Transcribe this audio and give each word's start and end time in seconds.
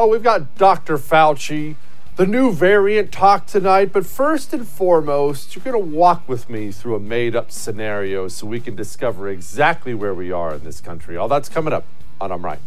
Oh, 0.00 0.06
we've 0.06 0.22
got 0.22 0.54
Dr. 0.54 0.96
Fauci, 0.96 1.74
the 2.14 2.24
new 2.24 2.52
variant 2.52 3.10
talk 3.10 3.46
tonight, 3.46 3.92
but 3.92 4.06
first 4.06 4.54
and 4.54 4.64
foremost, 4.64 5.56
you're 5.56 5.64
going 5.64 5.74
to 5.74 5.96
walk 5.96 6.28
with 6.28 6.48
me 6.48 6.70
through 6.70 6.94
a 6.94 7.00
made 7.00 7.34
up 7.34 7.50
scenario 7.50 8.28
so 8.28 8.46
we 8.46 8.60
can 8.60 8.76
discover 8.76 9.28
exactly 9.28 9.94
where 9.94 10.14
we 10.14 10.30
are 10.30 10.54
in 10.54 10.62
this 10.62 10.80
country. 10.80 11.16
All 11.16 11.26
that's 11.26 11.48
coming 11.48 11.72
up 11.72 11.84
on 12.20 12.30
I'm 12.30 12.44
Right. 12.44 12.60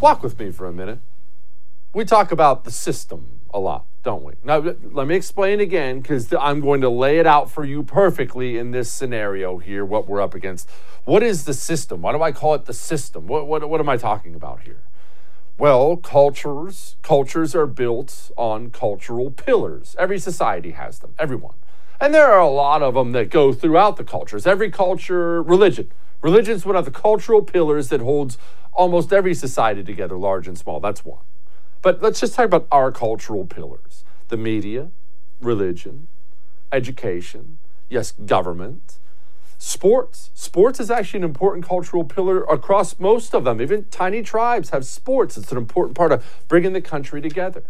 Walk 0.00 0.24
with 0.24 0.36
me 0.40 0.50
for 0.50 0.66
a 0.66 0.72
minute. 0.72 0.98
We 1.94 2.04
talk 2.04 2.32
about 2.32 2.64
the 2.64 2.72
system 2.72 3.38
a 3.54 3.60
lot, 3.60 3.84
don't 4.08 4.24
we? 4.24 4.32
Now, 4.42 4.64
let 4.90 5.06
me 5.06 5.16
explain 5.16 5.60
again 5.60 6.00
because 6.00 6.32
I'm 6.32 6.62
going 6.62 6.80
to 6.80 6.88
lay 6.88 7.18
it 7.18 7.26
out 7.26 7.50
for 7.50 7.62
you 7.62 7.82
perfectly 7.82 8.56
in 8.56 8.70
this 8.70 8.90
scenario 8.90 9.58
here, 9.58 9.84
what 9.84 10.08
we're 10.08 10.22
up 10.22 10.34
against. 10.34 10.66
What 11.04 11.22
is 11.22 11.44
the 11.44 11.52
system? 11.52 12.00
Why 12.00 12.12
do 12.12 12.22
I 12.22 12.32
call 12.32 12.54
it 12.54 12.64
the 12.64 12.72
system? 12.72 13.26
What, 13.26 13.46
what, 13.46 13.68
what 13.68 13.80
am 13.80 13.88
I 13.90 13.98
talking 13.98 14.34
about 14.34 14.62
here? 14.62 14.80
Well, 15.58 15.98
cultures 15.98 16.96
cultures 17.02 17.54
are 17.54 17.66
built 17.66 18.30
on 18.38 18.70
cultural 18.70 19.30
pillars. 19.30 19.94
Every 19.98 20.18
society 20.18 20.70
has 20.70 21.00
them, 21.00 21.12
everyone. 21.18 21.56
And 22.00 22.14
there 22.14 22.32
are 22.32 22.40
a 22.40 22.48
lot 22.48 22.80
of 22.80 22.94
them 22.94 23.12
that 23.12 23.28
go 23.28 23.52
throughout 23.52 23.98
the 23.98 24.04
cultures. 24.04 24.46
Every 24.46 24.70
culture, 24.70 25.42
religion. 25.42 25.92
Religion 26.22 26.54
is 26.54 26.64
one 26.64 26.76
of 26.76 26.86
the 26.86 26.90
cultural 26.90 27.42
pillars 27.42 27.90
that 27.90 28.00
holds 28.00 28.38
almost 28.72 29.12
every 29.12 29.34
society 29.34 29.84
together, 29.84 30.16
large 30.16 30.48
and 30.48 30.56
small. 30.56 30.80
That's 30.80 31.04
one. 31.04 31.24
But 31.82 32.02
let's 32.02 32.20
just 32.20 32.34
talk 32.34 32.44
about 32.44 32.66
our 32.70 32.90
cultural 32.92 33.46
pillars 33.46 34.04
the 34.28 34.36
media, 34.36 34.90
religion, 35.40 36.06
education, 36.70 37.58
yes, 37.88 38.12
government, 38.12 38.98
sports. 39.56 40.30
Sports 40.34 40.80
is 40.80 40.90
actually 40.90 41.18
an 41.18 41.24
important 41.24 41.64
cultural 41.66 42.04
pillar 42.04 42.42
across 42.44 42.98
most 42.98 43.34
of 43.34 43.44
them. 43.44 43.60
Even 43.60 43.84
tiny 43.86 44.22
tribes 44.22 44.70
have 44.70 44.84
sports, 44.84 45.36
it's 45.36 45.50
an 45.50 45.58
important 45.58 45.96
part 45.96 46.12
of 46.12 46.24
bringing 46.46 46.72
the 46.72 46.80
country 46.80 47.20
together. 47.20 47.64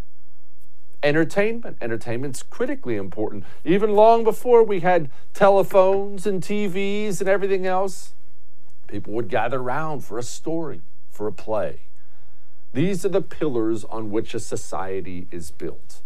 Entertainment. 1.00 1.78
Entertainment's 1.80 2.42
critically 2.42 2.96
important. 2.96 3.44
Even 3.64 3.94
long 3.94 4.24
before 4.24 4.64
we 4.64 4.80
had 4.80 5.10
telephones 5.32 6.26
and 6.26 6.42
TVs 6.42 7.20
and 7.20 7.28
everything 7.28 7.66
else, 7.66 8.14
people 8.88 9.12
would 9.12 9.28
gather 9.28 9.60
around 9.60 10.00
for 10.00 10.18
a 10.18 10.24
story 10.24 10.80
for 11.12 11.28
a 11.28 11.32
play. 11.32 11.82
These 12.72 13.04
are 13.04 13.10
the 13.10 13.22
pillars 13.22 13.84
on 13.84 14.10
which 14.10 14.34
a 14.34 14.40
society 14.40 15.26
is 15.30 15.50
built. 15.50 16.02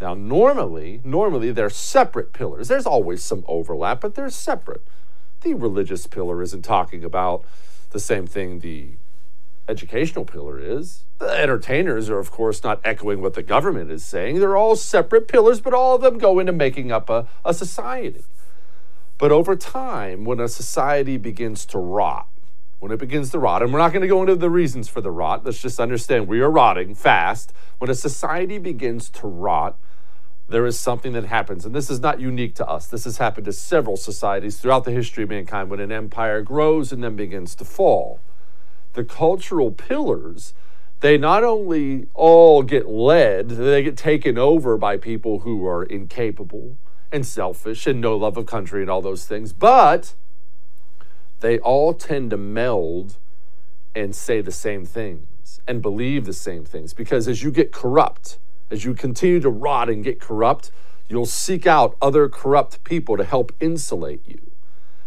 Now, 0.00 0.14
normally, 0.14 1.00
normally 1.04 1.52
they're 1.52 1.68
separate 1.68 2.32
pillars. 2.32 2.68
There's 2.68 2.86
always 2.86 3.22
some 3.22 3.44
overlap, 3.46 4.00
but 4.00 4.14
they're 4.14 4.30
separate. 4.30 4.82
The 5.42 5.54
religious 5.54 6.06
pillar 6.06 6.42
isn't 6.42 6.62
talking 6.62 7.04
about 7.04 7.44
the 7.90 8.00
same 8.00 8.26
thing 8.26 8.60
the 8.60 8.92
educational 9.68 10.24
pillar 10.24 10.58
is. 10.58 11.04
The 11.18 11.30
entertainers 11.30 12.08
are, 12.08 12.18
of 12.18 12.30
course, 12.30 12.64
not 12.64 12.80
echoing 12.82 13.20
what 13.20 13.34
the 13.34 13.42
government 13.42 13.90
is 13.90 14.04
saying. 14.04 14.40
They're 14.40 14.56
all 14.56 14.76
separate 14.76 15.28
pillars, 15.28 15.60
but 15.60 15.74
all 15.74 15.96
of 15.96 16.02
them 16.02 16.18
go 16.18 16.38
into 16.38 16.52
making 16.52 16.90
up 16.90 17.10
a, 17.10 17.28
a 17.44 17.52
society. 17.52 18.24
But 19.18 19.32
over 19.32 19.54
time, 19.54 20.24
when 20.24 20.40
a 20.40 20.48
society 20.48 21.18
begins 21.18 21.66
to 21.66 21.78
rot, 21.78 22.26
when 22.80 22.90
it 22.90 22.98
begins 22.98 23.30
to 23.30 23.38
rot, 23.38 23.62
and 23.62 23.72
we're 23.72 23.78
not 23.78 23.92
going 23.92 24.02
to 24.02 24.08
go 24.08 24.22
into 24.22 24.34
the 24.34 24.50
reasons 24.50 24.88
for 24.88 25.02
the 25.02 25.10
rot, 25.10 25.44
let's 25.44 25.60
just 25.60 25.78
understand 25.78 26.26
we 26.26 26.40
are 26.40 26.50
rotting 26.50 26.94
fast. 26.94 27.52
When 27.78 27.90
a 27.90 27.94
society 27.94 28.58
begins 28.58 29.10
to 29.10 29.26
rot, 29.26 29.78
there 30.48 30.66
is 30.66 30.78
something 30.78 31.12
that 31.12 31.26
happens, 31.26 31.64
and 31.64 31.74
this 31.74 31.90
is 31.90 32.00
not 32.00 32.20
unique 32.20 32.54
to 32.56 32.66
us. 32.66 32.86
This 32.86 33.04
has 33.04 33.18
happened 33.18 33.44
to 33.44 33.52
several 33.52 33.96
societies 33.96 34.58
throughout 34.58 34.84
the 34.84 34.90
history 34.90 35.22
of 35.22 35.28
mankind 35.28 35.70
when 35.70 35.78
an 35.78 35.92
empire 35.92 36.42
grows 36.42 36.90
and 36.90 37.04
then 37.04 37.16
begins 37.16 37.54
to 37.56 37.64
fall. 37.64 38.18
The 38.94 39.04
cultural 39.04 39.70
pillars, 39.70 40.54
they 41.00 41.18
not 41.18 41.44
only 41.44 42.08
all 42.14 42.62
get 42.62 42.88
led, 42.88 43.50
they 43.50 43.82
get 43.82 43.96
taken 43.96 44.38
over 44.38 44.76
by 44.76 44.96
people 44.96 45.40
who 45.40 45.66
are 45.66 45.84
incapable 45.84 46.78
and 47.12 47.26
selfish 47.26 47.86
and 47.86 48.00
no 48.00 48.16
love 48.16 48.36
of 48.36 48.46
country 48.46 48.80
and 48.80 48.90
all 48.90 49.02
those 49.02 49.26
things, 49.26 49.52
but 49.52 50.14
they 51.40 51.58
all 51.58 51.94
tend 51.94 52.30
to 52.30 52.36
meld 52.36 53.18
and 53.94 54.14
say 54.14 54.40
the 54.40 54.52
same 54.52 54.84
things 54.84 55.60
and 55.66 55.82
believe 55.82 56.24
the 56.24 56.32
same 56.32 56.64
things 56.64 56.92
because 56.92 57.26
as 57.26 57.42
you 57.42 57.50
get 57.50 57.72
corrupt, 57.72 58.38
as 58.70 58.84
you 58.84 58.94
continue 58.94 59.40
to 59.40 59.50
rot 59.50 59.90
and 59.90 60.04
get 60.04 60.20
corrupt, 60.20 60.70
you'll 61.08 61.26
seek 61.26 61.66
out 61.66 61.96
other 62.00 62.28
corrupt 62.28 62.84
people 62.84 63.16
to 63.16 63.24
help 63.24 63.52
insulate 63.60 64.26
you. 64.26 64.40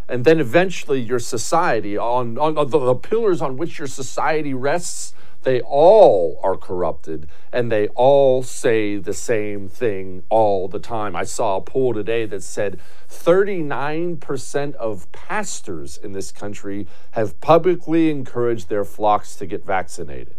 And 0.09 0.25
then 0.25 0.39
eventually, 0.39 0.99
your 0.99 1.19
society, 1.19 1.97
on, 1.97 2.37
on 2.37 2.55
the, 2.55 2.65
the 2.65 2.95
pillars 2.95 3.41
on 3.41 3.55
which 3.55 3.79
your 3.79 3.87
society 3.87 4.53
rests, 4.53 5.13
they 5.43 5.61
all 5.61 6.39
are 6.43 6.57
corrupted 6.57 7.27
and 7.51 7.71
they 7.71 7.87
all 7.89 8.43
say 8.43 8.97
the 8.97 9.13
same 9.13 9.67
thing 9.67 10.23
all 10.29 10.67
the 10.67 10.79
time. 10.79 11.15
I 11.15 11.23
saw 11.23 11.57
a 11.57 11.61
poll 11.61 11.93
today 11.93 12.25
that 12.25 12.43
said 12.43 12.79
39% 13.09 14.75
of 14.75 15.11
pastors 15.11 15.97
in 15.97 16.13
this 16.13 16.31
country 16.31 16.87
have 17.11 17.39
publicly 17.41 18.09
encouraged 18.09 18.69
their 18.69 18.85
flocks 18.85 19.35
to 19.35 19.45
get 19.45 19.65
vaccinated. 19.65 20.35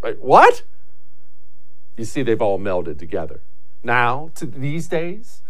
Right? 0.00 0.20
What? 0.20 0.62
You 1.96 2.04
see, 2.04 2.22
they've 2.22 2.42
all 2.42 2.58
melded 2.58 2.98
together. 2.98 3.40
Now, 3.82 4.30
to 4.36 4.46
these 4.46 4.88
days, 4.88 5.42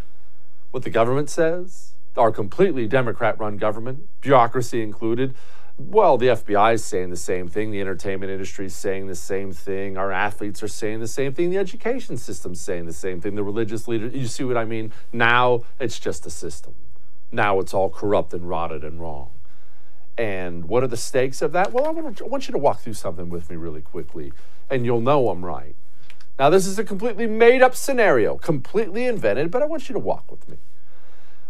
what 0.71 0.83
the 0.83 0.91
government 0.91 1.31
says, 1.31 1.93
our 2.17 2.31
completely 2.31 2.87
Democrat 2.87 3.39
run 3.39 3.57
government, 3.57 4.09
bureaucracy 4.21 4.83
included, 4.83 5.35
well, 5.79 6.19
the 6.19 6.27
FBI 6.29 6.75
is 6.75 6.85
saying 6.85 7.11
the 7.11 7.17
same 7.17 7.49
thing. 7.49 7.71
The 7.71 7.81
entertainment 7.81 8.31
industry 8.31 8.67
is 8.67 8.75
saying 8.75 9.07
the 9.07 9.15
same 9.15 9.53
thing. 9.53 9.97
Our 9.97 10.13
athletes 10.13 10.63
are 10.63 10.69
saying 10.69 11.01
the 11.01 11.09
same 11.09 11.33
thing. 11.33 11.51
The 11.51 11.59
education 11.59 12.17
system's 12.17 12.61
saying 12.61 12.87
the 12.87 12.93
same 12.93 13.21
thing. 13.21 13.35
The 13.35 13.43
religious 13.43 13.89
leaders, 13.89 14.15
you 14.15 14.27
see 14.27 14.45
what 14.45 14.57
I 14.57 14.65
mean? 14.65 14.93
Now 15.13 15.63
it's 15.81 15.99
just 15.99 16.27
a 16.27 16.31
system. 16.31 16.75
Now 17.31 17.59
it's 17.59 17.73
all 17.73 17.89
corrupt 17.89 18.35
and 18.35 18.49
rotted 18.49 18.85
and 18.85 19.01
wrong. 19.01 19.31
And 20.19 20.67
what 20.67 20.83
are 20.83 20.89
the 20.89 20.97
stakes 20.97 21.41
of 21.41 21.53
that? 21.53 21.73
Well, 21.73 21.87
I 21.87 21.91
want, 21.91 22.19
to, 22.19 22.25
I 22.25 22.29
want 22.29 22.47
you 22.47 22.53
to 22.53 22.59
walk 22.59 22.81
through 22.81 22.95
something 22.95 23.31
with 23.31 23.49
me 23.49 23.57
really 23.57 23.81
quickly, 23.81 24.33
and 24.69 24.85
you'll 24.85 25.01
know 25.01 25.31
I'm 25.31 25.45
right. 25.45 25.75
Now, 26.39 26.51
this 26.51 26.67
is 26.67 26.79
a 26.79 26.85
completely 26.85 27.27
made 27.27 27.63
up 27.63 27.75
scenario, 27.75 28.37
completely 28.37 29.07
invented, 29.07 29.51
but 29.51 29.63
I 29.63 29.67
want 29.67 29.89
you 29.89 29.95
to 29.95 29.99
walk 29.99 30.31
with 30.31 30.49
me. 30.51 30.59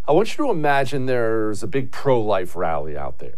I 0.07 0.13
want 0.13 0.37
you 0.37 0.45
to 0.45 0.51
imagine 0.51 1.07
there's 1.07 1.65
a 1.65 1.67
big 1.67 1.91
pro 1.91 2.21
life 2.21 2.55
rally 2.55 2.97
out 2.97 3.19
there 3.19 3.35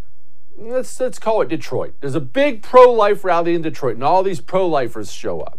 let's 0.57 0.99
let's 1.01 1.19
call 1.19 1.43
it 1.43 1.49
Detroit. 1.49 1.95
There's 2.01 2.15
a 2.15 2.21
big 2.21 2.63
pro-life 2.63 3.25
rally 3.25 3.55
in 3.55 3.63
Detroit, 3.63 3.95
and 3.95 4.05
all 4.05 4.23
these 4.23 4.41
pro-lifers 4.41 5.13
show 5.13 5.41
up. 5.41 5.59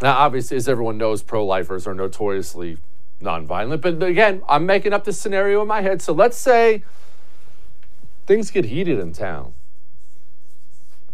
Now, 0.00 0.16
obviously, 0.18 0.56
as 0.56 0.68
everyone 0.68 0.98
knows, 0.98 1.22
pro-lifers 1.22 1.86
are 1.86 1.94
notoriously 1.94 2.78
nonviolent. 3.20 3.80
But 3.80 4.02
again, 4.02 4.42
I'm 4.48 4.64
making 4.66 4.92
up 4.92 5.04
this 5.04 5.18
scenario 5.18 5.62
in 5.62 5.68
my 5.68 5.80
head. 5.80 6.00
So 6.00 6.12
let's 6.12 6.36
say 6.36 6.84
things 8.26 8.50
get 8.50 8.66
heated 8.66 8.98
in 8.98 9.12
town. 9.12 9.54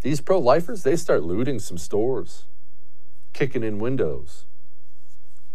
These 0.03 0.21
pro-lifers, 0.21 0.83
they 0.83 0.97
start 0.97 1.23
looting 1.23 1.59
some 1.59 1.79
stores, 1.79 2.45
kicking 3.33 3.63
in 3.63 3.79
windows, 3.79 4.45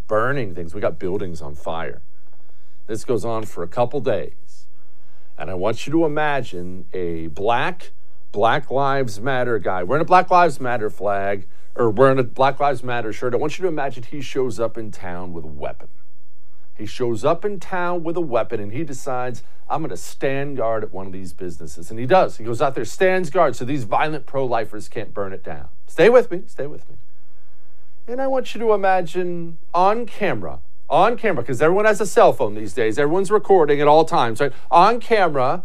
burning 0.07 0.55
things. 0.55 0.73
We 0.73 0.81
got 0.81 0.97
buildings 0.97 1.39
on 1.39 1.53
fire. 1.53 2.01
This 2.87 3.05
goes 3.05 3.23
on 3.23 3.45
for 3.45 3.61
a 3.61 3.67
couple 3.67 4.01
days. 4.01 4.33
And 5.39 5.49
I 5.49 5.53
want 5.53 5.87
you 5.87 5.93
to 5.93 6.05
imagine 6.05 6.85
a 6.93 7.27
black 7.27 7.91
Black 8.31 8.69
Lives 8.69 9.19
Matter 9.19 9.57
guy 9.57 9.81
wearing 9.83 10.01
a 10.03 10.05
Black 10.05 10.29
Lives 10.29 10.59
Matter 10.59 10.89
flag 10.89 11.47
or 11.75 11.89
wearing 11.89 12.19
a 12.19 12.23
Black 12.23 12.59
Lives 12.59 12.83
Matter 12.83 13.11
shirt. 13.11 13.33
I 13.33 13.37
want 13.37 13.57
you 13.57 13.63
to 13.63 13.69
imagine 13.69 14.03
he 14.03 14.21
shows 14.21 14.59
up 14.59 14.77
in 14.77 14.91
town 14.91 15.33
with 15.33 15.45
a 15.45 15.47
weapon. 15.47 15.87
He 16.75 16.85
shows 16.85 17.25
up 17.25 17.43
in 17.43 17.59
town 17.59 18.03
with 18.03 18.17
a 18.17 18.21
weapon 18.21 18.59
and 18.59 18.71
he 18.71 18.83
decides, 18.83 19.41
I'm 19.69 19.81
going 19.81 19.89
to 19.89 19.97
stand 19.97 20.57
guard 20.57 20.83
at 20.83 20.93
one 20.93 21.07
of 21.07 21.13
these 21.13 21.33
businesses. 21.33 21.89
And 21.89 21.99
he 21.99 22.05
does. 22.05 22.37
He 22.37 22.43
goes 22.43 22.61
out 22.61 22.75
there, 22.75 22.85
stands 22.85 23.29
guard 23.29 23.55
so 23.55 23.65
these 23.65 23.85
violent 23.85 24.25
pro 24.25 24.45
lifers 24.45 24.87
can't 24.89 25.13
burn 25.13 25.33
it 25.33 25.43
down. 25.43 25.69
Stay 25.87 26.09
with 26.09 26.29
me, 26.31 26.43
stay 26.47 26.67
with 26.67 26.87
me. 26.89 26.97
And 28.07 28.21
I 28.21 28.27
want 28.27 28.53
you 28.53 28.61
to 28.61 28.73
imagine 28.73 29.57
on 29.73 30.05
camera 30.05 30.59
on 30.89 31.17
camera, 31.17 31.43
because 31.43 31.61
everyone 31.61 31.85
has 31.85 32.01
a 32.01 32.05
cell 32.05 32.33
phone 32.33 32.55
these 32.55 32.73
days, 32.73 32.97
everyone's 32.97 33.31
recording 33.31 33.79
at 33.79 33.87
all 33.87 34.05
times, 34.05 34.39
right? 34.39 34.51
On 34.71 34.99
camera, 34.99 35.63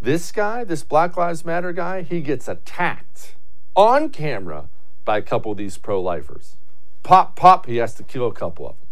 this 0.00 0.32
guy, 0.32 0.64
this 0.64 0.82
Black 0.82 1.16
Lives 1.16 1.44
Matter 1.44 1.72
guy, 1.72 2.02
he 2.02 2.20
gets 2.20 2.48
attacked 2.48 3.34
on 3.76 4.10
camera 4.10 4.68
by 5.04 5.18
a 5.18 5.22
couple 5.22 5.52
of 5.52 5.58
these 5.58 5.78
pro 5.78 6.00
lifers. 6.00 6.56
Pop, 7.02 7.36
pop, 7.36 7.66
he 7.66 7.76
has 7.76 7.94
to 7.94 8.02
kill 8.02 8.26
a 8.26 8.32
couple 8.32 8.66
of 8.68 8.76
them. 8.76 8.86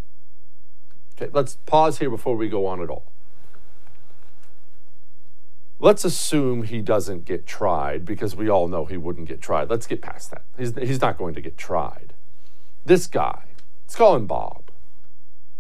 Okay, 1.17 1.31
let's 1.33 1.57
pause 1.67 1.99
here 1.99 2.11
before 2.11 2.37
we 2.37 2.49
go 2.49 2.67
on 2.67 2.81
at 2.81 2.89
all. 2.89 3.11
Let's 5.81 6.05
assume 6.05 6.65
he 6.65 6.81
doesn't 6.81 7.25
get 7.25 7.47
tried 7.47 8.05
because 8.05 8.35
we 8.35 8.49
all 8.49 8.67
know 8.67 8.85
he 8.85 8.97
wouldn't 8.97 9.29
get 9.29 9.41
tried. 9.41 9.71
Let's 9.71 9.87
get 9.87 10.03
past 10.03 10.31
that. 10.31 10.43
He's, 10.57 10.75
he's 10.75 11.01
not 11.01 11.17
going 11.17 11.35
to 11.35 11.41
get 11.41 11.57
tried. 11.57 12.15
This 12.85 13.07
guy, 13.07 13.45
let's 13.85 13.95
call 13.95 14.17
him 14.17 14.27
Bob. 14.27 14.68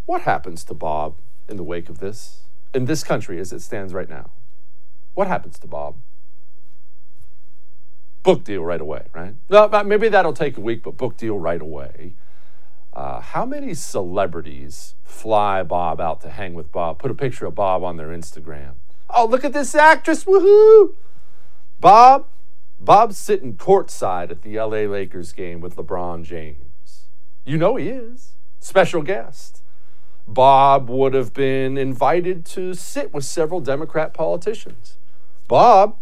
What 0.08 0.22
happens 0.22 0.64
to 0.64 0.72
Bob 0.74 1.16
in 1.48 1.58
the 1.58 1.62
wake 1.62 1.90
of 1.90 1.98
this? 1.98 2.44
in 2.74 2.84
this 2.84 3.02
country 3.02 3.40
as 3.40 3.52
it 3.52 3.60
stands 3.60 3.92
right 3.94 4.08
now, 4.08 4.30
what 5.14 5.26
happens 5.26 5.58
to 5.58 5.66
Bob? 5.66 5.96
Book 8.22 8.44
deal 8.44 8.64
right 8.64 8.80
away, 8.80 9.06
right? 9.14 9.34
No, 9.48 9.68
maybe 9.84 10.08
that'll 10.08 10.32
take 10.32 10.56
a 10.56 10.60
week, 10.60 10.82
but 10.82 10.96
book 10.96 11.16
deal 11.16 11.38
right 11.38 11.60
away. 11.60 12.14
Uh, 12.92 13.20
how 13.20 13.46
many 13.46 13.74
celebrities 13.74 14.94
fly 15.04 15.62
Bob 15.62 16.00
out 16.00 16.20
to 16.22 16.30
hang 16.30 16.54
with 16.54 16.70
Bob, 16.72 16.98
put 16.98 17.10
a 17.10 17.14
picture 17.14 17.46
of 17.46 17.54
Bob 17.54 17.82
on 17.82 17.96
their 17.96 18.08
Instagram? 18.08 18.74
Oh, 19.08 19.24
look 19.26 19.44
at 19.44 19.52
this 19.52 19.74
actress, 19.74 20.24
woohoo! 20.24 20.94
Bob, 21.80 22.26
Bob's 22.80 23.16
sitting 23.16 23.56
courtside 23.56 24.30
at 24.30 24.42
the 24.42 24.58
LA 24.58 24.82
Lakers 24.90 25.32
game 25.32 25.60
with 25.60 25.76
LeBron 25.76 26.24
James. 26.24 27.04
You 27.44 27.56
know 27.56 27.76
he 27.76 27.88
is. 27.88 28.32
Special 28.60 29.02
guest. 29.02 29.62
Bob 30.28 30.90
would 30.90 31.14
have 31.14 31.32
been 31.32 31.78
invited 31.78 32.44
to 32.44 32.74
sit 32.74 33.14
with 33.14 33.24
several 33.24 33.60
Democrat 33.60 34.12
politicians. 34.12 34.98
Bob 35.48 35.96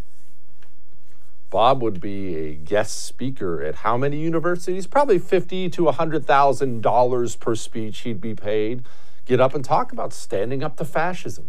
Bob 1.49 1.81
would 1.81 2.00
be 2.00 2.37
a 2.37 2.55
guest 2.55 3.05
speaker 3.05 3.62
at 3.62 3.76
how 3.76 3.96
many 3.96 4.19
universities? 4.19 4.88
Probably 4.88 5.19
fifty 5.19 5.70
to 5.70 5.87
hundred 5.93 6.26
thousand 6.26 6.82
dollars 6.82 7.37
per 7.37 7.55
speech 7.55 8.00
he'd 8.00 8.20
be 8.20 8.34
paid. 8.34 8.84
Get 9.26 9.40
up 9.40 9.55
and 9.55 9.64
talk 9.64 9.93
about 9.93 10.12
standing 10.12 10.64
up 10.64 10.76
to 10.78 10.84
fascism. 10.84 11.46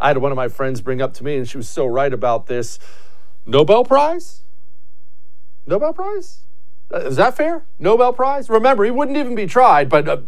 I 0.00 0.08
had 0.08 0.18
one 0.18 0.32
of 0.32 0.36
my 0.36 0.48
friends 0.48 0.80
bring 0.80 1.00
up 1.00 1.14
to 1.14 1.24
me, 1.24 1.36
and 1.36 1.48
she 1.48 1.56
was 1.56 1.68
so 1.68 1.86
right 1.86 2.12
about 2.12 2.46
this. 2.46 2.78
Nobel 3.46 3.84
Prize? 3.84 4.42
Nobel 5.64 5.92
Prize? 5.92 6.40
Uh, 6.92 6.98
is 6.98 7.16
that 7.16 7.36
fair? 7.36 7.64
Nobel 7.78 8.12
Prize? 8.12 8.50
Remember, 8.50 8.84
he 8.84 8.90
wouldn't 8.90 9.16
even 9.16 9.34
be 9.34 9.46
tried, 9.46 9.88
but 9.88 10.08
uh, 10.08 10.18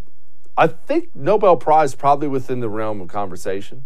I 0.56 0.66
think 0.66 1.08
Nobel 1.14 1.56
Prize 1.56 1.94
probably 1.94 2.28
within 2.28 2.60
the 2.60 2.68
realm 2.68 3.00
of 3.00 3.08
conversation. 3.08 3.84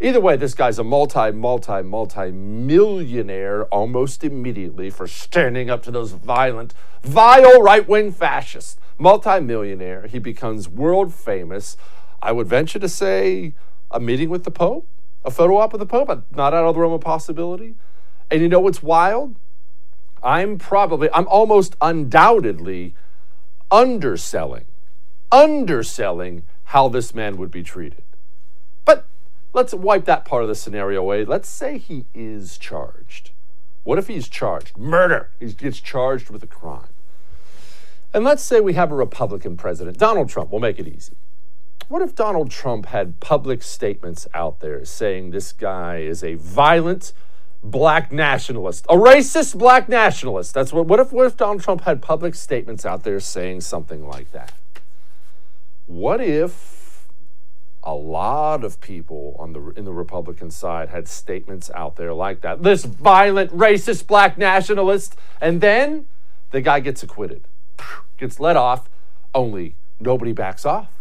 Either 0.00 0.20
way, 0.20 0.36
this 0.36 0.54
guy's 0.54 0.78
a 0.78 0.84
multi, 0.84 1.32
multi, 1.32 1.82
multi 1.82 2.30
millionaire 2.30 3.64
almost 3.64 4.22
immediately 4.22 4.90
for 4.90 5.08
standing 5.08 5.70
up 5.70 5.82
to 5.82 5.90
those 5.90 6.12
violent, 6.12 6.72
vile 7.02 7.60
right 7.62 7.88
wing 7.88 8.12
fascists. 8.12 8.76
Multi 8.96 9.40
millionaire. 9.40 10.06
He 10.06 10.18
becomes 10.18 10.68
world 10.68 11.12
famous. 11.12 11.76
I 12.22 12.32
would 12.32 12.46
venture 12.46 12.78
to 12.78 12.88
say 12.88 13.54
a 13.90 13.98
meeting 13.98 14.28
with 14.28 14.44
the 14.44 14.50
Pope, 14.50 14.86
a 15.24 15.30
photo 15.30 15.56
op 15.56 15.72
with 15.72 15.80
the 15.80 15.86
Pope, 15.86 16.08
not 16.34 16.54
out 16.54 16.64
of 16.64 16.74
the 16.74 16.80
realm 16.80 16.92
of 16.92 17.00
possibility. 17.00 17.74
And 18.30 18.40
you 18.40 18.48
know 18.48 18.60
what's 18.60 18.82
wild? 18.82 19.34
I'm 20.22 20.58
probably, 20.58 21.08
I'm 21.12 21.26
almost 21.28 21.74
undoubtedly 21.80 22.94
underselling, 23.70 24.64
underselling 25.30 26.44
how 26.64 26.88
this 26.88 27.14
man 27.14 27.36
would 27.36 27.50
be 27.50 27.62
treated. 27.62 28.02
But 28.84 29.06
let's 29.52 29.74
wipe 29.74 30.04
that 30.06 30.24
part 30.24 30.42
of 30.42 30.48
the 30.48 30.54
scenario 30.54 31.00
away. 31.00 31.24
Let's 31.24 31.48
say 31.48 31.78
he 31.78 32.06
is 32.14 32.58
charged. 32.58 33.30
What 33.84 33.98
if 33.98 34.06
he's 34.06 34.28
charged? 34.28 34.76
Murder. 34.76 35.30
He 35.40 35.52
gets 35.52 35.80
charged 35.80 36.30
with 36.30 36.42
a 36.42 36.46
crime. 36.46 36.88
And 38.12 38.24
let's 38.24 38.42
say 38.42 38.60
we 38.60 38.74
have 38.74 38.90
a 38.90 38.94
Republican 38.94 39.56
president, 39.56 39.98
Donald 39.98 40.28
Trump. 40.28 40.50
We'll 40.50 40.60
make 40.60 40.78
it 40.78 40.88
easy. 40.88 41.14
What 41.88 42.02
if 42.02 42.14
Donald 42.14 42.50
Trump 42.50 42.86
had 42.86 43.18
public 43.20 43.62
statements 43.62 44.26
out 44.34 44.60
there 44.60 44.84
saying 44.84 45.30
this 45.30 45.52
guy 45.52 45.98
is 45.98 46.22
a 46.22 46.34
violent 46.34 47.14
black 47.62 48.12
nationalist, 48.12 48.84
a 48.90 48.94
racist 48.94 49.56
black 49.56 49.88
nationalist? 49.88 50.52
That's 50.52 50.70
what. 50.70 50.86
What 50.86 51.00
if? 51.00 51.12
What 51.12 51.26
if 51.26 51.38
Donald 51.38 51.62
Trump 51.62 51.82
had 51.82 52.02
public 52.02 52.34
statements 52.34 52.84
out 52.84 53.04
there 53.04 53.20
saying 53.20 53.62
something 53.62 54.06
like 54.06 54.32
that? 54.32 54.52
What 55.88 56.20
if 56.20 56.78
a 57.82 57.94
lot 57.94 58.64
of 58.64 58.80
people 58.82 59.34
on 59.38 59.54
the 59.54 59.70
in 59.70 59.86
the 59.86 59.92
Republican 59.92 60.50
side 60.50 60.90
had 60.90 61.08
statements 61.08 61.70
out 61.74 61.96
there 61.96 62.12
like 62.12 62.42
that. 62.42 62.62
This 62.62 62.84
violent, 62.84 63.50
racist, 63.56 64.06
black 64.06 64.36
nationalist, 64.36 65.16
and 65.40 65.62
then 65.62 66.06
the 66.50 66.60
guy 66.60 66.80
gets 66.80 67.02
acquitted, 67.02 67.48
gets 68.18 68.38
let 68.38 68.58
off. 68.58 68.90
Only 69.34 69.74
nobody 69.98 70.32
backs 70.32 70.66
off. 70.66 70.97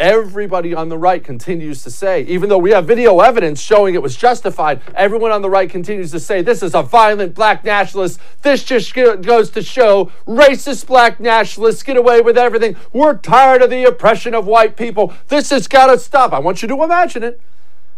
Everybody 0.00 0.74
on 0.74 0.88
the 0.88 0.98
right 0.98 1.22
continues 1.22 1.84
to 1.84 1.90
say, 1.90 2.22
even 2.22 2.48
though 2.48 2.58
we 2.58 2.72
have 2.72 2.84
video 2.84 3.20
evidence 3.20 3.60
showing 3.60 3.94
it 3.94 4.02
was 4.02 4.16
justified, 4.16 4.82
everyone 4.96 5.30
on 5.30 5.40
the 5.40 5.48
right 5.48 5.70
continues 5.70 6.10
to 6.10 6.18
say 6.18 6.42
this 6.42 6.64
is 6.64 6.74
a 6.74 6.82
violent 6.82 7.32
black 7.32 7.64
nationalist. 7.64 8.18
This 8.42 8.64
just 8.64 8.92
goes 8.92 9.50
to 9.50 9.62
show 9.62 10.10
racist 10.26 10.88
black 10.88 11.20
nationalists 11.20 11.84
get 11.84 11.96
away 11.96 12.20
with 12.20 12.36
everything. 12.36 12.74
We're 12.92 13.16
tired 13.16 13.62
of 13.62 13.70
the 13.70 13.84
oppression 13.84 14.34
of 14.34 14.46
white 14.46 14.76
people. 14.76 15.14
This 15.28 15.50
has 15.50 15.68
got 15.68 15.86
to 15.86 15.98
stop. 15.98 16.32
I 16.32 16.40
want 16.40 16.60
you 16.62 16.68
to 16.68 16.82
imagine 16.82 17.22
it. 17.22 17.40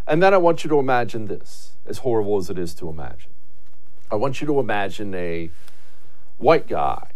And 0.06 0.22
then 0.22 0.34
I 0.34 0.38
want 0.38 0.64
you 0.64 0.70
to 0.70 0.78
imagine 0.78 1.28
this, 1.28 1.72
as 1.86 1.98
horrible 1.98 2.36
as 2.36 2.50
it 2.50 2.58
is 2.58 2.74
to 2.74 2.90
imagine. 2.90 3.30
I 4.10 4.16
want 4.16 4.42
you 4.42 4.46
to 4.48 4.60
imagine 4.60 5.14
a 5.14 5.50
white 6.36 6.68
guy, 6.68 7.08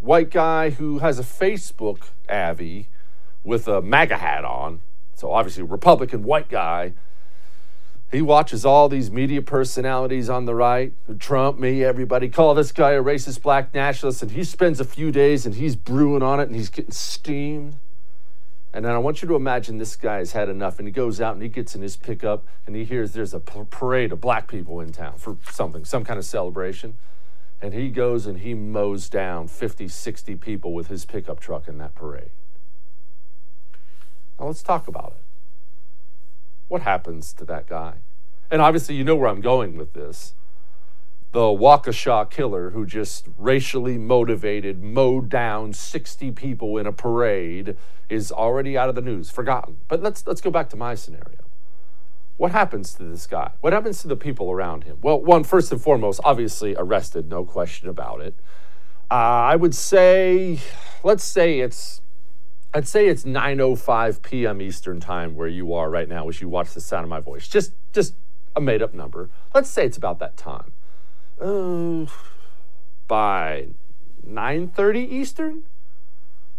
white 0.00 0.30
guy 0.30 0.70
who 0.70 1.00
has 1.00 1.18
a 1.18 1.22
Facebook 1.22 2.08
Avi 2.28 2.88
with 3.44 3.68
a 3.68 3.80
MAGA 3.80 4.18
hat 4.18 4.44
on. 4.44 4.80
So 5.14 5.32
obviously, 5.32 5.62
Republican 5.62 6.22
white 6.22 6.48
guy. 6.48 6.92
He 8.10 8.22
watches 8.22 8.64
all 8.64 8.88
these 8.88 9.08
media 9.08 9.40
personalities 9.40 10.28
on 10.28 10.44
the 10.44 10.54
right, 10.54 10.92
Trump, 11.20 11.60
me, 11.60 11.84
everybody, 11.84 12.28
call 12.28 12.54
this 12.54 12.72
guy 12.72 12.92
a 12.92 13.02
racist 13.02 13.40
black 13.40 13.72
nationalist, 13.72 14.20
and 14.22 14.32
he 14.32 14.42
spends 14.42 14.80
a 14.80 14.84
few 14.84 15.12
days 15.12 15.46
and 15.46 15.54
he's 15.54 15.76
brewing 15.76 16.22
on 16.22 16.40
it 16.40 16.48
and 16.48 16.56
he's 16.56 16.70
getting 16.70 16.90
steamed. 16.90 17.76
And 18.72 18.84
then 18.84 18.92
I 18.92 18.98
want 18.98 19.20
you 19.20 19.28
to 19.28 19.34
imagine 19.34 19.78
this 19.78 19.96
guy 19.96 20.18
has 20.18 20.32
had 20.32 20.48
enough 20.48 20.78
and 20.78 20.88
he 20.88 20.92
goes 20.92 21.20
out 21.20 21.34
and 21.34 21.42
he 21.42 21.48
gets 21.48 21.74
in 21.74 21.82
his 21.82 21.96
pickup 21.96 22.46
and 22.66 22.74
he 22.74 22.84
hears 22.84 23.12
there's 23.12 23.34
a 23.34 23.40
parade 23.40 24.12
of 24.12 24.20
black 24.20 24.48
people 24.48 24.80
in 24.80 24.92
town 24.92 25.18
for 25.18 25.36
something, 25.48 25.84
some 25.84 26.04
kind 26.04 26.18
of 26.18 26.24
celebration. 26.24 26.96
And 27.60 27.74
he 27.74 27.90
goes 27.90 28.26
and 28.26 28.38
he 28.38 28.54
mows 28.54 29.08
down 29.08 29.48
50, 29.48 29.88
60 29.88 30.36
people 30.36 30.72
with 30.72 30.86
his 30.86 31.04
pickup 31.04 31.40
truck 31.40 31.68
in 31.68 31.78
that 31.78 31.94
parade. 31.94 32.30
Let's 34.50 34.64
talk 34.64 34.88
about 34.88 35.14
it. 35.16 35.22
What 36.66 36.82
happens 36.82 37.32
to 37.34 37.44
that 37.44 37.68
guy? 37.68 37.98
And 38.50 38.60
obviously, 38.60 38.96
you 38.96 39.04
know 39.04 39.14
where 39.14 39.28
I'm 39.28 39.40
going 39.40 39.76
with 39.76 39.92
this. 39.92 40.34
The 41.30 41.38
Waukesha 41.38 42.28
killer 42.30 42.70
who 42.70 42.84
just 42.84 43.28
racially 43.38 43.96
motivated, 43.96 44.82
mowed 44.82 45.28
down 45.28 45.72
60 45.72 46.32
people 46.32 46.78
in 46.78 46.86
a 46.88 46.92
parade 46.92 47.76
is 48.08 48.32
already 48.32 48.76
out 48.76 48.88
of 48.88 48.96
the 48.96 49.02
news, 49.02 49.30
forgotten. 49.30 49.76
But 49.86 50.02
let's, 50.02 50.26
let's 50.26 50.40
go 50.40 50.50
back 50.50 50.68
to 50.70 50.76
my 50.76 50.96
scenario. 50.96 51.44
What 52.36 52.50
happens 52.50 52.92
to 52.94 53.04
this 53.04 53.28
guy? 53.28 53.52
What 53.60 53.72
happens 53.72 54.02
to 54.02 54.08
the 54.08 54.16
people 54.16 54.50
around 54.50 54.82
him? 54.82 54.98
Well, 55.00 55.22
one, 55.22 55.44
first 55.44 55.70
and 55.70 55.80
foremost, 55.80 56.18
obviously 56.24 56.74
arrested, 56.76 57.30
no 57.30 57.44
question 57.44 57.88
about 57.88 58.20
it. 58.20 58.34
Uh, 59.12 59.14
I 59.14 59.54
would 59.54 59.76
say, 59.76 60.58
let's 61.04 61.22
say 61.22 61.60
it's 61.60 62.00
I'd 62.72 62.86
say 62.86 63.08
it's 63.08 63.24
9:05 63.24 64.22
p.m. 64.22 64.62
Eastern 64.62 65.00
time 65.00 65.34
where 65.34 65.48
you 65.48 65.74
are 65.74 65.90
right 65.90 66.08
now 66.08 66.28
as 66.28 66.40
you 66.40 66.48
watch 66.48 66.72
the 66.72 66.80
sound 66.80 67.02
of 67.02 67.10
my 67.10 67.20
voice. 67.20 67.48
Just 67.48 67.72
just 67.92 68.14
a 68.54 68.60
made 68.60 68.80
up 68.80 68.94
number. 68.94 69.28
Let's 69.52 69.68
say 69.68 69.86
it's 69.86 69.96
about 69.96 70.20
that 70.20 70.36
time. 70.36 70.72
Uh, 71.40 72.06
by 73.08 73.68
9:30 74.24 75.10
Eastern, 75.10 75.64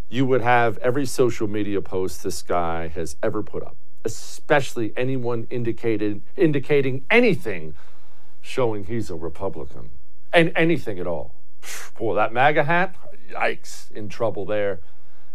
you 0.10 0.26
would 0.26 0.42
have 0.42 0.78
every 0.80 1.06
social 1.06 1.48
media 1.48 1.82
post 1.82 2.24
this 2.24 2.42
guy 2.42 2.90
has 2.90 3.16
ever 3.24 3.42
put 3.42 3.64
up, 3.64 3.78
especially 4.04 4.92
anyone 4.98 5.48
indicated 5.50 6.22
indicating 6.36 7.06
anything 7.10 7.74
showing 8.42 8.84
he's 8.84 9.10
a 9.10 9.16
Republican 9.16 9.92
and 10.34 10.52
anything 10.58 11.00
at 11.00 11.08
all. 11.08 11.34
Boy, 11.98 12.16
that 12.16 12.34
MAGA 12.34 12.66
hat, 12.66 12.96
yikes, 13.32 13.90
in 13.92 14.10
trouble 14.10 14.46
there 14.46 14.82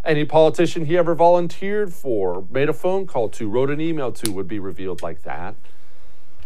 any 0.07 0.25
politician 0.25 0.87
he 0.87 0.97
ever 0.97 1.15
volunteered 1.15 1.93
for, 1.93 2.47
made 2.51 2.69
a 2.69 2.73
phone 2.73 3.07
call 3.07 3.29
to, 3.31 3.49
wrote 3.49 3.71
an 3.71 3.81
email 3.81 4.13
to 4.13 4.31
would 4.31 4.49
be 4.49 4.59
revealed 4.59 5.03
like 5.03 5.23
that. 5.23 5.55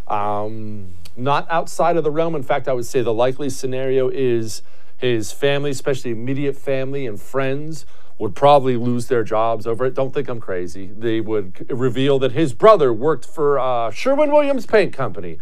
Um, 0.09 0.95
not 1.17 1.47
outside 1.50 1.97
of 1.97 2.05
the 2.05 2.11
realm. 2.11 2.35
In 2.35 2.43
fact, 2.43 2.67
I 2.69 2.73
would 2.73 2.87
say 2.87 3.02
the 3.02 3.14
likely 3.14 3.50
scenario 3.50 4.09
is 4.09 4.62
his 4.97 5.33
family, 5.33 5.71
especially 5.71 6.11
immediate 6.11 6.57
family 6.57 7.07
and 7.07 7.21
friends, 7.21 7.87
would 8.19 8.35
probably 8.35 8.76
lose 8.76 9.07
their 9.07 9.25
jobs 9.25 9.67
over 9.67 9.87
it. 9.87 9.95
Don't 9.95 10.12
think 10.12 10.29
I'm 10.29 10.40
crazy. 10.40 10.87
They 10.87 11.21
would 11.21 11.67
reveal 11.71 12.19
that 12.19 12.33
his 12.33 12.52
brother 12.52 12.93
worked 12.93 13.25
for 13.25 13.59
uh, 13.59 13.90
Sherwin 13.90 14.31
Williams 14.31 14.67
Paint 14.67 14.93
Company 14.93 15.38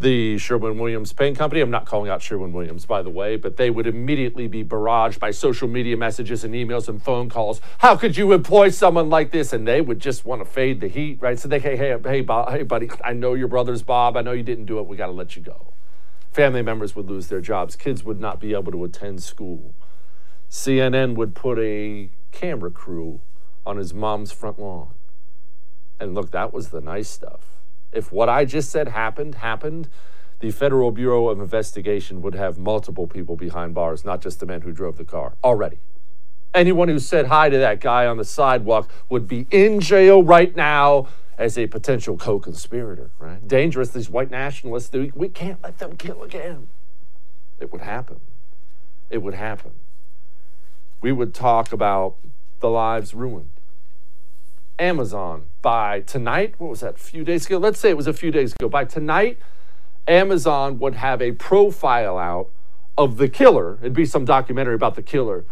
the 0.00 0.38
Sherwin 0.38 0.78
Williams 0.78 1.12
Paint 1.12 1.36
Company. 1.36 1.60
I'm 1.60 1.70
not 1.70 1.84
calling 1.84 2.08
out 2.08 2.22
Sherwin 2.22 2.52
Williams, 2.52 2.86
by 2.86 3.02
the 3.02 3.10
way, 3.10 3.36
but 3.36 3.56
they 3.56 3.68
would 3.68 3.86
immediately 3.86 4.46
be 4.46 4.62
barraged 4.62 5.18
by 5.18 5.32
social 5.32 5.66
media 5.66 5.96
messages 5.96 6.44
and 6.44 6.54
emails 6.54 6.88
and 6.88 7.02
phone 7.02 7.28
calls. 7.28 7.60
How 7.78 7.96
could 7.96 8.16
you 8.16 8.32
employ 8.32 8.68
someone 8.70 9.10
like 9.10 9.32
this? 9.32 9.52
And 9.52 9.66
they 9.66 9.80
would 9.80 9.98
just 9.98 10.24
want 10.24 10.40
to 10.40 10.44
fade 10.44 10.80
the 10.80 10.88
heat, 10.88 11.18
right? 11.20 11.38
So 11.38 11.48
they, 11.48 11.58
hey, 11.58 11.76
hey, 11.76 11.96
hey, 12.04 12.20
Bob, 12.20 12.50
hey, 12.50 12.62
buddy, 12.62 12.90
I 13.02 13.12
know 13.12 13.34
your 13.34 13.48
brother's 13.48 13.82
Bob. 13.82 14.16
I 14.16 14.22
know 14.22 14.32
you 14.32 14.44
didn't 14.44 14.66
do 14.66 14.78
it. 14.78 14.86
We 14.86 14.96
got 14.96 15.06
to 15.06 15.12
let 15.12 15.34
you 15.34 15.42
go. 15.42 15.72
Family 16.30 16.62
members 16.62 16.94
would 16.94 17.06
lose 17.06 17.26
their 17.26 17.40
jobs. 17.40 17.74
Kids 17.74 18.04
would 18.04 18.20
not 18.20 18.38
be 18.38 18.54
able 18.54 18.70
to 18.70 18.84
attend 18.84 19.22
school. 19.22 19.74
CNN 20.48 21.16
would 21.16 21.34
put 21.34 21.58
a 21.58 22.10
camera 22.30 22.70
crew 22.70 23.20
on 23.66 23.76
his 23.76 23.92
mom's 23.92 24.30
front 24.30 24.60
lawn. 24.60 24.90
And 25.98 26.14
look, 26.14 26.30
that 26.30 26.52
was 26.52 26.68
the 26.68 26.80
nice 26.80 27.08
stuff. 27.08 27.57
If 27.92 28.12
what 28.12 28.28
I 28.28 28.44
just 28.44 28.70
said 28.70 28.88
happened, 28.88 29.36
happened, 29.36 29.88
the 30.40 30.50
Federal 30.50 30.92
Bureau 30.92 31.28
of 31.28 31.40
Investigation 31.40 32.22
would 32.22 32.34
have 32.34 32.58
multiple 32.58 33.06
people 33.06 33.36
behind 33.36 33.74
bars, 33.74 34.04
not 34.04 34.20
just 34.22 34.40
the 34.40 34.46
man 34.46 34.60
who 34.60 34.72
drove 34.72 34.96
the 34.96 35.04
car, 35.04 35.34
already. 35.42 35.78
Anyone 36.54 36.88
who 36.88 36.98
said 36.98 37.26
hi 37.26 37.48
to 37.48 37.58
that 37.58 37.80
guy 37.80 38.06
on 38.06 38.16
the 38.16 38.24
sidewalk 38.24 38.90
would 39.08 39.26
be 39.26 39.46
in 39.50 39.80
jail 39.80 40.22
right 40.22 40.54
now 40.54 41.08
as 41.36 41.56
a 41.56 41.66
potential 41.66 42.16
co 42.16 42.38
conspirator, 42.38 43.10
right? 43.18 43.46
Dangerous, 43.46 43.90
these 43.90 44.10
white 44.10 44.30
nationalists, 44.30 44.92
we, 44.92 45.12
we 45.14 45.28
can't 45.28 45.62
let 45.62 45.78
them 45.78 45.96
kill 45.96 46.22
again. 46.22 46.68
It 47.60 47.72
would 47.72 47.82
happen. 47.82 48.20
It 49.10 49.18
would 49.18 49.34
happen. 49.34 49.72
We 51.00 51.12
would 51.12 51.34
talk 51.34 51.72
about 51.72 52.16
the 52.60 52.68
lives 52.68 53.14
ruined. 53.14 53.50
Amazon 54.78 55.46
by 55.60 56.00
tonight, 56.00 56.54
what 56.58 56.70
was 56.70 56.80
that, 56.80 56.94
a 56.94 56.98
few 56.98 57.24
days 57.24 57.46
ago? 57.46 57.58
Let's 57.58 57.80
say 57.80 57.90
it 57.90 57.96
was 57.96 58.06
a 58.06 58.12
few 58.12 58.30
days 58.30 58.52
ago. 58.52 58.68
By 58.68 58.84
tonight, 58.84 59.38
Amazon 60.06 60.78
would 60.78 60.94
have 60.94 61.20
a 61.20 61.32
profile 61.32 62.16
out 62.18 62.50
of 62.96 63.16
the 63.16 63.28
killer. 63.28 63.78
It'd 63.80 63.92
be 63.92 64.04
some 64.04 64.24
documentary 64.24 64.74
about 64.74 64.94
the 64.94 65.02
killer. 65.02 65.44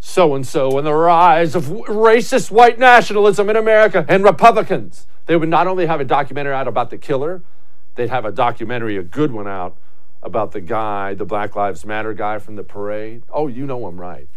So 0.00 0.34
and 0.34 0.46
so, 0.46 0.78
and 0.78 0.86
the 0.86 0.94
rise 0.94 1.54
of 1.54 1.64
racist 1.64 2.50
white 2.50 2.78
nationalism 2.78 3.50
in 3.50 3.56
America 3.56 4.04
and 4.08 4.22
Republicans. 4.22 5.06
They 5.26 5.36
would 5.36 5.48
not 5.48 5.66
only 5.66 5.86
have 5.86 6.00
a 6.00 6.04
documentary 6.04 6.54
out 6.54 6.68
about 6.68 6.90
the 6.90 6.98
killer, 6.98 7.42
they'd 7.96 8.10
have 8.10 8.24
a 8.24 8.32
documentary, 8.32 8.96
a 8.96 9.02
good 9.02 9.32
one 9.32 9.48
out 9.48 9.76
about 10.22 10.52
the 10.52 10.60
guy, 10.60 11.14
the 11.14 11.24
Black 11.24 11.56
Lives 11.56 11.84
Matter 11.84 12.14
guy 12.14 12.38
from 12.38 12.56
the 12.56 12.64
parade. 12.64 13.22
Oh, 13.30 13.46
you 13.46 13.66
know 13.66 13.86
I'm 13.86 14.00
right. 14.00 14.28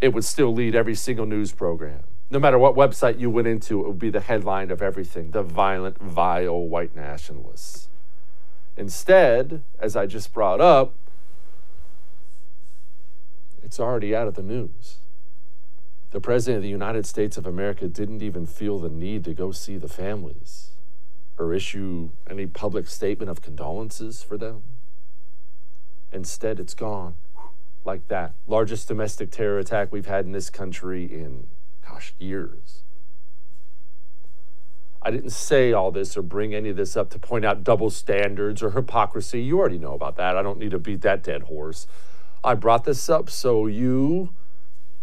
It 0.00 0.14
would 0.14 0.24
still 0.24 0.52
lead 0.52 0.74
every 0.74 0.94
single 0.94 1.26
news 1.26 1.52
program. 1.52 2.02
No 2.30 2.38
matter 2.38 2.58
what 2.58 2.76
website 2.76 3.18
you 3.18 3.28
went 3.28 3.48
into, 3.48 3.80
it 3.80 3.88
would 3.88 3.98
be 3.98 4.10
the 4.10 4.20
headline 4.20 4.70
of 4.70 4.80
everything 4.80 5.32
the 5.32 5.42
violent, 5.42 5.98
vile 5.98 6.68
white 6.68 6.94
nationalists. 6.94 7.88
Instead, 8.76 9.62
as 9.80 9.96
I 9.96 10.06
just 10.06 10.32
brought 10.32 10.60
up, 10.60 10.94
it's 13.62 13.80
already 13.80 14.14
out 14.14 14.28
of 14.28 14.34
the 14.34 14.42
news. 14.42 14.98
The 16.12 16.20
President 16.20 16.58
of 16.58 16.62
the 16.62 16.68
United 16.68 17.04
States 17.06 17.36
of 17.36 17.46
America 17.46 17.88
didn't 17.88 18.22
even 18.22 18.46
feel 18.46 18.78
the 18.78 18.88
need 18.88 19.24
to 19.24 19.34
go 19.34 19.52
see 19.52 19.76
the 19.76 19.88
families 19.88 20.70
or 21.38 21.54
issue 21.54 22.10
any 22.28 22.46
public 22.46 22.86
statement 22.88 23.30
of 23.30 23.42
condolences 23.42 24.22
for 24.22 24.36
them. 24.36 24.62
Instead, 26.12 26.60
it's 26.60 26.74
gone 26.74 27.14
like 27.84 28.08
that. 28.08 28.34
Largest 28.46 28.88
domestic 28.88 29.30
terror 29.30 29.58
attack 29.58 29.92
we've 29.92 30.06
had 30.06 30.26
in 30.26 30.32
this 30.32 30.50
country 30.50 31.04
in, 31.04 31.46
gosh, 32.00 32.14
years. 32.18 32.82
I 35.02 35.10
didn't 35.10 35.30
say 35.30 35.72
all 35.72 35.90
this 35.90 36.16
or 36.16 36.22
bring 36.22 36.54
any 36.54 36.70
of 36.70 36.76
this 36.76 36.96
up 36.96 37.10
to 37.10 37.18
point 37.18 37.44
out 37.44 37.62
double 37.62 37.90
standards 37.90 38.62
or 38.62 38.70
hypocrisy. 38.70 39.42
You 39.42 39.58
already 39.58 39.78
know 39.78 39.92
about 39.92 40.16
that. 40.16 40.34
I 40.34 40.42
don't 40.42 40.58
need 40.58 40.70
to 40.70 40.78
beat 40.78 41.02
that 41.02 41.22
dead 41.22 41.42
horse. 41.42 41.86
I 42.42 42.54
brought 42.54 42.84
this 42.84 43.10
up 43.10 43.28
so 43.28 43.66
you 43.66 44.30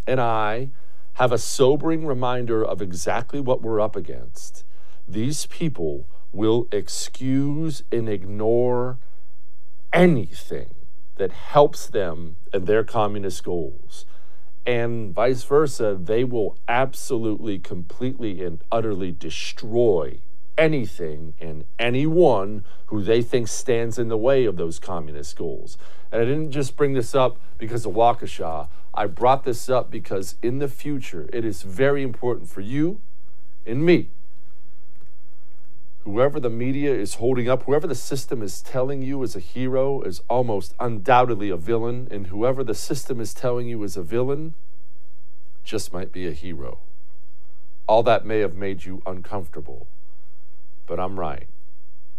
and 0.08 0.20
I 0.20 0.70
have 1.14 1.32
a 1.32 1.38
sobering 1.38 2.06
reminder 2.06 2.66
of 2.66 2.82
exactly 2.82 3.40
what 3.40 3.62
we're 3.62 3.80
up 3.80 3.96
against. 3.96 4.64
These 5.08 5.46
people 5.46 6.08
will 6.32 6.68
excuse 6.72 7.84
and 7.92 8.10
ignore 8.10 8.98
anything 9.94 10.74
that 11.18 11.32
helps 11.32 11.88
them 11.88 12.38
and 12.52 12.66
their 12.66 12.84
communist 12.84 13.44
goals. 13.44 14.06
And 14.68 15.14
vice 15.16 15.44
versa, 15.44 15.98
they 16.00 16.26
will 16.26 16.58
absolutely, 16.68 17.58
completely, 17.58 18.44
and 18.44 18.62
utterly 18.70 19.14
destroy 19.14 20.20
anything 20.58 21.36
and 21.40 21.64
anyone 21.80 22.66
who 22.88 23.02
they 23.02 23.22
think 23.22 23.48
stands 23.48 23.98
in 23.98 24.10
the 24.10 24.18
way 24.18 24.44
of 24.44 24.58
those 24.58 24.78
communist 24.78 25.38
goals. 25.38 25.78
And 26.12 26.22
I 26.22 26.26
didn't 26.26 26.52
just 26.52 26.76
bring 26.76 26.94
this 26.94 27.16
up 27.16 27.40
because 27.58 27.86
of 27.86 27.94
Waukesha. 27.94 28.68
I 28.94 29.08
brought 29.08 29.46
this 29.46 29.70
up 29.70 29.90
because 29.90 30.36
in 30.42 30.60
the 30.60 30.68
future, 30.68 31.30
it 31.32 31.46
is 31.46 31.62
very 31.62 32.04
important 32.04 32.50
for 32.50 32.60
you 32.60 33.00
and 33.66 33.86
me 33.86 34.10
whoever 36.08 36.40
the 36.40 36.50
media 36.50 36.94
is 36.94 37.16
holding 37.16 37.50
up, 37.50 37.64
whoever 37.64 37.86
the 37.86 37.94
system 37.94 38.42
is 38.42 38.62
telling 38.62 39.02
you 39.02 39.22
is 39.24 39.36
a 39.36 39.42
hero 39.42 40.02
is 40.04 40.22
almost 40.30 40.74
undoubtedly 40.80 41.50
a 41.50 41.58
villain, 41.58 42.08
and 42.10 42.28
whoever 42.28 42.64
the 42.64 42.74
system 42.74 43.20
is 43.20 43.34
telling 43.34 43.68
you 43.68 43.84
is 43.84 43.98
a 43.98 44.02
villain 44.02 44.56
just 45.66 45.92
might 45.92 46.14
be 46.14 46.26
a 46.26 46.32
hero. 46.32 46.80
All 47.88 48.04
that 48.04 48.26
may 48.26 48.40
have 48.40 48.56
made 48.56 48.86
you 48.86 49.02
uncomfortable, 49.06 49.86
but 50.86 50.98
I'm 50.98 51.20
right. 51.20 51.48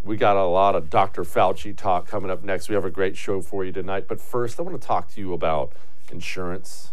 We 0.04 0.18
got 0.18 0.37
a 0.37 0.45
lot 0.45 0.76
of 0.76 0.90
Dr. 0.90 1.23
Fauci 1.23 1.75
talk 1.75 2.07
coming 2.07 2.30
up 2.30 2.45
next. 2.45 2.68
We 2.68 2.75
have 2.75 2.85
a 2.85 2.90
great 2.90 3.16
show 3.16 3.40
for 3.40 3.64
you 3.64 3.73
tonight, 3.73 4.04
but 4.07 4.21
first, 4.21 4.61
I 4.61 4.64
want 4.64 4.78
to 4.78 4.87
talk 4.87 5.09
to 5.14 5.21
you 5.21 5.33
about 5.33 5.73
insurance. 6.12 6.92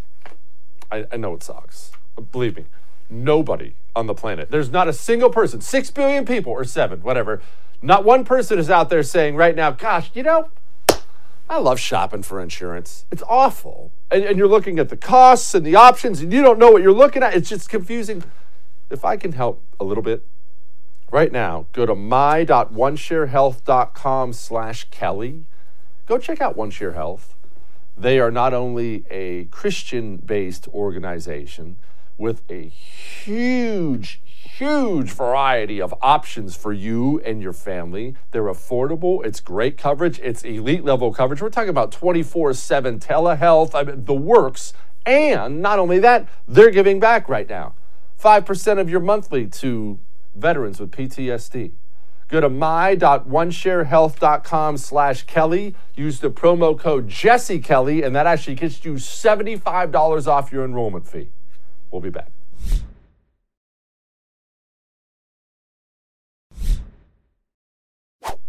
I, 0.90 1.04
I 1.12 1.18
know 1.18 1.34
it 1.34 1.42
sucks. 1.42 1.92
Believe 2.32 2.56
me, 2.56 2.64
nobody 3.08 3.74
on 3.94 4.06
the 4.06 4.14
planet. 4.14 4.50
There's 4.50 4.70
not 4.70 4.88
a 4.88 4.92
single 4.92 5.30
person, 5.30 5.60
six 5.60 5.90
billion 5.90 6.24
people 6.24 6.52
or 6.52 6.64
seven, 6.64 7.02
whatever. 7.02 7.40
Not 7.82 8.04
one 8.04 8.24
person 8.24 8.58
is 8.58 8.70
out 8.70 8.90
there 8.90 9.02
saying 9.02 9.36
right 9.36 9.54
now, 9.54 9.70
gosh, 9.70 10.10
you 10.14 10.22
know, 10.22 10.50
I 11.48 11.58
love 11.58 11.78
shopping 11.78 12.22
for 12.22 12.40
insurance. 12.40 13.06
It's 13.10 13.22
awful. 13.28 13.92
And, 14.10 14.24
and, 14.24 14.36
you're 14.36 14.48
looking 14.48 14.80
at 14.80 14.88
the 14.88 14.96
costs 14.96 15.54
and 15.54 15.64
the 15.64 15.76
options 15.76 16.20
and 16.20 16.32
you 16.32 16.42
don't 16.42 16.58
know 16.58 16.72
what 16.72 16.82
you're 16.82 16.92
looking 16.92 17.22
at. 17.22 17.34
It's 17.34 17.48
just 17.48 17.68
confusing. 17.68 18.24
If 18.90 19.04
I 19.04 19.16
can 19.16 19.30
help 19.32 19.62
a 19.78 19.84
little 19.84 20.02
bit 20.02 20.26
right 21.12 21.30
now, 21.30 21.66
go 21.72 21.86
to 21.86 21.94
my.onesharehealth.com 21.94 24.32
slash 24.32 24.88
Kelly. 24.90 25.44
Go 26.06 26.18
check 26.18 26.40
out 26.40 26.56
OneShare 26.56 26.94
Health. 26.94 27.36
They 27.96 28.18
are 28.18 28.30
not 28.30 28.52
only 28.52 29.04
a 29.10 29.44
Christian 29.46 30.18
based 30.18 30.68
organization, 30.68 31.76
with 32.18 32.42
a 32.50 32.68
huge, 32.68 34.20
huge 34.24 35.12
variety 35.12 35.80
of 35.80 35.94
options 36.00 36.56
for 36.56 36.72
you 36.72 37.20
and 37.20 37.42
your 37.42 37.52
family. 37.52 38.14
They're 38.30 38.44
affordable, 38.44 39.24
it's 39.24 39.40
great 39.40 39.76
coverage, 39.76 40.18
it's 40.20 40.44
elite 40.44 40.84
level 40.84 41.12
coverage. 41.12 41.42
We're 41.42 41.50
talking 41.50 41.70
about 41.70 41.92
24 41.92 42.54
7 42.54 42.98
telehealth, 42.98 43.74
I 43.74 43.82
mean, 43.82 44.04
the 44.04 44.14
works. 44.14 44.72
And 45.04 45.62
not 45.62 45.78
only 45.78 45.98
that, 46.00 46.28
they're 46.48 46.70
giving 46.70 46.98
back 46.98 47.28
right 47.28 47.48
now 47.48 47.74
5% 48.20 48.80
of 48.80 48.90
your 48.90 49.00
monthly 49.00 49.46
to 49.46 50.00
veterans 50.34 50.80
with 50.80 50.90
PTSD. 50.90 51.72
Go 52.28 52.40
to 52.40 52.48
my.onesharehealth.com 52.48 54.78
slash 54.78 55.22
Kelly. 55.24 55.76
Use 55.94 56.18
the 56.18 56.30
promo 56.30 56.76
code 56.76 57.08
Jesse 57.08 57.60
Kelly, 57.60 58.02
and 58.02 58.16
that 58.16 58.26
actually 58.26 58.56
gets 58.56 58.84
you 58.84 58.94
$75 58.94 60.26
off 60.26 60.50
your 60.50 60.64
enrollment 60.64 61.06
fee. 61.06 61.28
We'll 61.90 62.00
be 62.00 62.10
back. 62.10 62.30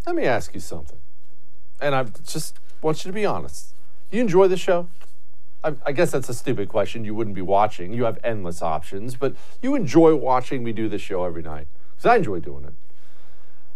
Let 0.06 0.16
me 0.16 0.26
ask 0.26 0.54
you 0.54 0.62
something. 0.62 1.00
And 1.82 1.94
I 1.94 2.04
just 2.04 2.58
want 2.82 3.04
you 3.04 3.10
to 3.10 3.14
be 3.14 3.26
honest. 3.26 3.74
Do 4.10 4.18
you 4.18 4.24
enjoy 4.24 4.48
the 4.48 4.56
show? 4.56 4.88
I, 5.64 5.74
I, 5.86 5.92
guess 5.92 6.12
that's 6.12 6.30
a 6.30 6.34
stupid 6.34 6.70
question. 6.70 7.04
You 7.04 7.14
wouldn't 7.14 7.36
be 7.36 7.42
watching. 7.42 7.92
You 7.92 8.06
have 8.06 8.18
endless 8.24 8.62
options, 8.62 9.16
but 9.16 9.36
you 9.62 9.76
enjoy 9.76 10.16
watching 10.16 10.64
me 10.64 10.72
do 10.72 10.88
the 10.88 10.98
show 10.98 11.26
every 11.26 11.42
night 11.42 11.68
because 11.92 12.06
I 12.06 12.16
enjoy 12.18 12.40
doing 12.40 12.64
it. 12.64 12.74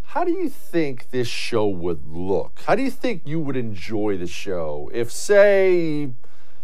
How 0.04 0.24
do 0.24 0.32
you 0.32 0.48
think 0.50 1.10
this 1.12 1.28
show 1.28 1.68
would 1.68 2.08
look? 2.08 2.62
How 2.66 2.76
do 2.76 2.82
you 2.82 2.92
think 2.92 3.24
you 3.26 3.40
would 3.40 3.58
enjoy 3.58 4.18
the 4.18 4.28
show 4.28 4.90
if, 4.94 5.12
say, 5.12 6.12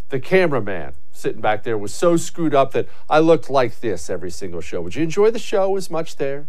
the 0.08 0.20
cameraman 0.20 0.94
sitting 1.18 1.40
back 1.40 1.64
there 1.64 1.76
was 1.76 1.92
so 1.92 2.16
screwed 2.16 2.54
up 2.54 2.72
that 2.72 2.88
I 3.08 3.18
looked 3.18 3.50
like 3.50 3.80
this 3.80 4.08
every 4.08 4.30
single 4.30 4.60
show. 4.60 4.80
Would 4.80 4.94
you 4.94 5.02
enjoy 5.02 5.30
the 5.30 5.38
show 5.38 5.76
as 5.76 5.90
much 5.90 6.16
there? 6.16 6.46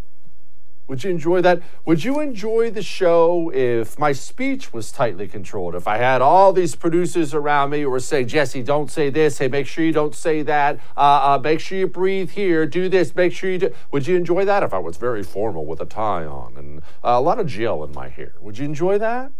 Would 0.89 1.03
you 1.03 1.11
enjoy 1.11 1.41
that? 1.41 1.61
Would 1.85 2.03
you 2.03 2.19
enjoy 2.19 2.71
the 2.71 2.81
show 2.81 3.51
if 3.53 3.99
my 3.99 4.11
speech 4.11 4.73
was 4.73 4.91
tightly 4.91 5.27
controlled? 5.27 5.75
If 5.75 5.87
I 5.87 5.97
had 5.97 6.19
all 6.19 6.51
these 6.51 6.75
producers 6.75 7.31
around 7.31 7.69
me 7.69 7.81
who 7.81 7.91
were 7.91 7.99
saying, 7.99 8.27
Jesse, 8.27 8.63
don't 8.63 8.89
say 8.89 9.11
this. 9.11 9.37
Hey, 9.37 9.49
make 9.49 9.67
sure 9.67 9.85
you 9.85 9.91
don't 9.91 10.15
say 10.15 10.41
that. 10.41 10.79
Uh, 10.97 11.35
uh, 11.35 11.41
make 11.43 11.59
sure 11.59 11.77
you 11.77 11.85
breathe 11.85 12.31
here. 12.31 12.65
Do 12.65 12.89
this. 12.89 13.13
Make 13.13 13.33
sure 13.33 13.51
you 13.51 13.59
do. 13.59 13.75
Would 13.91 14.07
you 14.07 14.15
enjoy 14.15 14.45
that 14.45 14.63
if 14.63 14.73
I 14.73 14.79
was 14.79 14.97
very 14.97 15.21
formal 15.21 15.63
with 15.63 15.79
a 15.79 15.85
tie 15.85 16.25
on 16.25 16.57
and 16.57 16.79
uh, 16.79 17.09
a 17.09 17.21
lot 17.21 17.37
of 17.37 17.45
gel 17.45 17.83
in 17.83 17.93
my 17.93 18.09
hair? 18.09 18.33
Would 18.41 18.57
you 18.57 18.65
enjoy 18.65 18.97
that 18.97 19.31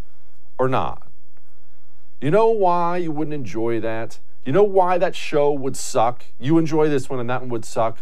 or 0.60 0.70
not? 0.70 1.08
You 2.22 2.30
know 2.30 2.50
why 2.50 2.98
you 2.98 3.12
wouldn't 3.12 3.34
enjoy 3.34 3.80
that? 3.80 4.20
You 4.50 4.54
know 4.54 4.64
why 4.64 4.98
that 4.98 5.16
show 5.16 5.52
would 5.52 5.78
suck? 5.78 6.26
You 6.40 6.58
enjoy 6.58 6.90
this 6.90 7.08
one 7.08 7.20
and 7.20 7.30
that 7.30 7.42
one 7.42 7.50
would 7.50 7.64
suck. 7.64 8.00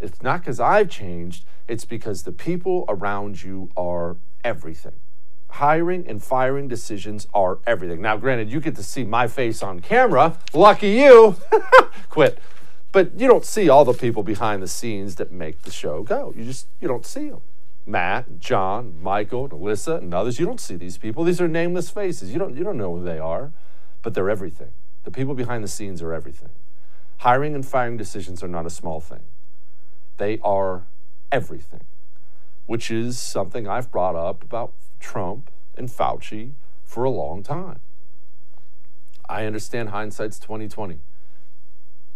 It's 0.00 0.22
not 0.22 0.40
because 0.40 0.58
I've 0.58 0.88
changed, 0.88 1.44
it's 1.68 1.84
because 1.84 2.22
the 2.22 2.32
people 2.32 2.86
around 2.88 3.42
you 3.42 3.68
are 3.76 4.16
everything. 4.42 4.94
Hiring 5.50 6.06
and 6.08 6.22
firing 6.22 6.68
decisions 6.68 7.28
are 7.34 7.58
everything. 7.66 8.00
Now, 8.00 8.16
granted, 8.16 8.50
you 8.50 8.60
get 8.60 8.76
to 8.76 8.82
see 8.82 9.04
my 9.04 9.28
face 9.28 9.62
on 9.62 9.80
camera. 9.80 10.38
Lucky 10.54 10.88
you. 10.88 11.36
Quit. 12.08 12.38
But 12.92 13.20
you 13.20 13.28
don't 13.28 13.44
see 13.44 13.68
all 13.68 13.84
the 13.84 13.92
people 13.92 14.22
behind 14.22 14.62
the 14.62 14.68
scenes 14.68 15.16
that 15.16 15.30
make 15.30 15.60
the 15.64 15.70
show 15.70 16.02
go. 16.02 16.32
You 16.34 16.44
just 16.44 16.66
you 16.80 16.88
don't 16.88 17.04
see 17.04 17.28
them. 17.28 17.42
Matt, 17.84 18.40
John, 18.40 18.94
Michael, 19.02 19.50
Alyssa, 19.50 19.98
and 19.98 20.14
others. 20.14 20.40
You 20.40 20.46
don't 20.46 20.62
see 20.62 20.76
these 20.76 20.96
people. 20.96 21.24
These 21.24 21.42
are 21.42 21.48
nameless 21.48 21.90
faces. 21.90 22.32
You 22.32 22.38
don't 22.38 22.56
you 22.56 22.64
don't 22.64 22.78
know 22.78 22.96
who 22.96 23.04
they 23.04 23.18
are, 23.18 23.52
but 24.00 24.14
they're 24.14 24.30
everything. 24.30 24.72
The 25.04 25.10
people 25.10 25.34
behind 25.34 25.64
the 25.64 25.68
scenes 25.68 26.02
are 26.02 26.12
everything. 26.12 26.50
Hiring 27.18 27.54
and 27.54 27.66
firing 27.66 27.96
decisions 27.96 28.42
are 28.42 28.48
not 28.48 28.66
a 28.66 28.70
small 28.70 29.00
thing. 29.00 29.22
They 30.16 30.38
are 30.42 30.84
everything, 31.32 31.84
which 32.66 32.90
is 32.90 33.18
something 33.18 33.66
I've 33.66 33.90
brought 33.90 34.16
up 34.16 34.42
about 34.42 34.72
Trump 34.98 35.50
and 35.76 35.88
Fauci 35.88 36.52
for 36.84 37.04
a 37.04 37.10
long 37.10 37.42
time. 37.42 37.80
I 39.28 39.46
understand 39.46 39.90
hindsight's 39.90 40.38
2020. 40.38 40.98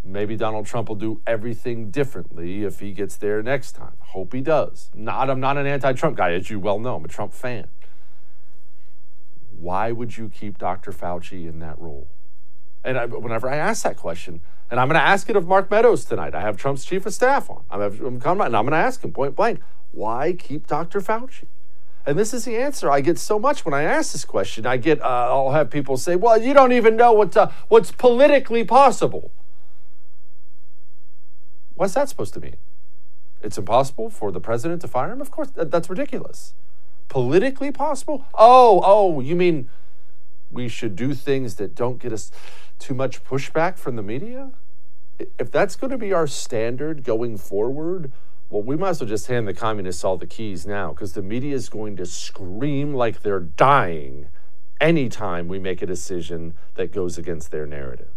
Maybe 0.03 0.35
Donald 0.35 0.67
Trump 0.67 0.89
will 0.89 0.95
do 0.95 1.21
everything 1.25 1.89
differently 1.89 2.63
if 2.63 2.79
he 2.79 2.91
gets 2.91 3.15
there 3.15 3.41
next 3.41 3.71
time. 3.71 3.93
Hope 3.99 4.33
he 4.33 4.41
does. 4.41 4.91
Not 4.93 5.29
I'm 5.29 5.39
not 5.39 5.57
an 5.57 5.65
anti-Trump 5.65 6.17
guy, 6.17 6.33
as 6.33 6.49
you 6.49 6.59
well 6.59 6.77
know. 6.77 6.97
I'm 6.97 7.05
a 7.05 7.07
Trump 7.07 7.33
fan. 7.33 7.67
Why 9.57 9.91
would 9.91 10.17
you 10.17 10.29
keep 10.29 10.59
Dr. 10.59 10.91
Fauci 10.91 11.47
in 11.47 11.59
that 11.59 11.79
role? 11.79 12.07
And 12.85 12.97
I, 12.97 13.05
whenever 13.05 13.49
I 13.49 13.57
ask 13.57 13.83
that 13.83 13.97
question, 13.97 14.41
and 14.69 14.79
I'm 14.79 14.87
going 14.87 14.99
to 14.99 15.05
ask 15.05 15.29
it 15.29 15.35
of 15.35 15.47
Mark 15.47 15.69
Meadows 15.71 16.05
tonight. 16.05 16.35
I 16.35 16.41
have 16.41 16.55
Trump's 16.55 16.85
chief 16.85 17.05
of 17.05 17.13
staff 17.13 17.49
on. 17.49 17.63
I'm, 17.69 17.81
I'm 17.81 18.19
coming, 18.21 18.45
and 18.45 18.55
I'm 18.55 18.63
going 18.63 18.71
to 18.71 18.77
ask 18.77 19.03
him 19.03 19.11
point 19.11 19.35
blank, 19.35 19.59
why 19.91 20.33
keep 20.33 20.67
Dr. 20.67 21.01
Fauci? 21.01 21.45
And 22.05 22.19
this 22.19 22.33
is 22.33 22.45
the 22.45 22.57
answer 22.57 22.91
I 22.91 23.01
get 23.01 23.17
so 23.17 23.39
much 23.39 23.65
when 23.65 23.73
I 23.73 23.81
ask 23.81 24.11
this 24.11 24.23
question. 24.23 24.67
I 24.67 24.77
get, 24.77 25.01
uh, 25.01 25.05
I'll 25.05 25.51
have 25.51 25.71
people 25.71 25.97
say, 25.97 26.15
"Well, 26.15 26.39
you 26.39 26.53
don't 26.53 26.71
even 26.71 26.95
know 26.95 27.13
what 27.13 27.35
uh, 27.35 27.49
what's 27.67 27.91
politically 27.91 28.63
possible." 28.63 29.31
What's 31.73 31.95
that 31.95 32.07
supposed 32.07 32.35
to 32.35 32.39
mean? 32.39 32.57
It's 33.41 33.57
impossible 33.57 34.11
for 34.11 34.31
the 34.31 34.39
president 34.39 34.81
to 34.81 34.87
fire 34.87 35.11
him. 35.11 35.19
Of 35.19 35.31
course, 35.31 35.49
that, 35.51 35.71
that's 35.71 35.89
ridiculous. 35.89 36.53
Politically 37.09 37.71
possible? 37.71 38.25
Oh, 38.35 38.81
oh, 38.83 39.19
you 39.19 39.35
mean 39.35 39.67
we 40.51 40.67
should 40.69 40.95
do 40.95 41.13
things 41.13 41.55
that 41.55 41.75
don't 41.75 41.99
get 41.99 42.13
us 42.13 42.31
too 42.85 42.93
much 42.93 43.23
pushback 43.23 43.79
from 43.79 43.95
the 43.95 44.03
media? 44.03 44.51
If 45.39 45.49
that's 45.49 45.75
going 45.75 45.89
to 45.89 45.97
be 45.97 46.13
our 46.13 46.27
standard 46.27 47.03
going 47.03 47.37
forward, 47.37 48.11
well, 48.49 48.61
we 48.61 48.75
might 48.75 48.89
as 48.89 48.99
well 49.01 49.09
just 49.09 49.25
hand 49.25 49.47
the 49.47 49.55
communists 49.55 50.03
all 50.03 50.17
the 50.17 50.27
keys 50.27 50.67
now 50.67 50.91
because 50.91 51.13
the 51.13 51.23
media 51.23 51.55
is 51.55 51.67
going 51.67 51.95
to 51.95 52.05
scream 52.05 52.93
like 52.93 53.23
they're 53.23 53.39
dying 53.39 54.27
anytime 54.79 55.47
we 55.47 55.57
make 55.57 55.81
a 55.81 55.87
decision 55.87 56.53
that 56.75 56.91
goes 56.91 57.17
against 57.17 57.49
their 57.49 57.65
narrative. 57.65 58.11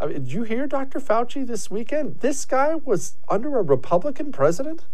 I 0.00 0.06
mean, 0.06 0.14
did 0.14 0.32
you 0.32 0.44
hear 0.44 0.68
Dr. 0.68 1.00
Fauci 1.00 1.44
this 1.44 1.68
weekend? 1.68 2.20
This 2.20 2.44
guy 2.44 2.76
was 2.76 3.14
under 3.28 3.58
a 3.58 3.62
Republican 3.62 4.30
president? 4.30 4.84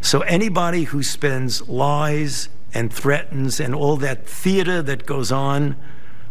So 0.00 0.20
anybody 0.22 0.84
who 0.84 1.04
spends 1.04 1.68
lies 1.68 2.48
and 2.74 2.92
threatens 2.92 3.60
and 3.60 3.72
all 3.72 3.96
that 3.98 4.26
theater 4.26 4.82
that 4.82 5.06
goes 5.06 5.30
on 5.30 5.76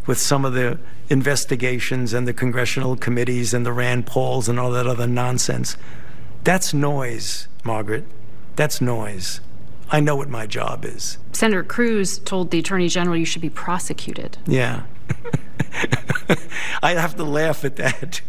with 0.06 0.18
some 0.18 0.44
of 0.44 0.54
the 0.54 0.78
investigations 1.08 2.12
and 2.12 2.26
the 2.26 2.32
congressional 2.32 2.96
committees 2.96 3.52
and 3.52 3.66
the 3.66 3.72
Rand 3.72 4.06
Pauls 4.06 4.48
and 4.48 4.58
all 4.58 4.70
that 4.72 4.86
other 4.86 5.06
nonsense. 5.06 5.76
That's 6.44 6.72
noise, 6.72 7.48
Margaret. 7.64 8.04
That's 8.54 8.80
noise. 8.80 9.40
I 9.90 10.00
know 10.00 10.16
what 10.16 10.28
my 10.28 10.46
job 10.46 10.84
is. 10.84 11.18
Senator 11.32 11.62
Cruz 11.62 12.18
told 12.18 12.50
the 12.50 12.58
Attorney 12.58 12.88
General 12.88 13.16
you 13.16 13.24
should 13.24 13.42
be 13.42 13.50
prosecuted. 13.50 14.38
Yeah. 14.46 14.82
I 16.82 16.94
have 16.94 17.16
to 17.16 17.24
laugh 17.24 17.64
at 17.64 17.76
that. 17.76 18.20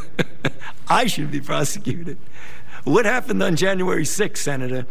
I 0.88 1.06
should 1.06 1.30
be 1.30 1.40
prosecuted. 1.40 2.18
What 2.84 3.04
happened 3.04 3.42
on 3.42 3.56
January 3.56 4.04
6th, 4.04 4.36
Senator? 4.38 4.86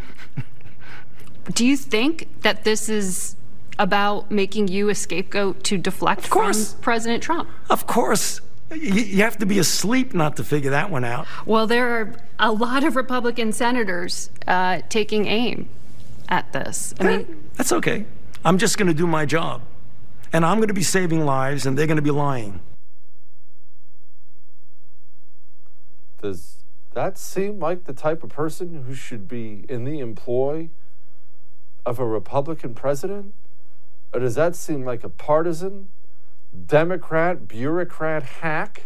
Do 1.54 1.66
you 1.66 1.78
think 1.78 2.42
that 2.42 2.64
this 2.64 2.90
is 2.90 3.36
about 3.78 4.32
making 4.32 4.68
you 4.68 4.90
a 4.90 4.96
scapegoat 4.96 5.64
to 5.66 5.78
deflect 5.78 6.26
of 6.26 6.28
from 6.28 6.54
President 6.82 7.24
Trump? 7.24 7.50
Of 7.70 7.88
course. 7.88 8.42
You 8.74 9.22
have 9.22 9.38
to 9.38 9.46
be 9.46 9.60
asleep 9.60 10.14
not 10.14 10.38
to 10.38 10.44
figure 10.44 10.72
that 10.72 10.90
one 10.90 11.04
out. 11.04 11.28
Well, 11.46 11.68
there 11.68 11.88
are 11.88 12.16
a 12.40 12.52
lot 12.52 12.84
of 12.84 12.96
Republican 12.96 13.52
senators 13.52 14.32
uh, 14.48 14.82
taking 14.90 15.28
aim 15.28 15.70
at 16.30 16.52
this. 16.52 16.94
I 17.00 17.04
mean, 17.04 17.50
that's 17.56 17.72
okay. 17.72 18.06
I'm 18.44 18.58
just 18.58 18.78
going 18.78 18.88
to 18.88 18.94
do 18.94 19.06
my 19.06 19.26
job. 19.26 19.62
And 20.34 20.44
I'm 20.46 20.58
going 20.58 20.68
to 20.68 20.74
be 20.74 20.84
saving 20.84 21.26
lives, 21.26 21.66
and 21.66 21.78
they're 21.78 21.88
going 21.88 21.98
to 21.98 22.02
be 22.02 22.12
lying. 22.12 22.60
Does 26.22 26.58
that 26.94 27.18
seem 27.18 27.60
like 27.60 27.84
the 27.84 27.94
type 27.94 28.24
of 28.24 28.32
person 28.32 28.84
who 28.88 28.96
should 28.96 29.28
be 29.28 29.66
in 29.70 29.84
the 29.84 30.00
employ 30.00 30.70
of 31.86 32.00
a 32.00 32.06
Republican 32.06 32.74
president? 32.74 33.34
Or 34.16 34.20
does 34.20 34.36
that 34.36 34.56
seem 34.56 34.86
like 34.86 35.04
a 35.04 35.10
partisan, 35.10 35.90
Democrat, 36.68 37.50
bureaucrat 37.50 38.24
hack? 38.24 38.84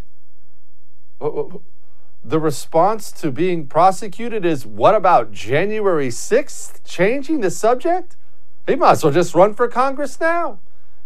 The 1.19 2.39
response 2.39 3.11
to 3.11 3.29
being 3.29 3.67
prosecuted 3.67 4.43
is 4.43 4.65
what 4.65 4.95
about 4.95 5.31
January 5.31 6.07
6th 6.07 6.83
changing 6.83 7.41
the 7.41 7.51
subject? 7.51 8.17
He 8.65 8.75
might 8.75 8.93
as 8.93 9.03
well 9.03 9.13
just 9.13 9.35
run 9.35 9.53
for 9.53 9.67
Congress 9.67 10.19
now. 10.19 10.57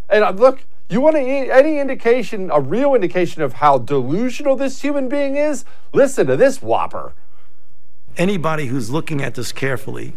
And 0.10 0.24
uh, 0.24 0.30
look, 0.30 0.64
you 0.88 1.02
want 1.02 1.18
any 1.18 1.80
indication, 1.80 2.50
a 2.50 2.62
real 2.62 2.96
indication 2.96 3.42
of 3.42 3.54
how 3.56 3.78
delusional 3.78 4.56
this 4.56 4.82
human 4.82 5.10
being 5.10 5.36
is? 5.36 5.66
Listen 5.92 6.28
to 6.28 6.38
this 6.38 6.62
whopper. 6.62 7.14
Anybody 8.16 8.68
who's 8.68 8.90
looking 8.90 9.22
at 9.22 9.36
this 9.36 9.52
carefully 9.52 10.16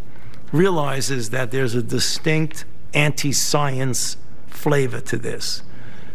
realizes 0.52 1.30
that 1.30 1.50
there's 1.50 1.74
a 1.74 1.82
distinct 1.82 2.66
anti 2.96 3.30
science 3.30 4.16
flavor 4.48 5.00
to 5.00 5.16
this. 5.16 5.62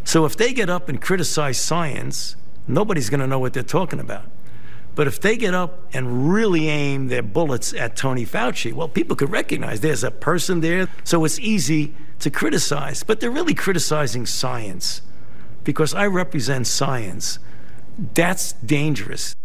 So 0.04 0.26
if 0.26 0.36
they 0.36 0.52
get 0.52 0.70
up 0.70 0.90
and 0.90 1.00
criticize 1.00 1.58
science, 1.60 2.36
nobody's 2.68 3.10
going 3.10 3.20
to 3.22 3.28
know 3.28 3.40
what 3.40 3.54
they're 3.54 3.64
talking 3.64 4.00
about. 4.00 4.26
But 4.94 5.08
if 5.08 5.22
they 5.22 5.38
get 5.38 5.54
up 5.54 5.80
and 5.94 6.34
really 6.34 6.68
aim 6.68 7.08
their 7.08 7.24
bullets 7.24 7.74
at 7.74 7.96
Tony 7.96 8.26
Fauci, 8.26 8.74
well, 8.74 8.90
people 8.90 9.16
could 9.16 9.32
recognize 9.32 9.80
there's 9.80 10.04
a 10.04 10.12
person 10.12 10.60
there, 10.60 10.90
so 11.06 11.24
it's 11.24 11.40
easy 11.40 11.94
to 12.20 12.30
criticize. 12.30 13.04
But 13.04 13.22
they're 13.22 13.32
really 13.32 13.54
criticizing 13.54 14.26
science 14.26 15.02
because 15.64 15.94
I 15.94 16.08
represent 16.08 16.68
science. 16.68 17.40
That's 17.98 18.52
dangerous. 18.54 19.36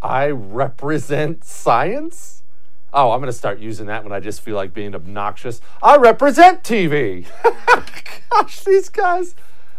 I 0.00 0.28
represent 0.28 1.44
science? 1.44 2.44
Oh, 2.92 3.10
I'm 3.10 3.20
going 3.20 3.28
to 3.28 3.32
start 3.32 3.58
using 3.58 3.86
that 3.86 4.04
when 4.04 4.12
I 4.12 4.20
just 4.20 4.40
feel 4.40 4.56
like 4.56 4.72
being 4.72 4.94
obnoxious. 4.94 5.60
I 5.82 5.96
represent 5.96 6.62
TV. 6.62 7.26
Gosh, 8.30 8.60
these 8.64 8.88
guys. 8.88 9.34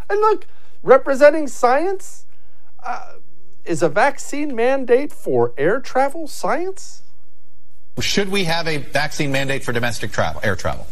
And 0.10 0.20
look, 0.20 0.46
representing 0.84 1.48
science 1.48 2.26
uh, 2.84 3.14
is 3.66 3.82
a 3.82 3.90
vaccine 3.90 4.56
mandate 4.56 5.12
for 5.12 5.54
air 5.58 5.80
travel 5.80 6.28
science? 6.28 7.04
Should 8.00 8.30
we 8.30 8.44
have 8.44 8.68
a 8.68 8.78
vaccine 8.78 9.32
mandate 9.32 9.64
for 9.64 9.72
domestic 9.72 10.12
travel, 10.12 10.40
air 10.44 10.56
travel? 10.56 10.88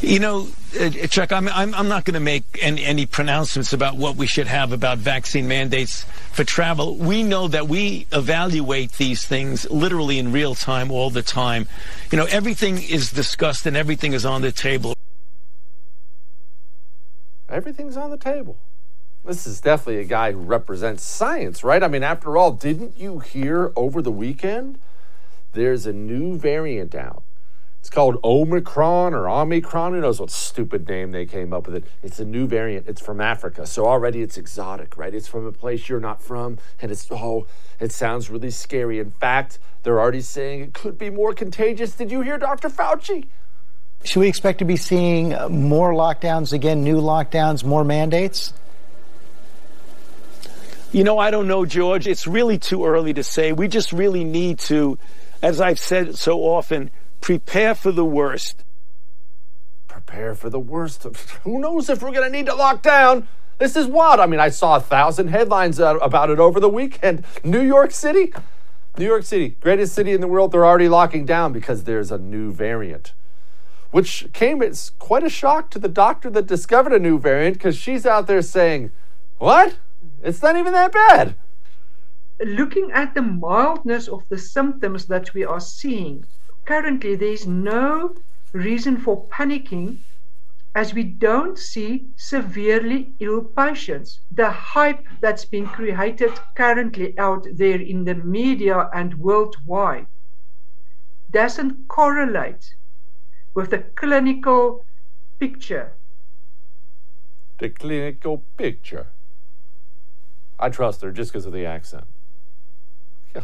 You 0.00 0.18
know, 0.18 0.48
Uh, 0.78 0.88
Chuck, 1.06 1.32
I'm, 1.32 1.48
I'm, 1.48 1.74
I'm 1.74 1.88
not 1.88 2.04
going 2.04 2.14
to 2.14 2.20
make 2.20 2.44
any, 2.62 2.84
any 2.84 3.04
pronouncements 3.04 3.74
about 3.74 3.96
what 3.96 4.16
we 4.16 4.26
should 4.26 4.46
have 4.46 4.72
about 4.72 4.98
vaccine 4.98 5.46
mandates 5.46 6.04
for 6.32 6.44
travel. 6.44 6.96
We 6.96 7.22
know 7.22 7.48
that 7.48 7.68
we 7.68 8.06
evaluate 8.10 8.92
these 8.92 9.26
things 9.26 9.68
literally 9.70 10.18
in 10.18 10.32
real 10.32 10.54
time 10.54 10.90
all 10.90 11.10
the 11.10 11.22
time. 11.22 11.68
You 12.10 12.16
know, 12.16 12.24
everything 12.24 12.82
is 12.82 13.10
discussed 13.10 13.66
and 13.66 13.76
everything 13.76 14.14
is 14.14 14.24
on 14.24 14.40
the 14.40 14.52
table. 14.52 14.96
Everything's 17.50 17.98
on 17.98 18.10
the 18.10 18.16
table. 18.16 18.56
This 19.26 19.46
is 19.46 19.60
definitely 19.60 20.00
a 20.00 20.04
guy 20.04 20.32
who 20.32 20.38
represents 20.38 21.04
science, 21.04 21.62
right? 21.62 21.82
I 21.82 21.88
mean, 21.88 22.02
after 22.02 22.36
all, 22.38 22.50
didn't 22.50 22.96
you 22.96 23.18
hear 23.18 23.72
over 23.76 24.00
the 24.00 24.10
weekend? 24.10 24.78
There's 25.52 25.84
a 25.84 25.92
new 25.92 26.38
variant 26.38 26.94
out 26.94 27.22
it's 27.82 27.90
called 27.90 28.16
Omicron 28.22 29.12
or 29.12 29.28
Omicron. 29.28 29.92
Who 29.92 30.00
knows 30.02 30.20
what 30.20 30.30
stupid 30.30 30.86
name 30.88 31.10
they 31.10 31.26
came 31.26 31.52
up 31.52 31.66
with 31.66 31.74
it? 31.74 31.84
It's 32.00 32.20
a 32.20 32.24
new 32.24 32.46
variant. 32.46 32.86
It's 32.86 33.00
from 33.00 33.20
Africa. 33.20 33.66
So 33.66 33.86
already 33.86 34.22
it's 34.22 34.38
exotic, 34.38 34.96
right? 34.96 35.12
It's 35.12 35.26
from 35.26 35.46
a 35.46 35.50
place 35.50 35.88
you're 35.88 35.98
not 35.98 36.22
from. 36.22 36.58
And 36.80 36.92
it's, 36.92 37.10
oh, 37.10 37.48
it 37.80 37.90
sounds 37.90 38.30
really 38.30 38.52
scary. 38.52 39.00
In 39.00 39.10
fact, 39.10 39.58
they're 39.82 39.98
already 39.98 40.20
saying 40.20 40.60
it 40.60 40.74
could 40.74 40.96
be 40.96 41.10
more 41.10 41.34
contagious. 41.34 41.96
Did 41.96 42.12
you 42.12 42.20
hear 42.20 42.38
Dr. 42.38 42.68
Fauci? 42.68 43.26
Should 44.04 44.20
we 44.20 44.28
expect 44.28 44.60
to 44.60 44.64
be 44.64 44.76
seeing 44.76 45.30
more 45.50 45.92
lockdowns 45.92 46.52
again, 46.52 46.84
new 46.84 47.00
lockdowns, 47.00 47.64
more 47.64 47.82
mandates? 47.82 48.52
You 50.92 51.02
know, 51.02 51.18
I 51.18 51.32
don't 51.32 51.48
know, 51.48 51.66
George. 51.66 52.06
It's 52.06 52.28
really 52.28 52.58
too 52.58 52.86
early 52.86 53.12
to 53.14 53.24
say. 53.24 53.50
We 53.50 53.66
just 53.66 53.92
really 53.92 54.22
need 54.22 54.60
to, 54.60 55.00
as 55.42 55.60
I've 55.60 55.80
said 55.80 56.16
so 56.16 56.42
often, 56.42 56.92
prepare 57.22 57.74
for 57.74 57.90
the 57.90 58.04
worst. 58.04 58.64
Prepare 59.88 60.02
prepare 60.12 60.34
for 60.34 60.50
the 60.50 60.60
worst. 60.60 61.04
Who 61.44 61.58
knows 61.58 61.88
if 61.88 62.02
we're 62.02 62.12
going 62.12 62.30
to 62.30 62.36
need 62.36 62.46
to 62.46 62.54
lock 62.54 62.82
down? 62.82 63.28
This 63.58 63.76
is 63.76 63.86
what? 63.86 64.20
I 64.20 64.26
mean, 64.26 64.40
I 64.40 64.50
saw 64.50 64.76
a 64.76 64.80
thousand 64.80 65.28
headlines 65.28 65.80
uh, 65.80 65.96
about 65.98 66.28
it 66.28 66.38
over 66.38 66.60
the 66.60 66.68
weekend. 66.68 67.24
New 67.44 67.62
York 67.62 67.92
City, 67.92 68.32
New 68.98 69.06
York 69.06 69.24
City, 69.24 69.56
greatest 69.60 69.94
city 69.94 70.12
in 70.12 70.20
the 70.20 70.28
world, 70.28 70.52
they're 70.52 70.66
already 70.66 70.88
locking 70.88 71.24
down 71.24 71.52
because 71.52 71.84
there's 71.84 72.10
a 72.10 72.18
new 72.18 72.52
variant, 72.52 73.14
which 73.90 74.30
came 74.34 74.62
as 74.62 74.90
quite 74.98 75.22
a 75.22 75.30
shock 75.30 75.70
to 75.70 75.78
the 75.78 75.88
doctor 75.88 76.28
that 76.28 76.46
discovered 76.46 76.92
a 76.92 76.98
new 76.98 77.18
variant 77.18 77.54
because 77.54 77.76
she's 77.76 78.04
out 78.04 78.26
there 78.26 78.42
saying, 78.42 78.90
What? 79.38 79.76
It's 80.22 80.42
not 80.42 80.56
even 80.56 80.72
that 80.72 80.92
bad. 80.92 81.36
Looking 82.44 82.90
at 82.92 83.14
the 83.14 83.22
mildness 83.22 84.08
of 84.08 84.24
the 84.28 84.38
symptoms 84.38 85.06
that 85.06 85.32
we 85.32 85.44
are 85.44 85.60
seeing, 85.60 86.26
currently 86.64 87.16
there's 87.16 87.46
no 87.46 88.14
reason 88.52 88.96
for 88.96 89.26
panicking 89.28 89.98
as 90.74 90.94
we 90.94 91.02
don't 91.02 91.58
see 91.58 92.06
severely 92.16 93.12
ill 93.20 93.42
patients. 93.42 94.20
The 94.30 94.50
hype 94.50 95.04
that's 95.20 95.44
been 95.44 95.66
created 95.66 96.32
currently 96.54 97.18
out 97.18 97.46
there 97.52 97.80
in 97.80 98.04
the 98.04 98.14
media 98.14 98.88
and 98.94 99.14
worldwide 99.18 100.06
doesn't 101.30 101.88
correlate 101.88 102.74
with 103.54 103.70
the 103.70 103.78
clinical 103.78 104.84
picture. 105.38 105.92
The 107.58 107.68
clinical 107.68 108.42
picture. 108.56 109.08
I 110.58 110.68
trust 110.68 111.02
her 111.02 111.10
just 111.10 111.32
because 111.32 111.46
of 111.46 111.52
the 111.52 111.66
accent. 111.66 112.04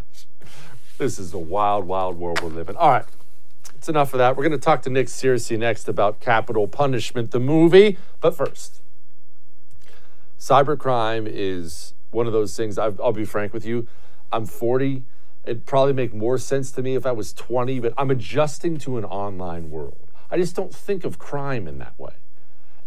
this 0.98 1.18
is 1.18 1.32
a 1.32 1.38
wild, 1.38 1.86
wild 1.86 2.18
world 2.18 2.42
we're 2.42 2.50
living. 2.50 2.76
All 2.76 2.90
right. 2.90 3.04
It's 3.76 3.88
enough 3.88 4.12
of 4.12 4.18
that. 4.18 4.36
We're 4.36 4.42
going 4.42 4.58
to 4.58 4.64
talk 4.64 4.82
to 4.82 4.90
Nick 4.90 5.06
Searcy 5.06 5.56
next 5.56 5.88
about 5.88 6.20
Capitol 6.20 6.66
Punishment, 6.66 7.30
the 7.30 7.38
movie. 7.38 7.96
But 8.20 8.36
first, 8.36 8.82
cybercrime 10.38 11.28
is 11.30 11.94
one 12.10 12.26
of 12.26 12.32
those 12.32 12.56
things. 12.56 12.76
i 12.76 12.88
will 12.88 13.12
be 13.12 13.24
frank 13.24 13.52
with 13.52 13.64
you. 13.64 13.86
I'm 14.32 14.46
40. 14.46 15.04
It'd 15.44 15.64
probably 15.64 15.92
make 15.92 16.12
more 16.12 16.36
sense 16.38 16.72
to 16.72 16.82
me 16.82 16.96
if 16.96 17.06
I 17.06 17.12
was 17.12 17.32
20, 17.32 17.78
but 17.80 17.94
I'm 17.96 18.10
adjusting 18.10 18.78
to 18.78 18.98
an 18.98 19.04
online 19.04 19.70
world. 19.70 20.08
I 20.30 20.36
just 20.36 20.56
don't 20.56 20.74
think 20.74 21.04
of 21.04 21.18
crime 21.18 21.68
in 21.68 21.78
that 21.78 21.98
way. 21.98 22.14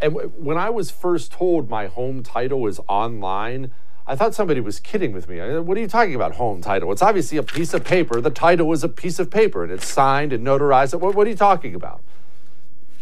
And 0.02 0.15
when 0.36 0.58
I 0.58 0.69
was 0.69 0.91
first 0.91 1.32
told 1.32 1.69
my 1.69 1.88
home 1.88 2.21
title 2.21 2.67
is 2.67 2.80
online, 2.88 3.71
I 4.07 4.15
thought 4.15 4.33
somebody 4.33 4.59
was 4.59 4.79
kidding 4.79 5.11
with 5.11 5.29
me. 5.29 5.39
What 5.59 5.77
are 5.77 5.81
you 5.81 5.87
talking 5.87 6.15
about, 6.15 6.35
home 6.35 6.61
title? 6.61 6.91
It's 6.91 7.01
obviously 7.01 7.37
a 7.37 7.43
piece 7.43 7.73
of 7.73 7.83
paper. 7.83 8.19
The 8.19 8.31
title 8.31 8.71
is 8.73 8.83
a 8.83 8.89
piece 8.89 9.19
of 9.19 9.29
paper 9.29 9.63
and 9.63 9.71
it's 9.71 9.87
signed 9.87 10.33
and 10.33 10.45
notarized. 10.45 10.99
What, 10.99 11.15
what 11.15 11.27
are 11.27 11.29
you 11.29 11.35
talking 11.35 11.75
about? 11.75 12.01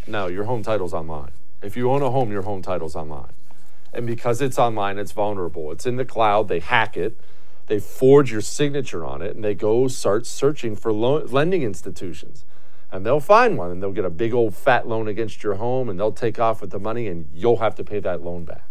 No, 0.05 0.27
your 0.27 0.43
home 0.43 0.61
title's 0.61 0.93
online. 0.93 1.31
If 1.61 1.77
you 1.77 1.89
own 1.89 2.01
a 2.01 2.11
home, 2.11 2.31
your 2.31 2.41
home 2.41 2.61
title's 2.61 2.95
online. 2.95 3.31
And 3.93 4.05
because 4.05 4.41
it's 4.41 4.59
online, 4.59 4.97
it's 4.97 5.11
vulnerable. 5.11 5.71
It's 5.71 5.85
in 5.85 5.95
the 5.95 6.05
cloud. 6.05 6.47
They 6.47 6.59
hack 6.59 6.97
it. 6.97 7.19
They 7.67 7.79
forge 7.79 8.31
your 8.31 8.41
signature 8.41 9.05
on 9.05 9.21
it 9.21 9.35
and 9.35 9.43
they 9.43 9.55
go 9.55 9.87
start 9.87 10.25
searching 10.25 10.75
for 10.75 10.91
lo- 10.91 11.23
lending 11.25 11.61
institutions. 11.61 12.43
And 12.91 13.05
they'll 13.05 13.19
find 13.19 13.57
one 13.57 13.71
and 13.71 13.81
they'll 13.81 13.91
get 13.91 14.05
a 14.05 14.09
big 14.09 14.33
old 14.33 14.55
fat 14.55 14.87
loan 14.87 15.07
against 15.07 15.43
your 15.43 15.55
home 15.55 15.89
and 15.89 15.99
they'll 15.99 16.11
take 16.11 16.39
off 16.39 16.61
with 16.61 16.71
the 16.71 16.79
money 16.79 17.07
and 17.07 17.29
you'll 17.33 17.57
have 17.57 17.75
to 17.75 17.83
pay 17.83 17.99
that 17.99 18.23
loan 18.23 18.45
back. 18.45 18.68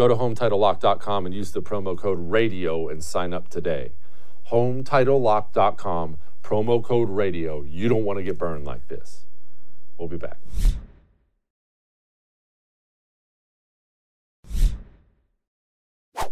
Go 0.00 0.08
to 0.08 0.14
HomeTitleLock.com 0.14 1.26
and 1.26 1.34
use 1.34 1.50
the 1.50 1.60
promo 1.60 1.94
code 1.94 2.16
RADIO 2.18 2.88
and 2.88 3.04
sign 3.04 3.34
up 3.34 3.50
today. 3.50 3.92
HomeTitleLock.com, 4.50 6.16
promo 6.42 6.82
code 6.82 7.10
RADIO. 7.10 7.64
You 7.64 7.90
don't 7.90 8.06
want 8.06 8.18
to 8.18 8.22
get 8.22 8.38
burned 8.38 8.64
like 8.64 8.88
this. 8.88 9.26
We'll 9.98 10.08
be 10.08 10.16
back. 10.16 10.38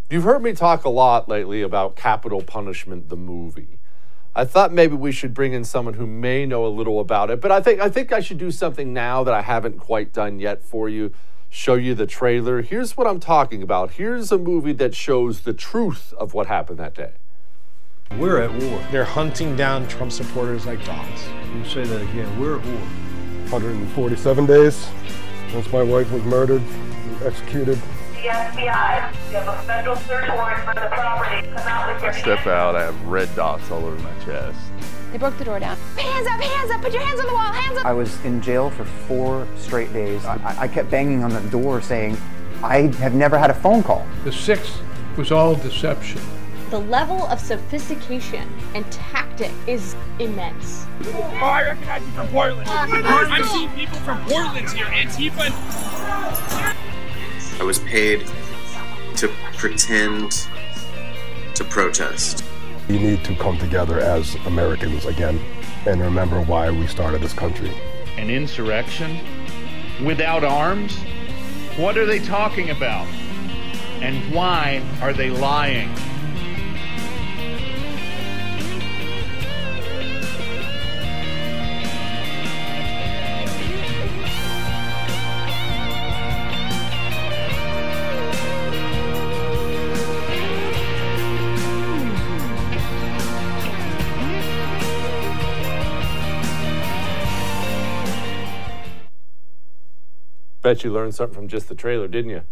You've 0.09 0.23
heard 0.23 0.41
me 0.41 0.53
talk 0.53 0.83
a 0.83 0.89
lot 0.89 1.29
lately 1.29 1.61
about 1.61 1.95
Capitol 1.95 2.41
Punishment, 2.41 3.09
the 3.09 3.17
movie. 3.17 3.77
I 4.35 4.45
thought 4.45 4.73
maybe 4.73 4.95
we 4.95 5.11
should 5.11 5.35
bring 5.35 5.53
in 5.53 5.63
someone 5.63 5.93
who 5.93 6.07
may 6.07 6.47
know 6.47 6.65
a 6.65 6.73
little 6.73 6.99
about 6.99 7.29
it, 7.29 7.39
but 7.39 7.51
I 7.51 7.61
think 7.61 7.79
I 7.79 7.89
think 7.89 8.11
I 8.11 8.19
should 8.19 8.39
do 8.39 8.49
something 8.49 8.93
now 8.93 9.23
that 9.23 9.35
I 9.35 9.43
haven't 9.43 9.77
quite 9.77 10.11
done 10.11 10.39
yet 10.39 10.63
for 10.63 10.89
you 10.89 11.13
show 11.49 11.75
you 11.75 11.95
the 11.95 12.05
trailer. 12.05 12.61
Here's 12.61 12.95
what 12.95 13.07
I'm 13.07 13.19
talking 13.19 13.61
about. 13.63 13.91
Here's 13.91 14.31
a 14.31 14.37
movie 14.37 14.73
that 14.73 14.95
shows 14.95 15.41
the 15.41 15.53
truth 15.53 16.13
of 16.13 16.33
what 16.33 16.47
happened 16.47 16.79
that 16.79 16.95
day. 16.95 17.13
We're 18.17 18.41
at 18.41 18.51
war. 18.51 18.83
They're 18.91 19.05
hunting 19.05 19.55
down 19.55 19.87
Trump 19.87 20.11
supporters 20.11 20.65
like 20.65 20.83
dogs. 20.85 21.21
You 21.55 21.63
say 21.65 21.83
that 21.83 22.01
again. 22.01 22.39
We're 22.39 22.59
at 22.59 22.65
war. 22.65 22.81
147 23.49 24.45
days 24.45 24.87
since 25.51 25.71
my 25.71 25.81
wife 25.81 26.11
was 26.11 26.23
murdered, 26.23 26.61
and 26.61 27.23
executed. 27.23 27.75
The 28.13 28.27
FBI, 28.27 29.13
you 29.31 29.37
have 29.37 29.47
a 29.47 29.61
federal 29.63 29.95
search 29.95 30.29
warrant 30.29 30.63
for 30.63 30.73
the 30.75 30.87
property. 30.87 31.47
Come 31.47 31.67
out 31.67 31.93
with 31.93 32.03
your 32.03 32.11
I 32.11 32.19
step 32.19 32.47
out, 32.47 32.75
I 32.75 32.83
have 32.83 33.01
red 33.05 33.33
dots 33.35 33.71
all 33.71 33.85
over 33.85 33.97
my 33.99 34.13
chest. 34.25 34.59
They 35.11 35.17
broke 35.17 35.37
the 35.37 35.45
door 35.45 35.59
down. 35.59 35.75
Hands 35.97 36.27
up, 36.27 36.39
hands 36.39 36.71
up, 36.71 36.81
put 36.81 36.93
your 36.93 37.01
hands 37.01 37.19
on 37.19 37.25
the 37.25 37.33
wall, 37.33 37.51
hands 37.51 37.77
up. 37.79 37.85
I 37.85 37.93
was 37.93 38.23
in 38.23 38.41
jail 38.41 38.69
for 38.69 38.85
four 38.85 39.47
straight 39.57 39.91
days. 39.91 40.23
I, 40.25 40.55
I 40.59 40.67
kept 40.67 40.91
banging 40.91 41.23
on 41.23 41.31
the 41.31 41.41
door 41.49 41.81
saying, 41.81 42.15
I 42.63 42.87
have 42.97 43.15
never 43.15 43.39
had 43.39 43.49
a 43.49 43.53
phone 43.53 43.81
call. 43.81 44.05
The 44.23 44.31
sixth 44.31 44.81
was 45.17 45.31
all 45.31 45.55
deception. 45.55 46.21
The 46.69 46.79
level 46.79 47.25
of 47.27 47.39
sophistication 47.39 48.47
and 48.75 48.89
tactic 48.91 49.51
is 49.65 49.95
immense. 50.19 50.85
Oh, 51.05 51.21
I 51.41 51.63
recognize 51.63 52.03
you 52.03 52.11
from 52.11 52.27
Portland. 52.27 52.69
Uh, 52.69 52.73
I've 52.73 53.31
uh, 53.41 53.47
seen 53.47 53.69
uh. 53.69 53.75
people 53.75 53.97
from 53.99 54.23
Portland 54.25 54.69
here, 54.69 54.85
Antifa. 54.85 55.49
I 57.59 57.63
was 57.63 57.79
paid 57.79 58.27
to 59.15 59.27
pretend 59.57 60.47
to 61.55 61.63
protest. 61.63 62.43
We 62.89 62.97
need 62.97 63.23
to 63.25 63.35
come 63.35 63.55
together 63.59 63.99
as 63.99 64.33
Americans 64.47 65.05
again 65.05 65.39
and 65.85 66.01
remember 66.01 66.41
why 66.41 66.71
we 66.71 66.87
started 66.87 67.21
this 67.21 67.33
country. 67.33 67.71
An 68.17 68.31
insurrection? 68.31 69.19
Without 70.03 70.43
arms? 70.43 70.97
What 71.77 71.99
are 71.99 72.07
they 72.07 72.17
talking 72.17 72.71
about? 72.71 73.05
And 74.01 74.33
why 74.33 74.81
are 75.03 75.13
they 75.13 75.29
lying? 75.29 75.95
Bet 100.69 100.83
you 100.83 100.93
learned 100.93 101.15
something 101.15 101.33
from 101.33 101.47
just 101.47 101.67
the 101.67 101.73
trailer, 101.73 102.07
didn't 102.07 102.29
you? 102.29 102.43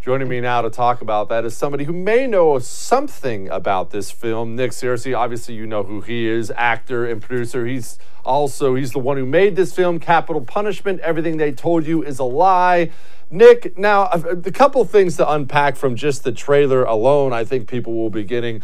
Joining 0.00 0.26
me 0.26 0.40
now 0.40 0.62
to 0.62 0.68
talk 0.68 1.00
about 1.00 1.28
that 1.28 1.44
is 1.44 1.56
somebody 1.56 1.84
who 1.84 1.92
may 1.92 2.26
know 2.26 2.58
something 2.58 3.48
about 3.50 3.90
this 3.90 4.10
film. 4.10 4.56
Nick 4.56 4.72
Searcy, 4.72 5.16
obviously 5.16 5.54
you 5.54 5.64
know 5.64 5.84
who 5.84 6.00
he 6.00 6.26
is, 6.26 6.50
actor 6.56 7.06
and 7.06 7.22
producer. 7.22 7.64
He's 7.64 8.00
also 8.24 8.74
he's 8.74 8.90
the 8.90 8.98
one 8.98 9.16
who 9.16 9.24
made 9.24 9.54
this 9.54 9.72
film, 9.72 10.00
Capitol 10.00 10.40
Punishment. 10.40 10.98
Everything 11.02 11.36
they 11.36 11.52
told 11.52 11.86
you 11.86 12.02
is 12.02 12.18
a 12.18 12.24
lie. 12.24 12.90
Nick, 13.30 13.78
now 13.78 14.06
a 14.06 14.50
couple 14.50 14.84
things 14.84 15.16
to 15.18 15.30
unpack 15.30 15.76
from 15.76 15.94
just 15.94 16.24
the 16.24 16.32
trailer 16.32 16.82
alone. 16.82 17.32
I 17.32 17.44
think 17.44 17.68
people 17.68 17.94
will 17.94 18.10
be 18.10 18.24
getting. 18.24 18.60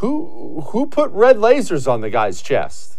Who 0.00 0.62
who 0.68 0.86
put 0.86 1.10
red 1.10 1.36
lasers 1.36 1.86
on 1.86 2.00
the 2.00 2.08
guy's 2.08 2.40
chest? 2.40 2.97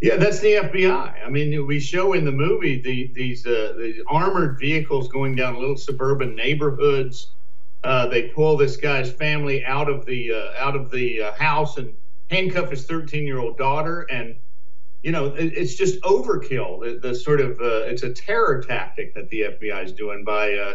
Yeah, 0.00 0.16
that's 0.16 0.40
the 0.40 0.54
FBI. 0.54 1.26
I 1.26 1.28
mean, 1.28 1.66
we 1.66 1.78
show 1.78 2.14
in 2.14 2.24
the 2.24 2.32
movie 2.32 2.80
the, 2.80 3.12
these 3.14 3.46
uh, 3.46 3.74
the 3.76 4.02
armored 4.08 4.58
vehicles 4.58 5.08
going 5.08 5.36
down 5.36 5.58
little 5.58 5.76
suburban 5.76 6.34
neighborhoods. 6.34 7.32
Uh, 7.84 8.06
they 8.08 8.28
pull 8.28 8.56
this 8.56 8.76
guy's 8.78 9.10
family 9.12 9.64
out 9.64 9.90
of 9.90 10.06
the 10.06 10.32
uh, 10.32 10.52
out 10.58 10.74
of 10.74 10.90
the 10.90 11.22
uh, 11.22 11.32
house 11.34 11.76
and 11.76 11.92
handcuff 12.30 12.70
his 12.70 12.86
13 12.86 13.26
year 13.26 13.38
old 13.38 13.58
daughter, 13.58 14.02
and 14.10 14.36
you 15.02 15.12
know 15.12 15.26
it, 15.34 15.52
it's 15.54 15.74
just 15.74 16.00
overkill. 16.00 16.80
The, 16.82 16.98
the 16.98 17.14
sort 17.14 17.40
of 17.42 17.60
uh, 17.60 17.84
it's 17.84 18.02
a 18.02 18.12
terror 18.12 18.62
tactic 18.66 19.14
that 19.14 19.28
the 19.28 19.42
FBI 19.42 19.84
is 19.84 19.92
doing 19.92 20.24
by 20.24 20.54
uh, 20.54 20.74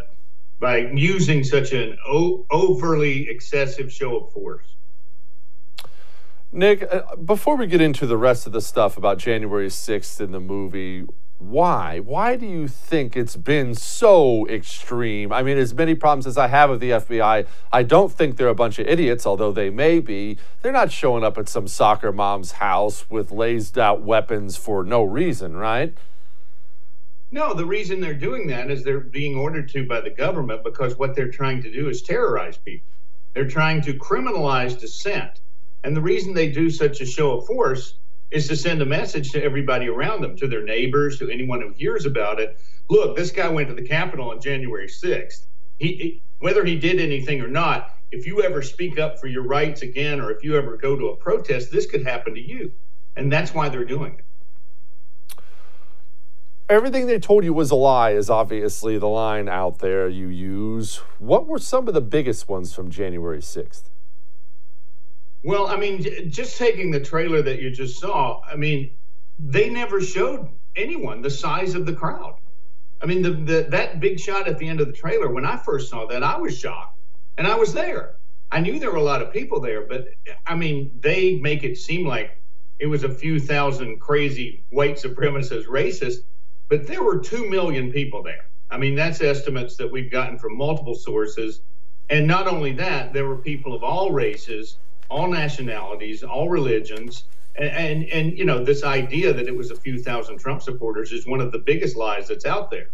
by 0.60 0.78
using 0.94 1.44
such 1.44 1.74
an 1.74 1.98
o- 2.08 2.46
overly 2.52 3.28
excessive 3.30 3.92
show 3.92 4.18
of 4.18 4.32
force. 4.34 4.75
Nick, 6.56 6.88
uh, 6.90 7.18
before 7.18 7.58
we 7.58 7.68
get 7.68 7.82
into 7.82 8.08
the 8.08 8.16
rest 8.16 8.48
of 8.48 8.54
the 8.54 8.62
stuff 8.62 8.96
about 8.96 9.18
January 9.18 9.68
6th 9.68 10.22
in 10.22 10.32
the 10.32 10.40
movie, 10.40 11.04
why? 11.38 12.00
Why 12.00 12.38
do 12.38 12.46
you 12.46 12.70
think 12.70 13.18
it's 13.18 13.36
been 13.36 13.76
so 13.76 14.48
extreme? 14.48 15.34
I 15.34 15.44
mean, 15.44 15.58
as 15.58 15.74
many 15.74 15.96
problems 15.96 16.26
as 16.26 16.38
I 16.38 16.48
have 16.48 16.70
with 16.70 16.80
the 16.80 16.92
FBI, 16.92 17.46
I 17.74 17.84
don't 17.84 18.10
think 18.10 18.38
they're 18.38 18.48
a 18.48 18.56
bunch 18.56 18.80
of 18.80 18.88
idiots, 18.88 19.26
although 19.26 19.52
they 19.52 19.70
may 19.70 20.00
be. 20.00 20.38
They're 20.62 20.72
not 20.72 20.94
showing 20.94 21.26
up 21.26 21.38
at 21.38 21.50
some 21.50 21.68
soccer 21.68 22.14
mom's 22.14 22.54
house 22.54 23.10
with 23.10 23.32
lazed 23.32 23.78
out 23.78 24.04
weapons 24.04 24.56
for 24.56 24.86
no 24.86 25.04
reason, 25.04 25.58
right? 25.58 25.94
No, 27.32 27.54
the 27.54 27.66
reason 27.66 28.00
they're 28.00 28.14
doing 28.14 28.48
that 28.48 28.72
is 28.72 28.86
they're 28.86 29.02
being 29.02 29.36
ordered 29.36 29.68
to 29.72 29.86
by 29.86 30.00
the 30.00 30.10
government 30.10 30.64
because 30.64 30.98
what 30.98 31.18
they're 31.18 31.32
trying 31.32 31.62
to 31.64 31.70
do 31.70 31.90
is 31.90 32.02
terrorize 32.02 32.58
people. 32.58 32.88
They're 33.34 33.46
trying 33.46 33.82
to 33.82 33.94
criminalize 33.94 34.80
dissent. 34.80 35.42
And 35.86 35.96
the 35.96 36.02
reason 36.02 36.34
they 36.34 36.50
do 36.50 36.72
such 36.72 37.00
a 37.00 37.06
show 37.06 37.38
of 37.38 37.46
force 37.46 37.94
is 38.32 38.48
to 38.48 38.56
send 38.56 38.82
a 38.82 38.86
message 38.88 39.32
to 39.34 39.44
everybody 39.44 39.88
around 39.88 40.22
them, 40.22 40.36
to 40.38 40.48
their 40.48 40.64
neighbors, 40.64 41.20
to 41.20 41.30
anyone 41.30 41.62
who 41.62 41.70
hears 41.74 42.08
about 42.08 42.40
it. 42.40 42.60
Look, 42.90 43.16
this 43.16 43.30
guy 43.30 43.48
went 43.50 43.70
to 43.70 43.76
the 43.76 43.88
Capitol 43.88 44.32
on 44.32 44.42
January 44.42 44.88
6th. 44.88 45.46
He, 45.78 45.88
he, 45.88 46.22
whether 46.40 46.66
he 46.66 46.76
did 46.76 47.00
anything 47.00 47.40
or 47.40 47.48
not, 47.48 47.92
if 48.12 48.26
you 48.26 48.42
ever 48.42 48.64
speak 48.64 48.98
up 48.98 49.20
for 49.20 49.28
your 49.28 49.44
rights 49.44 49.84
again, 49.84 50.20
or 50.20 50.32
if 50.32 50.44
you 50.44 50.58
ever 50.58 50.76
go 50.76 50.98
to 50.98 51.10
a 51.10 51.16
protest, 51.16 51.72
this 51.72 51.86
could 51.86 52.04
happen 52.04 52.34
to 52.34 52.42
you. 52.42 52.74
And 53.16 53.32
that's 53.32 53.54
why 53.54 53.70
they're 53.70 53.86
doing 53.86 54.18
it. 54.18 54.26
Everything 56.68 57.06
they 57.06 57.20
told 57.20 57.44
you 57.44 57.54
was 57.54 57.70
a 57.70 57.76
lie 57.76 58.10
is 58.10 58.28
obviously 58.28 58.98
the 58.98 59.08
line 59.08 59.48
out 59.48 59.78
there 59.80 60.10
you 60.10 60.30
use. 60.30 60.98
What 61.20 61.46
were 61.46 61.60
some 61.60 61.88
of 61.88 61.94
the 61.94 62.02
biggest 62.02 62.50
ones 62.50 62.74
from 62.74 62.90
January 62.90 63.38
6th? 63.38 63.84
Well, 65.46 65.68
I 65.68 65.78
mean, 65.78 66.32
just 66.32 66.58
taking 66.58 66.90
the 66.90 67.00
trailer 67.00 67.40
that 67.44 67.62
you 67.62 67.70
just 67.70 68.00
saw, 68.00 68.42
I 68.44 68.56
mean, 68.56 68.90
they 69.38 69.70
never 69.70 70.02
showed 70.02 70.50
anyone 70.76 71.22
the 71.22 71.30
size 71.30 71.76
of 71.76 71.86
the 71.86 71.94
crowd. 71.94 72.38
I 73.00 73.06
mean, 73.06 73.22
the, 73.22 73.30
the 73.30 73.68
that 73.70 74.00
big 74.00 74.20
shot 74.20 74.48
at 74.48 74.58
the 74.58 74.68
end 74.68 74.82
of 74.82 74.88
the 74.88 74.94
trailer, 74.94 75.30
when 75.30 75.46
I 75.46 75.58
first 75.58 75.92
saw 75.92 76.08
that, 76.08 76.24
I 76.24 76.38
was 76.38 76.58
shocked. 76.58 76.98
And 77.38 77.46
I 77.46 77.54
was 77.54 77.74
there. 77.74 78.16
I 78.52 78.60
knew 78.60 78.80
there 78.80 78.90
were 78.90 78.98
a 78.98 79.04
lot 79.04 79.22
of 79.22 79.32
people 79.32 79.60
there, 79.62 79.86
but 79.86 80.08
I 80.48 80.56
mean, 80.56 80.90
they 81.00 81.36
make 81.36 81.64
it 81.64 81.78
seem 81.78 82.08
like 82.08 82.42
it 82.80 82.88
was 82.88 83.04
a 83.04 83.10
few 83.10 83.40
thousand 83.40 84.00
crazy 84.00 84.64
white 84.72 84.96
supremacist 84.96 85.68
racists, 85.68 86.24
but 86.70 86.88
there 86.88 87.04
were 87.04 87.20
2 87.20 87.48
million 87.52 87.92
people 87.92 88.24
there. 88.24 88.48
I 88.72 88.80
mean, 88.80 88.96
that's 88.96 89.22
estimates 89.22 89.76
that 89.76 89.92
we've 89.92 90.10
gotten 90.10 90.40
from 90.40 90.58
multiple 90.58 90.96
sources. 90.96 91.62
And 92.10 92.26
not 92.26 92.48
only 92.48 92.72
that, 92.74 93.14
there 93.14 93.28
were 93.28 93.38
people 93.38 93.76
of 93.76 93.84
all 93.84 94.12
races 94.12 94.78
all 95.10 95.28
nationalities, 95.28 96.24
all 96.24 96.50
religions. 96.50 97.26
And, 97.58 97.70
and, 97.70 98.04
and, 98.06 98.38
you 98.38 98.46
know, 98.46 98.64
this 98.64 98.84
idea 98.84 99.34
that 99.34 99.48
it 99.48 99.56
was 99.56 99.72
a 99.72 99.76
few 99.76 100.02
thousand 100.02 100.40
Trump 100.40 100.62
supporters 100.62 101.12
is 101.12 101.26
one 101.26 101.42
of 101.42 101.52
the 101.52 101.60
biggest 101.60 101.96
lies 101.96 102.28
that's 102.28 102.46
out 102.46 102.70
there. 102.70 102.90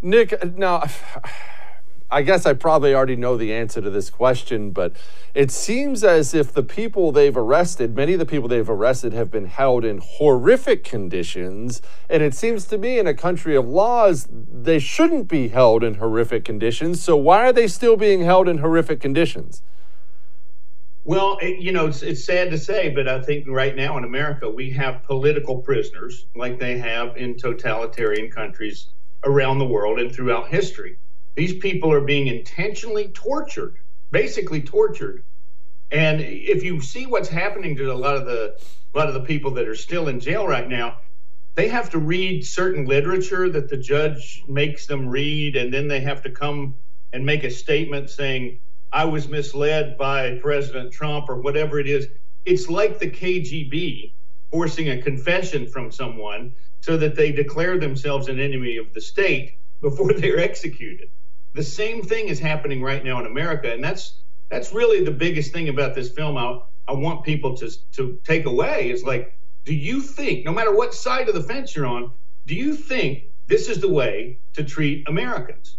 Nick, 0.00 0.56
now, 0.56 0.84
I 2.10 2.22
guess 2.22 2.44
I 2.44 2.52
probably 2.52 2.94
already 2.94 3.16
know 3.16 3.36
the 3.36 3.54
answer 3.54 3.80
to 3.80 3.88
this 3.88 4.10
question, 4.10 4.70
but 4.70 4.94
it 5.32 5.50
seems 5.50 6.04
as 6.04 6.34
if 6.34 6.52
the 6.52 6.62
people 6.62 7.10
they've 7.10 7.36
arrested, 7.36 7.96
many 7.96 8.12
of 8.12 8.18
the 8.18 8.26
people 8.26 8.48
they've 8.48 8.68
arrested, 8.68 9.12
have 9.12 9.30
been 9.30 9.46
held 9.46 9.84
in 9.84 9.98
horrific 9.98 10.84
conditions. 10.84 11.80
And 12.10 12.22
it 12.22 12.34
seems 12.34 12.66
to 12.66 12.78
me, 12.78 12.98
in 12.98 13.06
a 13.06 13.14
country 13.14 13.56
of 13.56 13.66
laws, 13.66 14.28
they 14.30 14.78
shouldn't 14.78 15.26
be 15.26 15.48
held 15.48 15.82
in 15.82 15.94
horrific 15.94 16.44
conditions. 16.44 17.02
So 17.02 17.16
why 17.16 17.48
are 17.48 17.52
they 17.52 17.66
still 17.66 17.96
being 17.96 18.22
held 18.22 18.46
in 18.46 18.58
horrific 18.58 19.00
conditions? 19.00 19.62
Well, 21.04 21.38
it, 21.42 21.58
you 21.58 21.72
know, 21.72 21.86
it's, 21.86 22.02
it's 22.02 22.24
sad 22.24 22.50
to 22.50 22.58
say, 22.58 22.88
but 22.90 23.08
I 23.08 23.20
think 23.20 23.46
right 23.48 23.74
now 23.74 23.98
in 23.98 24.04
America, 24.04 24.48
we 24.48 24.70
have 24.70 25.02
political 25.02 25.58
prisoners 25.58 26.26
like 26.36 26.60
they 26.60 26.78
have 26.78 27.16
in 27.16 27.36
totalitarian 27.36 28.30
countries 28.30 28.88
around 29.24 29.58
the 29.58 29.66
world 29.66 29.98
and 29.98 30.12
throughout 30.12 30.48
history. 30.48 30.98
These 31.34 31.54
people 31.54 31.92
are 31.92 32.00
being 32.00 32.28
intentionally 32.28 33.08
tortured, 33.08 33.78
basically 34.12 34.62
tortured. 34.62 35.24
And 35.90 36.20
if 36.20 36.62
you 36.62 36.80
see 36.80 37.06
what's 37.06 37.28
happening 37.28 37.76
to 37.76 37.92
a 37.92 37.94
lot 37.94 38.16
of 38.16 38.26
the 38.26 38.56
a 38.94 38.98
lot 38.98 39.08
of 39.08 39.14
the 39.14 39.20
people 39.22 39.52
that 39.52 39.66
are 39.66 39.74
still 39.74 40.08
in 40.08 40.20
jail 40.20 40.46
right 40.46 40.68
now, 40.68 40.98
they 41.54 41.68
have 41.68 41.90
to 41.90 41.98
read 41.98 42.46
certain 42.46 42.84
literature 42.84 43.48
that 43.48 43.68
the 43.68 43.76
judge 43.76 44.44
makes 44.46 44.86
them 44.86 45.08
read, 45.08 45.56
and 45.56 45.72
then 45.72 45.88
they 45.88 46.00
have 46.00 46.22
to 46.22 46.30
come 46.30 46.74
and 47.12 47.24
make 47.24 47.42
a 47.44 47.50
statement 47.50 48.10
saying, 48.10 48.58
I 48.92 49.06
was 49.06 49.26
misled 49.28 49.96
by 49.96 50.38
President 50.42 50.92
Trump 50.92 51.30
or 51.30 51.40
whatever 51.40 51.78
it 51.78 51.88
is. 51.88 52.08
It's 52.44 52.68
like 52.68 52.98
the 52.98 53.10
KGB 53.10 54.12
forcing 54.50 54.90
a 54.90 55.00
confession 55.00 55.66
from 55.66 55.90
someone 55.90 56.52
so 56.82 56.98
that 56.98 57.14
they 57.14 57.32
declare 57.32 57.78
themselves 57.78 58.28
an 58.28 58.38
enemy 58.38 58.76
of 58.76 58.92
the 58.92 59.00
state 59.00 59.56
before 59.80 60.12
they're 60.18 60.38
executed. 60.38 61.08
The 61.54 61.62
same 61.62 62.02
thing 62.02 62.28
is 62.28 62.38
happening 62.38 62.82
right 62.82 63.02
now 63.02 63.18
in 63.20 63.26
America, 63.26 63.72
and 63.72 63.82
that's 63.82 64.14
that's 64.50 64.74
really 64.74 65.02
the 65.02 65.10
biggest 65.10 65.52
thing 65.52 65.70
about 65.70 65.94
this 65.94 66.10
film. 66.10 66.36
I, 66.36 66.60
I 66.86 66.92
want 66.92 67.24
people 67.24 67.56
to 67.58 67.70
to 67.92 68.18
take 68.24 68.44
away 68.44 68.90
is 68.90 69.02
like, 69.04 69.38
do 69.64 69.74
you 69.74 70.02
think, 70.02 70.44
no 70.44 70.52
matter 70.52 70.74
what 70.74 70.92
side 70.92 71.28
of 71.28 71.34
the 71.34 71.42
fence 71.42 71.74
you're 71.74 71.86
on, 71.86 72.12
do 72.46 72.54
you 72.54 72.74
think 72.74 73.24
this 73.46 73.68
is 73.68 73.80
the 73.80 73.88
way 73.88 74.38
to 74.52 74.64
treat 74.64 75.08
Americans? 75.08 75.76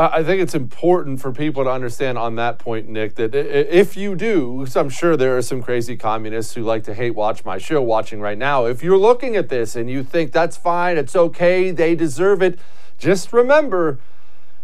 I 0.00 0.24
think 0.24 0.40
it's 0.40 0.54
important 0.54 1.20
for 1.20 1.30
people 1.30 1.62
to 1.64 1.70
understand 1.70 2.16
on 2.16 2.36
that 2.36 2.58
point, 2.58 2.88
Nick, 2.88 3.16
that 3.16 3.34
if 3.34 3.98
you 3.98 4.16
do, 4.16 4.66
I'm 4.74 4.88
sure 4.88 5.14
there 5.14 5.36
are 5.36 5.42
some 5.42 5.62
crazy 5.62 5.94
communists 5.94 6.54
who 6.54 6.62
like 6.62 6.84
to 6.84 6.94
hate 6.94 7.14
watch 7.14 7.44
my 7.44 7.58
show 7.58 7.82
watching 7.82 8.18
right 8.18 8.38
now. 8.38 8.64
If 8.64 8.82
you're 8.82 8.96
looking 8.96 9.36
at 9.36 9.50
this 9.50 9.76
and 9.76 9.90
you 9.90 10.02
think 10.02 10.32
that's 10.32 10.56
fine, 10.56 10.96
it's 10.96 11.14
okay, 11.14 11.70
they 11.70 11.94
deserve 11.94 12.40
it, 12.40 12.58
just 12.96 13.30
remember 13.30 13.98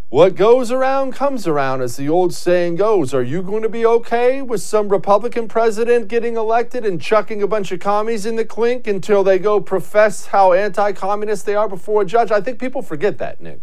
what 0.08 0.36
goes 0.36 0.70
around 0.70 1.12
comes 1.12 1.46
around, 1.46 1.82
as 1.82 1.96
the 1.96 2.08
old 2.08 2.32
saying 2.32 2.76
goes. 2.76 3.12
Are 3.12 3.22
you 3.22 3.42
going 3.42 3.62
to 3.62 3.68
be 3.68 3.84
okay 3.84 4.40
with 4.40 4.62
some 4.62 4.88
Republican 4.88 5.48
president 5.48 6.08
getting 6.08 6.36
elected 6.36 6.86
and 6.86 6.98
chucking 6.98 7.42
a 7.42 7.46
bunch 7.46 7.72
of 7.72 7.80
commies 7.80 8.24
in 8.24 8.36
the 8.36 8.44
clink 8.46 8.86
until 8.86 9.22
they 9.22 9.38
go 9.38 9.60
profess 9.60 10.26
how 10.26 10.54
anti 10.54 10.92
communist 10.92 11.44
they 11.44 11.56
are 11.56 11.68
before 11.68 12.02
a 12.02 12.06
judge? 12.06 12.30
I 12.30 12.40
think 12.40 12.58
people 12.58 12.80
forget 12.80 13.18
that, 13.18 13.42
Nick. 13.42 13.60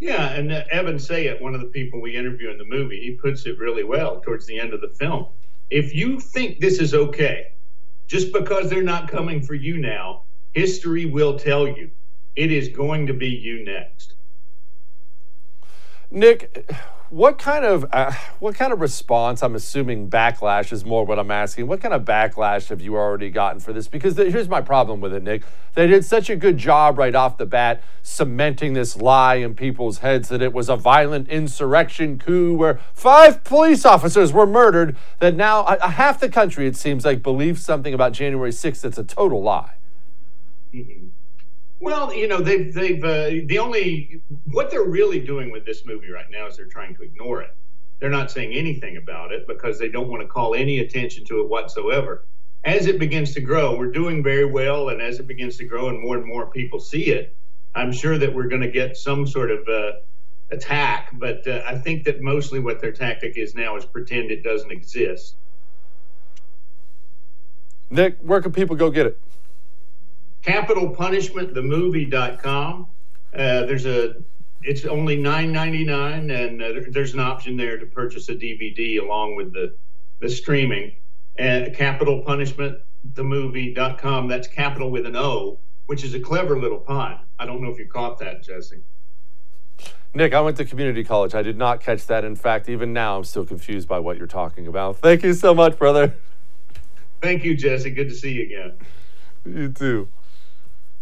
Yeah, 0.00 0.30
and 0.30 0.52
uh, 0.52 0.62
Evan 0.70 0.96
Sayet, 0.96 1.40
one 1.40 1.54
of 1.54 1.60
the 1.60 1.66
people 1.66 2.00
we 2.00 2.14
interview 2.16 2.50
in 2.50 2.58
the 2.58 2.64
movie, 2.64 3.00
he 3.00 3.12
puts 3.12 3.46
it 3.46 3.58
really 3.58 3.82
well 3.82 4.20
towards 4.20 4.46
the 4.46 4.58
end 4.58 4.72
of 4.72 4.80
the 4.80 4.88
film. 4.90 5.26
If 5.70 5.94
you 5.94 6.20
think 6.20 6.60
this 6.60 6.78
is 6.78 6.94
okay, 6.94 7.52
just 8.06 8.32
because 8.32 8.70
they're 8.70 8.82
not 8.82 9.08
coming 9.08 9.42
for 9.42 9.54
you 9.54 9.78
now, 9.78 10.22
history 10.54 11.04
will 11.04 11.38
tell 11.38 11.66
you 11.66 11.90
it 12.36 12.52
is 12.52 12.68
going 12.68 13.06
to 13.08 13.12
be 13.12 13.28
you 13.28 13.64
next. 13.64 14.14
Nick, 16.10 16.70
what 17.10 17.38
kind 17.38 17.64
of 17.64 17.86
uh, 17.92 18.12
what 18.38 18.54
kind 18.54 18.72
of 18.72 18.80
response? 18.80 19.42
I'm 19.42 19.54
assuming 19.54 20.10
backlash 20.10 20.72
is 20.72 20.84
more 20.84 21.04
what 21.06 21.18
I'm 21.18 21.30
asking. 21.30 21.66
What 21.66 21.80
kind 21.80 21.94
of 21.94 22.04
backlash 22.04 22.68
have 22.68 22.80
you 22.80 22.96
already 22.96 23.30
gotten 23.30 23.60
for 23.60 23.72
this? 23.72 23.88
Because 23.88 24.14
the, 24.16 24.30
here's 24.30 24.48
my 24.48 24.60
problem 24.60 25.00
with 25.00 25.14
it, 25.14 25.22
Nick. 25.22 25.42
They 25.74 25.86
did 25.86 26.04
such 26.04 26.28
a 26.28 26.36
good 26.36 26.58
job 26.58 26.98
right 26.98 27.14
off 27.14 27.38
the 27.38 27.46
bat 27.46 27.82
cementing 28.02 28.74
this 28.74 28.96
lie 28.96 29.36
in 29.36 29.54
people's 29.54 29.98
heads 29.98 30.28
that 30.28 30.42
it 30.42 30.52
was 30.52 30.68
a 30.68 30.76
violent 30.76 31.28
insurrection 31.28 32.18
coup 32.18 32.54
where 32.54 32.80
five 32.92 33.44
police 33.44 33.84
officers 33.84 34.32
were 34.32 34.46
murdered. 34.46 34.96
That 35.20 35.34
now 35.34 35.60
uh, 35.62 35.88
half 35.88 36.20
the 36.20 36.28
country, 36.28 36.66
it 36.66 36.76
seems 36.76 37.04
like, 37.04 37.22
believes 37.22 37.62
something 37.62 37.94
about 37.94 38.12
January 38.12 38.50
6th 38.50 38.80
that's 38.82 38.98
a 38.98 39.04
total 39.04 39.42
lie. 39.42 39.74
Mm-hmm. 40.74 41.06
Well, 41.80 42.12
you 42.12 42.26
know, 42.26 42.40
they've 42.40 42.72
they've 42.74 43.02
uh, 43.02 43.46
the 43.46 43.58
only 43.60 44.20
what 44.50 44.70
they're 44.70 44.82
really 44.82 45.20
doing 45.20 45.50
with 45.50 45.64
this 45.64 45.84
movie 45.84 46.10
right 46.10 46.30
now 46.30 46.46
is 46.46 46.56
they're 46.56 46.66
trying 46.66 46.94
to 46.96 47.02
ignore 47.02 47.42
it. 47.42 47.54
They're 48.00 48.10
not 48.10 48.30
saying 48.30 48.52
anything 48.52 48.96
about 48.96 49.32
it 49.32 49.46
because 49.46 49.78
they 49.78 49.88
don't 49.88 50.08
want 50.08 50.22
to 50.22 50.28
call 50.28 50.54
any 50.54 50.78
attention 50.80 51.24
to 51.26 51.40
it 51.40 51.48
whatsoever. 51.48 52.24
As 52.64 52.86
it 52.86 52.98
begins 52.98 53.34
to 53.34 53.40
grow, 53.40 53.76
we're 53.76 53.92
doing 53.92 54.22
very 54.22 54.44
well, 54.44 54.88
and 54.88 55.00
as 55.00 55.20
it 55.20 55.26
begins 55.28 55.56
to 55.58 55.64
grow 55.64 55.88
and 55.88 56.00
more 56.00 56.16
and 56.16 56.26
more 56.26 56.46
people 56.46 56.80
see 56.80 57.06
it, 57.06 57.34
I'm 57.74 57.92
sure 57.92 58.18
that 58.18 58.34
we're 58.34 58.48
going 58.48 58.62
to 58.62 58.70
get 58.70 58.96
some 58.96 59.26
sort 59.26 59.50
of 59.50 59.68
uh, 59.68 59.92
attack. 60.50 61.10
But 61.12 61.46
uh, 61.46 61.62
I 61.64 61.78
think 61.78 62.04
that 62.04 62.20
mostly 62.20 62.58
what 62.58 62.80
their 62.80 62.92
tactic 62.92 63.36
is 63.36 63.54
now 63.54 63.76
is 63.76 63.84
pretend 63.84 64.30
it 64.32 64.42
doesn't 64.42 64.72
exist. 64.72 65.36
Nick, 67.90 68.18
where 68.20 68.42
can 68.42 68.52
people 68.52 68.76
go 68.76 68.90
get 68.90 69.06
it? 69.06 69.20
capitolpunishmentthemovie.com. 70.48 72.86
Uh, 73.34 73.66
there's 73.66 73.84
a 73.86 74.14
it's 74.62 74.86
only 74.86 75.16
nine 75.16 75.52
ninety 75.52 75.84
nine, 75.84 76.30
and 76.30 76.62
uh, 76.62 76.72
there's 76.90 77.12
an 77.14 77.20
option 77.20 77.56
there 77.56 77.78
to 77.78 77.86
purchase 77.86 78.28
a 78.28 78.34
DVD 78.34 79.00
along 79.00 79.36
with 79.36 79.52
the 79.52 79.76
the 80.20 80.28
streaming. 80.28 80.96
And 81.36 81.72
capitolpunishmentthemovie.com. 81.74 84.26
That's 84.26 84.48
Capitol 84.48 84.90
with 84.90 85.06
an 85.06 85.14
O, 85.14 85.60
which 85.86 86.02
is 86.02 86.14
a 86.14 86.20
clever 86.20 86.58
little 86.58 86.80
pun. 86.80 87.20
I 87.38 87.46
don't 87.46 87.62
know 87.62 87.70
if 87.70 87.78
you 87.78 87.86
caught 87.86 88.18
that, 88.18 88.42
Jesse. 88.42 88.82
Nick, 90.14 90.34
I 90.34 90.40
went 90.40 90.56
to 90.56 90.64
community 90.64 91.04
college. 91.04 91.36
I 91.36 91.42
did 91.42 91.56
not 91.56 91.80
catch 91.80 92.06
that. 92.06 92.24
In 92.24 92.34
fact, 92.34 92.68
even 92.68 92.92
now, 92.92 93.18
I'm 93.18 93.22
still 93.22 93.46
confused 93.46 93.86
by 93.86 94.00
what 94.00 94.16
you're 94.16 94.26
talking 94.26 94.66
about. 94.66 94.96
Thank 94.96 95.22
you 95.22 95.34
so 95.34 95.54
much, 95.54 95.78
brother. 95.78 96.12
Thank 97.22 97.44
you, 97.44 97.56
Jesse. 97.56 97.90
Good 97.90 98.08
to 98.08 98.16
see 98.16 98.32
you 98.32 98.42
again. 98.42 98.72
You 99.44 99.70
too. 99.70 100.08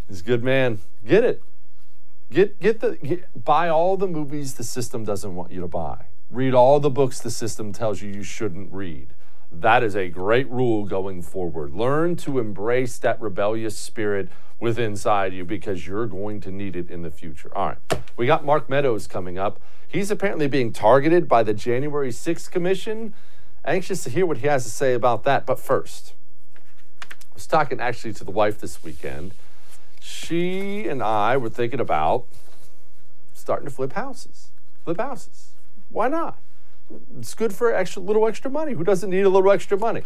He's 0.09 0.21
a 0.21 0.25
good 0.25 0.43
man. 0.43 0.79
Get 1.07 1.25
it. 1.25 1.43
Get 2.31 2.59
get 2.59 2.81
the 2.81 2.97
get, 2.97 3.45
buy 3.45 3.69
all 3.69 3.97
the 3.97 4.09
movies 4.09 4.55
the 4.55 4.65
system 4.65 5.05
doesn't 5.05 5.35
want 5.35 5.53
you 5.53 5.61
to 5.61 5.69
buy. 5.69 6.07
Read 6.31 6.55
all 6.55 6.81
the 6.81 6.91
books 6.91 7.21
the 7.21 7.31
system 7.31 7.73
tells 7.73 8.03
you 8.03 8.11
you 8.11 8.25
shouldn't 8.25 8.73
read. 8.73 9.15
That 9.53 9.85
is 9.85 9.95
a 9.95 10.09
great 10.09 10.51
rule 10.51 10.85
going 10.85 11.23
forward. 11.23 11.73
Learn 11.73 12.17
to 12.17 12.41
embrace 12.41 12.99
that 12.99 13.21
rebellious 13.21 13.79
spirit 13.79 14.29
within 14.59 14.93
inside 14.93 15.33
you 15.33 15.45
because 15.45 15.87
you're 15.87 16.07
going 16.07 16.41
to 16.41 16.51
need 16.51 16.75
it 16.75 16.91
in 16.91 17.03
the 17.03 17.11
future. 17.11 17.51
All 17.57 17.69
right. 17.69 17.79
We 18.17 18.27
got 18.27 18.45
Mark 18.45 18.69
Meadows 18.69 19.07
coming 19.07 19.39
up. 19.39 19.61
He's 19.87 20.11
apparently 20.11 20.49
being 20.49 20.73
targeted 20.73 21.29
by 21.29 21.43
the 21.43 21.55
January 21.55 22.11
6th 22.11 22.51
Commission. 22.51 23.15
Anxious 23.65 24.03
to 24.05 24.11
hear 24.11 24.27
what 24.27 24.39
he 24.39 24.47
has 24.47 24.65
to 24.65 24.71
say 24.71 24.95
about 24.95 25.25
that. 25.25 25.47
But 25.47 25.61
first, 25.61 26.15
I 27.03 27.35
was 27.35 27.47
talking 27.47 27.81
actually 27.81 28.15
to 28.15 28.25
the 28.25 28.31
wife 28.31 28.59
this 28.59 28.83
weekend. 28.83 29.33
She 30.07 30.87
and 30.87 31.03
I 31.03 31.37
were 31.37 31.49
thinking 31.49 31.81
about 31.81 32.27
starting 33.35 33.67
to 33.67 33.75
flip 33.75 33.95
houses. 33.95 34.51
Flip 34.85 34.99
houses. 34.99 35.51
Why 35.91 36.07
not? 36.07 36.39
It's 37.19 37.35
good 37.35 37.53
for 37.53 37.75
extra 37.75 38.01
little 38.01 38.29
extra 38.29 38.49
money. 38.49 38.75
Who 38.75 38.85
doesn't 38.85 39.11
need 39.11 39.23
a 39.23 39.29
little 39.29 39.51
extra 39.51 39.77
money? 39.77 40.05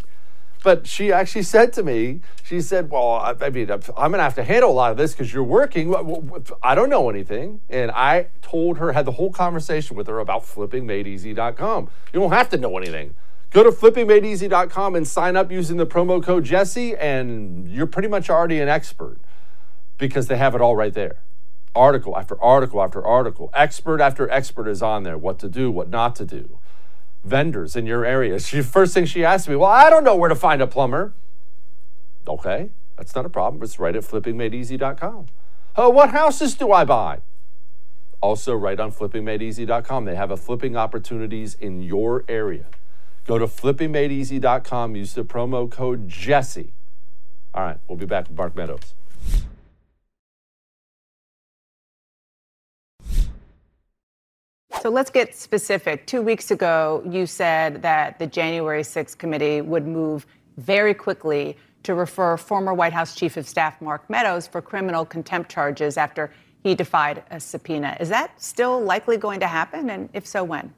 But 0.64 0.86
she 0.86 1.12
actually 1.12 1.42
said 1.42 1.74
to 1.74 1.82
me, 1.82 2.20
she 2.42 2.62
said, 2.62 2.90
Well, 2.90 3.10
I, 3.10 3.34
I 3.42 3.50
mean, 3.50 3.70
I'm 3.70 3.80
going 3.80 4.12
to 4.12 4.22
have 4.22 4.34
to 4.36 4.42
handle 4.42 4.70
a 4.70 4.72
lot 4.72 4.90
of 4.90 4.96
this 4.96 5.12
because 5.12 5.34
you're 5.34 5.44
working. 5.44 5.94
I 6.62 6.74
don't 6.74 6.88
know 6.88 7.10
anything. 7.10 7.60
And 7.68 7.90
I 7.90 8.28
told 8.40 8.78
her, 8.78 8.92
had 8.92 9.04
the 9.04 9.12
whole 9.12 9.30
conversation 9.30 9.96
with 9.98 10.06
her 10.06 10.18
about 10.18 10.44
flippingmadeeasy.com. 10.44 11.90
You 12.14 12.20
don't 12.20 12.32
have 12.32 12.48
to 12.50 12.56
know 12.56 12.78
anything. 12.78 13.16
Go 13.50 13.62
to 13.62 13.70
flippingmadeeasy.com 13.70 14.94
and 14.94 15.06
sign 15.06 15.36
up 15.36 15.52
using 15.52 15.76
the 15.76 15.86
promo 15.86 16.22
code 16.22 16.44
Jesse, 16.44 16.96
and 16.96 17.68
you're 17.68 17.86
pretty 17.86 18.08
much 18.08 18.30
already 18.30 18.60
an 18.60 18.68
expert 18.68 19.18
because 20.00 20.26
they 20.26 20.36
have 20.36 20.56
it 20.56 20.60
all 20.60 20.74
right 20.74 20.94
there. 20.94 21.18
Article 21.76 22.18
after 22.18 22.40
article 22.42 22.82
after 22.82 23.04
article, 23.04 23.50
expert 23.54 24.00
after 24.00 24.28
expert 24.30 24.66
is 24.66 24.82
on 24.82 25.04
there. 25.04 25.16
What 25.16 25.38
to 25.38 25.48
do, 25.48 25.70
what 25.70 25.88
not 25.88 26.16
to 26.16 26.24
do 26.24 26.58
vendors 27.22 27.76
in 27.76 27.86
your 27.86 28.04
area. 28.04 28.40
She 28.50 28.62
first 28.62 28.94
thing 28.94 29.04
she 29.04 29.24
asked 29.24 29.48
me, 29.48 29.56
"Well, 29.56 29.70
I 29.70 29.90
don't 29.90 30.04
know 30.04 30.16
where 30.16 30.28
to 30.28 30.34
find 30.34 30.60
a 30.60 30.66
plumber." 30.66 31.12
Okay, 32.26 32.70
that's 32.96 33.14
not 33.14 33.24
a 33.24 33.28
problem. 33.28 33.62
It's 33.62 33.78
right 33.78 33.94
at 33.94 34.02
flippingmadeeasy.com. 34.02 35.26
Oh, 35.76 35.86
uh, 35.86 35.90
what 35.90 36.10
houses 36.10 36.54
do 36.54 36.72
I 36.72 36.84
buy? 36.84 37.20
Also, 38.20 38.54
right 38.54 38.78
on 38.78 38.92
flippingmadeeasy.com. 38.92 40.04
They 40.04 40.14
have 40.14 40.30
a 40.30 40.36
flipping 40.36 40.76
opportunities 40.76 41.54
in 41.54 41.80
your 41.82 42.24
area. 42.28 42.66
Go 43.26 43.38
to 43.38 43.46
flippingmadeeasy.com. 43.46 44.96
Use 44.96 45.14
the 45.14 45.24
promo 45.24 45.70
code 45.70 46.08
Jesse. 46.08 46.72
All 47.54 47.62
right, 47.62 47.78
we'll 47.88 47.98
be 47.98 48.06
back 48.06 48.28
with 48.28 48.36
Mark 48.36 48.54
Meadows. 48.54 48.94
So 54.80 54.88
let's 54.88 55.10
get 55.10 55.34
specific. 55.34 56.06
Two 56.06 56.22
weeks 56.22 56.50
ago, 56.50 57.02
you 57.06 57.26
said 57.26 57.82
that 57.82 58.18
the 58.18 58.26
January 58.26 58.82
6th 58.82 59.18
committee 59.18 59.60
would 59.60 59.86
move 59.86 60.26
very 60.56 60.94
quickly 60.94 61.56
to 61.82 61.94
refer 61.94 62.36
former 62.36 62.72
White 62.72 62.92
House 62.92 63.14
Chief 63.14 63.36
of 63.36 63.46
Staff 63.46 63.80
Mark 63.82 64.08
Meadows 64.08 64.46
for 64.46 64.62
criminal 64.62 65.04
contempt 65.04 65.50
charges 65.50 65.96
after 65.96 66.32
he 66.62 66.74
defied 66.74 67.24
a 67.30 67.40
subpoena. 67.40 67.96
Is 68.00 68.08
that 68.08 68.40
still 68.40 68.80
likely 68.80 69.16
going 69.16 69.40
to 69.40 69.46
happen? 69.46 69.90
And 69.90 70.08
if 70.14 70.26
so, 70.26 70.44
when? 70.44 70.72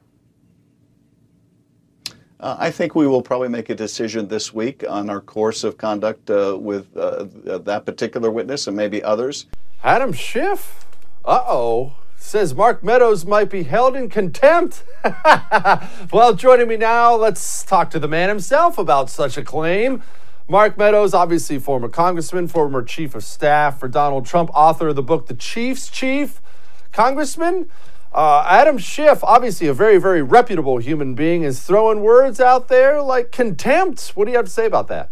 Uh, 2.39 2.57
I 2.59 2.71
think 2.71 2.95
we 2.95 3.07
will 3.07 3.21
probably 3.21 3.47
make 3.47 3.69
a 3.69 3.75
decision 3.75 4.27
this 4.27 4.53
week 4.53 4.83
on 4.89 5.09
our 5.09 5.21
course 5.21 5.63
of 5.63 5.77
conduct 5.77 6.29
uh, 6.29 6.57
with 6.59 6.95
uh, 6.97 7.25
that 7.59 7.85
particular 7.85 8.31
witness 8.31 8.67
and 8.67 8.75
maybe 8.75 9.01
others. 9.01 9.45
Adam 9.81 10.11
Schiff? 10.11 10.85
Uh 11.23 11.41
oh 11.47 11.95
says 12.23 12.55
Mark 12.55 12.83
Meadows 12.83 13.25
might 13.25 13.49
be 13.49 13.63
held 13.63 13.97
in 13.97 14.09
contempt. 14.09 14.83
well, 16.11 16.33
joining 16.33 16.69
me 16.69 16.77
now, 16.77 17.13
let's 17.13 17.63
talk 17.63 17.91
to 17.91 17.99
the 17.99 18.07
man 18.07 18.29
himself 18.29 18.77
about 18.77 19.09
such 19.09 19.37
a 19.37 19.43
claim. 19.43 20.01
Mark 20.47 20.77
Meadows, 20.77 21.13
obviously 21.13 21.59
former 21.59 21.89
congressman, 21.89 22.47
former 22.47 22.81
chief 22.81 23.13
of 23.13 23.25
staff 23.25 23.77
for 23.77 23.89
Donald 23.89 24.25
Trump, 24.25 24.49
author 24.53 24.87
of 24.87 24.95
the 24.95 25.03
book 25.03 25.27
The 25.27 25.33
Chief's 25.33 25.89
Chief. 25.89 26.41
Congressman, 26.93 27.69
uh, 28.13 28.45
Adam 28.47 28.77
Schiff, 28.77 29.21
obviously 29.23 29.67
a 29.67 29.73
very, 29.73 29.97
very 29.97 30.21
reputable 30.21 30.77
human 30.77 31.15
being, 31.15 31.43
is 31.43 31.61
throwing 31.61 32.01
words 32.01 32.39
out 32.39 32.69
there 32.69 33.01
like 33.01 33.31
contempt. 33.31 34.13
What 34.15 34.25
do 34.25 34.31
you 34.31 34.37
have 34.37 34.45
to 34.45 34.51
say 34.51 34.65
about 34.65 34.87
that? 34.87 35.09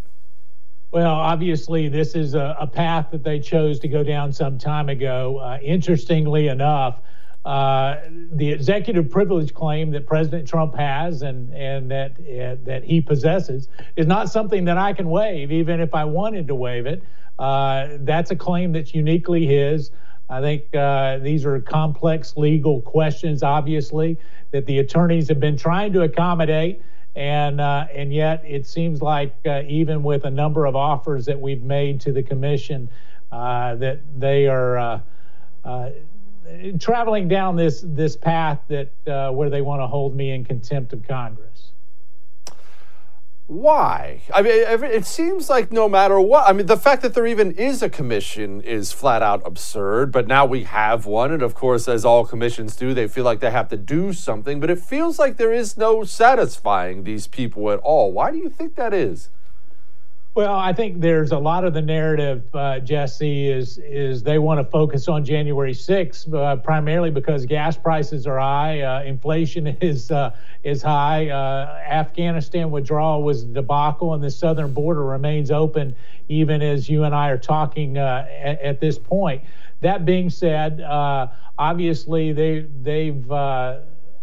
Well, 0.91 1.15
obviously, 1.15 1.87
this 1.87 2.15
is 2.15 2.33
a, 2.33 2.55
a, 2.59 2.67
path 2.67 3.11
that 3.11 3.23
they 3.23 3.39
chose 3.39 3.79
to 3.79 3.87
go 3.87 4.03
down 4.03 4.33
some 4.33 4.57
time 4.57 4.89
ago. 4.89 5.37
Uh, 5.37 5.57
interestingly 5.63 6.49
enough, 6.49 6.99
uh, 7.45 7.95
the 8.33 8.51
executive 8.51 9.09
privilege 9.09 9.53
claim 9.53 9.91
that 9.91 10.05
President 10.05 10.45
Trump 10.45 10.75
has 10.75 11.21
and 11.21 11.51
and 11.53 11.89
that 11.89 12.11
uh, 12.19 12.57
that 12.65 12.83
he 12.83 12.99
possesses 12.99 13.69
is 13.95 14.05
not 14.05 14.29
something 14.29 14.65
that 14.65 14.77
I 14.77 14.91
can 14.91 15.09
waive, 15.09 15.49
even 15.51 15.79
if 15.79 15.95
I 15.95 16.03
wanted 16.03 16.47
to 16.49 16.55
waive 16.55 16.85
it. 16.85 17.03
Uh, 17.39 17.97
that's 18.01 18.31
a 18.31 18.35
claim 18.35 18.73
that's 18.73 18.93
uniquely 18.93 19.45
his. 19.45 19.91
I 20.29 20.41
think 20.41 20.75
uh, 20.75 21.19
these 21.19 21.45
are 21.45 21.59
complex 21.61 22.35
legal 22.35 22.81
questions, 22.81 23.43
obviously, 23.43 24.17
that 24.51 24.65
the 24.65 24.79
attorneys 24.79 25.29
have 25.29 25.39
been 25.39 25.57
trying 25.57 25.93
to 25.93 26.01
accommodate 26.01 26.81
and 27.15 27.59
uh, 27.59 27.87
and 27.93 28.13
yet 28.13 28.43
it 28.45 28.65
seems 28.65 29.01
like 29.01 29.35
uh, 29.45 29.63
even 29.67 30.03
with 30.03 30.25
a 30.25 30.29
number 30.29 30.65
of 30.65 30.75
offers 30.75 31.25
that 31.25 31.39
we've 31.39 31.63
made 31.63 31.99
to 32.01 32.11
the 32.11 32.23
commission, 32.23 32.89
uh, 33.31 33.75
that 33.75 33.99
they 34.17 34.47
are 34.47 34.77
uh, 34.77 34.99
uh, 35.65 35.89
traveling 36.79 37.27
down 37.27 37.55
this 37.55 37.83
this 37.85 38.15
path 38.15 38.59
that 38.67 38.91
uh, 39.07 39.31
where 39.31 39.49
they 39.49 39.61
want 39.61 39.81
to 39.81 39.87
hold 39.87 40.15
me 40.15 40.31
in 40.31 40.45
contempt 40.45 40.93
of 40.93 41.05
Congress. 41.07 41.50
Why? 43.51 44.21
I 44.33 44.41
mean, 44.43 44.53
it 44.53 45.05
seems 45.05 45.49
like 45.49 45.73
no 45.73 45.89
matter 45.89 46.17
what, 46.21 46.47
I 46.47 46.53
mean, 46.53 46.67
the 46.67 46.77
fact 46.77 47.01
that 47.01 47.13
there 47.13 47.27
even 47.27 47.51
is 47.51 47.83
a 47.83 47.89
commission 47.89 48.61
is 48.61 48.93
flat 48.93 49.21
out 49.21 49.41
absurd, 49.43 50.13
but 50.13 50.25
now 50.25 50.45
we 50.45 50.63
have 50.63 51.05
one. 51.05 51.33
And 51.33 51.43
of 51.43 51.53
course, 51.53 51.89
as 51.89 52.05
all 52.05 52.25
commissions 52.25 52.77
do, 52.77 52.93
they 52.93 53.09
feel 53.09 53.25
like 53.25 53.41
they 53.41 53.51
have 53.51 53.67
to 53.67 53.75
do 53.75 54.13
something, 54.13 54.61
but 54.61 54.69
it 54.69 54.79
feels 54.79 55.19
like 55.19 55.35
there 55.35 55.51
is 55.51 55.75
no 55.75 56.05
satisfying 56.05 57.03
these 57.03 57.27
people 57.27 57.69
at 57.71 57.79
all. 57.79 58.13
Why 58.13 58.31
do 58.31 58.37
you 58.37 58.47
think 58.47 58.75
that 58.75 58.93
is? 58.93 59.27
Well, 60.33 60.55
I 60.55 60.71
think 60.71 61.01
there's 61.01 61.33
a 61.33 61.37
lot 61.37 61.65
of 61.65 61.73
the 61.73 61.81
narrative, 61.81 62.43
uh, 62.55 62.79
Jesse, 62.79 63.49
is 63.49 63.77
is 63.79 64.23
they 64.23 64.39
want 64.39 64.61
to 64.61 64.63
focus 64.63 65.09
on 65.09 65.25
January 65.25 65.73
6th, 65.73 66.33
uh, 66.33 66.55
primarily 66.55 67.11
because 67.11 67.45
gas 67.45 67.75
prices 67.75 68.25
are 68.25 68.39
high, 68.39 68.79
uh, 68.79 69.03
inflation 69.03 69.67
is 69.81 70.09
uh, 70.09 70.33
is 70.63 70.81
high, 70.81 71.27
uh, 71.27 71.83
Afghanistan 71.85 72.71
withdrawal 72.71 73.23
was 73.23 73.43
a 73.43 73.47
debacle, 73.47 74.13
and 74.13 74.23
the 74.23 74.31
southern 74.31 74.73
border 74.73 75.03
remains 75.03 75.51
open, 75.51 75.93
even 76.29 76.61
as 76.61 76.87
you 76.87 77.03
and 77.03 77.13
I 77.13 77.27
are 77.27 77.37
talking 77.37 77.97
uh, 77.97 78.25
at, 78.29 78.61
at, 78.61 78.79
this 78.79 78.97
point. 78.97 79.43
That 79.81 80.05
being 80.05 80.29
said, 80.29 80.81
obviously 81.57 82.31
they 82.31 82.67
they've 82.81 83.29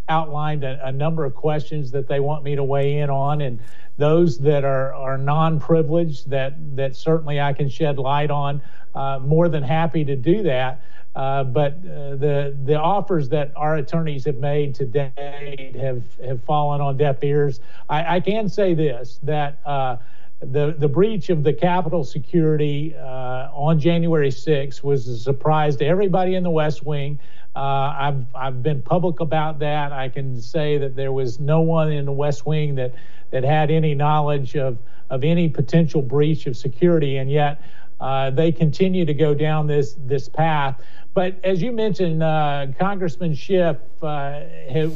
outlined 0.09 0.65
a, 0.65 0.87
a 0.87 0.93
number 0.93 1.27
of 1.27 1.35
questions 1.35 1.91
that 1.91 2.09
they 2.09 2.19
want 2.19 2.45
me 2.45 2.57
to 2.57 2.65
weigh 2.65 3.01
in 3.01 3.11
on, 3.11 3.43
and 3.43 3.61
those 3.99 4.39
that 4.39 4.65
are, 4.65 4.95
are 4.95 5.19
non-privileged 5.19 6.31
that, 6.31 6.55
that 6.77 6.97
certainly 6.97 7.41
I 7.41 7.53
can 7.53 7.69
shed 7.69 7.99
light 7.99 8.31
on. 8.31 8.63
Uh, 8.95 9.19
more 9.21 9.49
than 9.49 9.63
happy 9.63 10.05
to 10.05 10.17
do 10.17 10.43
that. 10.43 10.81
Uh, 11.15 11.43
but 11.45 11.73
uh, 11.73 12.17
the 12.17 12.57
the 12.65 12.75
offers 12.75 13.29
that 13.29 13.53
our 13.57 13.77
attorneys 13.77 14.25
have 14.25 14.37
made 14.37 14.75
to 14.75 14.85
date 14.85 15.75
have 15.77 16.03
have 16.25 16.43
fallen 16.45 16.81
on 16.81 16.97
deaf 16.97 17.23
ears. 17.23 17.61
I, 17.89 18.17
I 18.17 18.21
can 18.21 18.49
say 18.49 18.75
this 18.75 19.19
that 19.23 19.59
uh, 19.67 19.97
the 20.41 20.75
the 20.79 20.89
breach 20.89 21.29
of 21.29 21.43
the 21.43 21.53
Capitol 21.53 22.05
security 22.05 22.95
uh, 22.97 23.51
on 23.53 23.81
January 23.81 24.31
6th 24.31 24.83
was 24.83 25.09
a 25.09 25.19
surprise 25.19 25.77
to 25.77 25.85
everybody 25.85 26.35
in 26.35 26.43
the 26.43 26.51
West 26.51 26.85
Wing. 26.85 27.19
Uh, 27.57 27.61
I've 27.99 28.27
I've 28.35 28.63
been 28.63 28.83
public 28.83 29.21
about 29.21 29.59
that. 29.61 29.93
I 29.93 30.09
can 30.09 30.41
say 30.41 30.79
that 30.79 30.95
there 30.95 31.13
was 31.13 31.41
no 31.41 31.61
one 31.61 31.91
in 31.91 32.05
the 32.05 32.13
West 32.13 32.47
Wing 32.47 32.75
that 32.77 32.95
that 33.31 33.45
had 33.45 33.71
any 33.71 33.95
knowledge 33.95 34.57
of, 34.57 34.79
of 35.11 35.25
any 35.25 35.49
potential 35.49 36.03
breach 36.03 36.47
of 36.47 36.57
security, 36.57 37.17
and 37.17 37.31
yet 37.31 37.61
uh, 38.01 38.31
they 38.31 38.53
continue 38.53 39.05
to 39.05 39.15
go 39.15 39.35
down 39.35 39.67
this 39.67 39.97
this 39.99 40.29
path. 40.29 40.81
But 41.15 41.41
as 41.43 41.61
you 41.61 41.73
mentioned, 41.73 42.23
uh, 42.23 42.67
Congressman 42.79 43.35
Schiff 43.35 43.77
uh, 44.03 44.43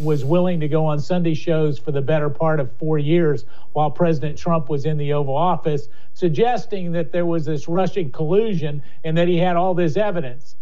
was 0.03 0.25
willing 0.25 0.61
to 0.61 0.69
go 0.69 0.87
on 0.87 1.01
Sunday 1.01 1.35
shows 1.35 1.81
for 1.81 1.91
the 1.91 2.03
better 2.03 2.31
part 2.31 2.61
of 2.61 2.71
four 2.77 2.99
years 2.99 3.45
while 3.73 3.91
President 3.91 4.39
Trump 4.39 4.69
was 4.69 4.85
in 4.85 4.99
the 4.99 5.15
Oval 5.15 5.35
Office, 5.35 5.89
suggesting 6.15 6.93
that 6.93 7.11
there 7.11 7.27
was 7.27 7.45
this 7.45 7.67
Russian 7.67 8.13
collusion 8.13 8.85
and 9.03 9.17
that 9.17 9.27
he 9.27 9.37
had 9.37 9.57
all 9.57 9.75
this 9.75 9.97
evidence. 9.97 10.55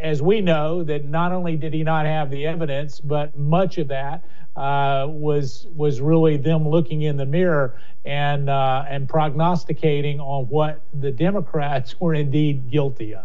As 0.00 0.22
we 0.22 0.40
know, 0.40 0.82
that 0.84 1.04
not 1.04 1.32
only 1.32 1.56
did 1.56 1.74
he 1.74 1.82
not 1.82 2.06
have 2.06 2.30
the 2.30 2.46
evidence, 2.46 3.00
but 3.00 3.36
much 3.38 3.78
of 3.78 3.88
that 3.88 4.24
uh, 4.56 5.06
was 5.08 5.66
was 5.74 6.00
really 6.00 6.36
them 6.36 6.68
looking 6.68 7.02
in 7.02 7.16
the 7.16 7.26
mirror 7.26 7.80
and 8.04 8.50
uh, 8.50 8.84
and 8.88 9.08
prognosticating 9.08 10.20
on 10.20 10.46
what 10.46 10.80
the 10.98 11.10
Democrats 11.10 11.94
were 12.00 12.14
indeed 12.14 12.70
guilty 12.70 13.14
of. 13.14 13.24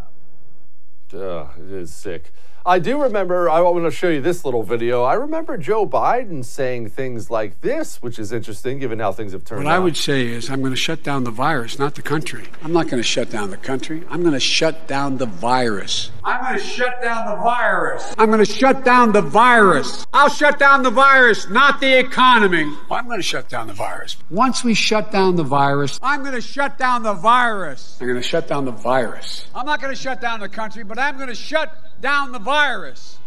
It 1.58 1.72
is 1.72 1.94
sick. 1.94 2.32
I 2.68 2.80
do 2.80 3.00
remember, 3.00 3.48
I 3.48 3.62
want 3.62 3.86
to 3.86 3.92
show 3.92 4.10
you 4.10 4.22
this 4.22 4.44
little 4.44 4.64
video. 4.64 5.04
I 5.04 5.14
remember 5.14 5.56
Joe 5.56 5.86
Biden 5.86 6.44
saying 6.44 6.90
things 6.90 7.30
like 7.30 7.62
this, 7.62 8.02
which 8.02 8.18
is 8.18 8.32
interesting 8.32 8.80
given 8.80 8.98
how 8.98 9.12
things 9.12 9.34
have 9.34 9.46
turned 9.46 9.66
What 9.66 9.70
out. 9.70 9.74
What 9.74 9.82
I 9.82 9.84
would 9.84 9.96
say 9.96 10.26
is 10.26 10.50
I'm 10.50 10.62
going 10.62 10.74
to 10.74 10.76
shut 10.76 11.04
down 11.04 11.26
the 11.26 11.30
virus, 11.30 11.78
not 11.78 11.94
the 11.94 12.02
country. 12.02 12.46
I'm 12.64 12.74
not 12.74 12.86
going 12.88 12.98
to 12.98 13.08
shut 13.08 13.30
down 13.30 13.52
the 13.52 13.58
country. 13.58 14.04
I'm 14.10 14.22
going 14.22 14.34
to 14.34 14.40
shut 14.40 14.88
down 14.88 15.18
the 15.18 15.28
virus. 15.28 16.10
I'm 16.24 16.42
going 16.42 16.58
to 16.58 16.66
shut 16.66 17.04
down 17.04 17.28
the 17.28 17.36
virus. 17.44 18.16
I'm 18.18 18.32
going 18.32 18.44
to 18.44 18.52
shut 18.52 18.84
down 18.84 19.12
the 19.12 19.22
virus. 19.22 20.08
I'll 20.12 20.30
shut 20.30 20.58
down 20.58 20.82
the 20.82 20.90
virus, 20.90 21.48
not 21.48 21.80
the 21.80 22.00
economy. 22.00 22.66
I'm 22.90 23.06
going 23.06 23.20
to 23.20 23.24
shut 23.24 23.48
down 23.48 23.68
the 23.68 23.74
virus. 23.74 24.18
Once 24.32 24.64
we 24.64 24.74
shut 24.74 25.12
down 25.12 25.36
the 25.36 25.44
virus, 25.44 26.00
I'm 26.02 26.24
going 26.24 26.34
to 26.34 26.42
shut 26.42 26.80
down 26.80 27.04
the 27.04 27.14
virus. 27.14 28.00
I'm 28.02 28.08
going 28.08 28.20
to 28.20 28.28
shut 28.28 28.48
down 28.48 28.66
the 28.66 28.72
virus. 28.72 29.46
I'm 29.54 29.68
not 29.68 29.80
going 29.82 29.94
to 29.94 30.02
shut 30.02 30.20
down 30.20 30.40
the 30.40 30.50
country, 30.50 30.84
but 30.84 30.98
I'm 30.98 31.18
going 31.18 31.30
to 31.30 31.36
shut 31.36 31.95
down 32.02 32.32
the 32.32 32.40
virus. 32.40 33.20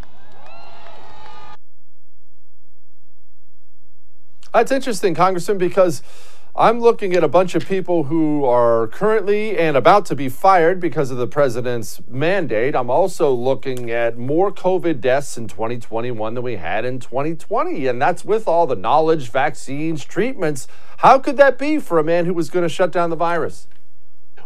That's 4.53 4.73
interesting, 4.73 5.14
Congressman, 5.14 5.59
because 5.59 6.03
I'm 6.57 6.81
looking 6.81 7.14
at 7.14 7.23
a 7.23 7.29
bunch 7.29 7.55
of 7.55 7.69
people 7.69 8.05
who 8.05 8.45
are 8.45 8.89
currently 8.89 9.57
and 9.57 9.77
about 9.77 10.07
to 10.07 10.16
be 10.16 10.29
fired 10.29 10.81
because 10.81 11.12
of 11.12 11.16
the 11.16 11.29
president's 11.29 12.01
mandate. 12.09 12.75
I'm 12.75 12.91
also 12.91 13.31
looking 13.31 13.93
at 13.93 14.19
more 14.19 14.51
COVID 14.51 15.01
deaths 15.01 15.37
in 15.37 15.47
2021 15.47 16.35
than 16.35 16.43
we 16.43 16.57
had 16.57 16.85
in 16.85 16.99
2020. 16.99 17.87
And 17.87 18.03
that's 18.03 18.25
with 18.25 18.49
all 18.49 18.66
the 18.66 18.75
knowledge, 18.75 19.31
vaccines, 19.31 20.05
treatments. 20.05 20.66
How 20.97 21.21
could 21.21 21.37
that 21.37 21.59
be 21.59 21.79
for 21.79 22.01
a 22.01 22.05
man 22.05 22.27
who 22.27 22.35
was 22.35 22.51
going 22.51 22.64
to 22.64 22.69
shut 22.69 22.91
down 22.91 23.11
the 23.11 23.16
virus? 23.16 23.69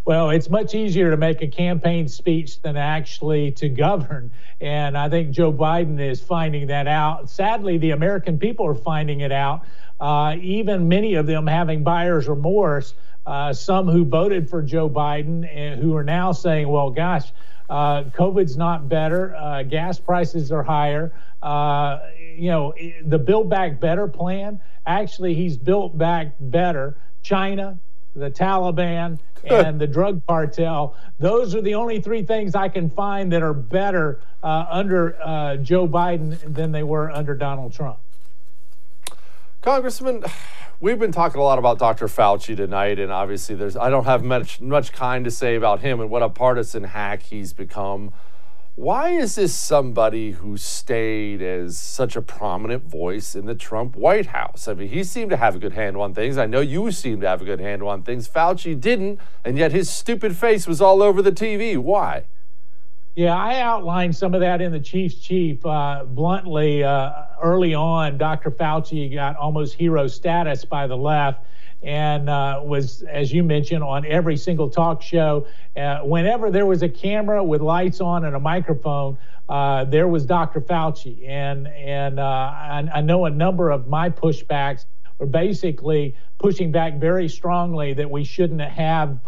Well, 0.05 0.31
it's 0.31 0.51
much 0.51 0.75
easier 0.75 1.11
to 1.13 1.17
make 1.17 1.43
a 1.43 1.47
campaign 1.47 2.09
speech 2.09 2.61
than 2.61 2.77
actually 2.77 3.53
to 3.53 3.69
govern. 3.69 4.33
And 4.61 4.99
I 4.99 5.09
think 5.09 5.31
Joe 5.31 5.53
Biden 5.53 6.01
is 6.01 6.21
finding 6.21 6.67
that 6.69 6.89
out. 6.89 7.31
Sadly, 7.31 7.79
the 7.79 7.93
American 7.93 8.39
people 8.39 8.67
are 8.67 8.75
finding 8.75 9.21
it 9.21 9.31
out. 9.31 9.65
Uh, 10.01 10.37
even 10.41 10.89
many 10.89 11.15
of 11.15 11.27
them 11.27 11.47
having 11.47 11.85
buyer's 11.85 12.27
remorse. 12.27 12.95
Uh, 13.25 13.53
some 13.53 13.87
who 13.87 14.05
voted 14.05 14.51
for 14.51 14.61
Joe 14.61 14.91
Biden 14.91 15.49
and 15.49 15.81
who 15.81 15.95
are 15.95 16.03
now 16.03 16.33
saying, 16.33 16.67
well, 16.69 16.91
gosh, 16.91 17.33
uh, 17.71 18.03
COVID's 18.03 18.57
not 18.57 18.89
better. 18.89 19.37
Uh, 19.37 19.63
gas 19.63 20.01
prices 20.01 20.51
are 20.51 20.65
higher. 20.65 21.13
Uh, 21.41 22.01
you 22.37 22.51
know, 22.51 22.75
the 23.05 23.19
Build 23.19 23.49
Back 23.49 23.79
Better 23.79 24.09
plan, 24.09 24.61
actually, 24.85 25.35
he's 25.35 25.57
built 25.57 25.97
back 25.97 26.35
better. 26.41 26.97
China, 27.23 27.79
the 28.15 28.31
Taliban, 28.31 29.19
and 29.45 29.81
the 29.81 29.87
drug 29.87 30.25
cartel. 30.27 30.97
Those 31.19 31.55
are 31.55 31.63
the 31.63 31.75
only 31.75 32.01
three 32.01 32.23
things 32.23 32.55
I 32.55 32.69
can 32.69 32.91
find 32.91 33.33
that 33.33 33.43
are 33.43 33.55
better 33.55 34.21
uh, 34.43 34.67
under 34.71 35.21
uh, 35.23 35.57
Joe 35.57 35.89
Biden 35.89 36.39
than 36.55 36.73
they 36.73 36.83
were 36.83 37.11
under 37.11 37.35
Donald 37.35 37.73
Trump. 37.73 37.99
Congressman, 39.61 40.25
we've 40.81 40.99
been 40.99 41.13
talking 41.13 41.41
a 41.41 41.45
lot 41.45 41.59
about 41.59 41.79
Dr. 41.79 42.07
Fauci 42.07 42.57
tonight, 42.57 42.99
and 42.99 43.13
obviously, 43.13 43.55
there's 43.55 43.77
I 43.77 43.91
don't 43.91 44.05
have 44.05 44.23
much 44.23 44.61
much 44.61 44.93
kind 44.93 45.25
to 45.25 45.31
say 45.31 45.55
about 45.55 45.81
him 45.81 46.01
and 46.01 46.11
what 46.11 46.23
a 46.23 46.29
partisan 46.29 46.85
hack 46.85 47.23
he's 47.23 47.53
become. 47.53 48.13
Why 48.75 49.11
is 49.11 49.35
this 49.35 49.55
somebody 49.55 50.31
who 50.31 50.57
stayed 50.57 51.43
as 51.43 51.77
such 51.77 52.17
a 52.17 52.23
prominent 52.23 52.85
voice 52.85 53.35
in 53.35 53.45
the 53.45 53.55
Trump 53.55 53.97
White 53.97 54.29
House? 54.29 54.67
I 54.67 54.73
mean, 54.73 54.89
he 54.89 55.05
seemed 55.05 55.29
to 55.29 55.37
have 55.37 55.55
a 55.55 55.59
good 55.59 55.75
handle 55.75 56.01
on 56.01 56.15
things. 56.15 56.39
I 56.39 56.47
know 56.47 56.61
you 56.61 56.91
seem 56.91 57.21
to 57.21 57.29
have 57.29 57.43
a 57.43 57.45
good 57.45 57.61
handle 57.61 57.89
on 57.89 58.03
things. 58.03 58.27
Fauci 58.27 58.81
didn't, 58.81 59.21
and 59.45 59.59
yet 59.59 59.73
his 59.73 59.91
stupid 59.91 60.39
face 60.39 60.67
was 60.67 60.81
all 60.81 61.03
over 61.03 61.21
the 61.21 61.33
TV. 61.33 61.77
Why? 61.77 62.25
Yeah, 63.15 63.37
I 63.37 63.61
outlined 63.61 64.17
some 64.17 64.33
of 64.33 64.41
that 64.41 64.63
in 64.63 64.73
the 64.73 64.81
Chief's 64.81 65.17
Chief. 65.17 65.67
Uh, 65.67 66.05
bluntly, 66.07 66.83
uh, 66.83 67.13
early 67.43 67.75
on, 67.75 68.17
Dr. 68.17 68.51
Fauci 68.51 69.13
got 69.13 69.37
almost 69.37 69.75
hero 69.75 70.07
status 70.07 70.65
by 70.65 70.87
the 70.87 70.97
left 70.97 71.45
and 71.83 72.29
uh, 72.29 72.61
was, 72.63 73.03
as 73.03 73.33
you 73.33 73.43
mentioned, 73.43 73.83
on 73.83 74.05
every 74.07 74.37
single 74.37 74.71
talk 74.71 75.03
show. 75.03 75.47
Uh, 75.77 76.01
whenever 76.01 76.51
there 76.51 76.67
was 76.67 76.83
a 76.83 76.89
camera 76.89 77.43
with 77.43 77.61
lights 77.61 78.01
on 78.01 78.25
and 78.25 78.37
a 78.37 78.41
microphone, 78.41 79.19
uh, 79.49 79.85
there 79.85 80.09
was 80.09 80.25
Dr. 80.25 80.61
Fauci. 80.61 81.29
And, 81.29 81.67
and 81.69 82.21
uh, 82.21 82.23
I, 82.23 82.89
I 82.95 83.01
know 83.01 83.25
a 83.25 83.31
number 83.31 83.71
of 83.71 83.89
my 83.89 84.11
pushbacks 84.11 84.87
were 85.19 85.27
basically 85.27 86.15
pushing 86.39 86.71
back 86.73 86.95
very 86.99 87.29
strongly 87.29 87.95
that 87.95 88.11
we 88.11 88.25
shouldn't 88.25 88.61
have 88.61 89.19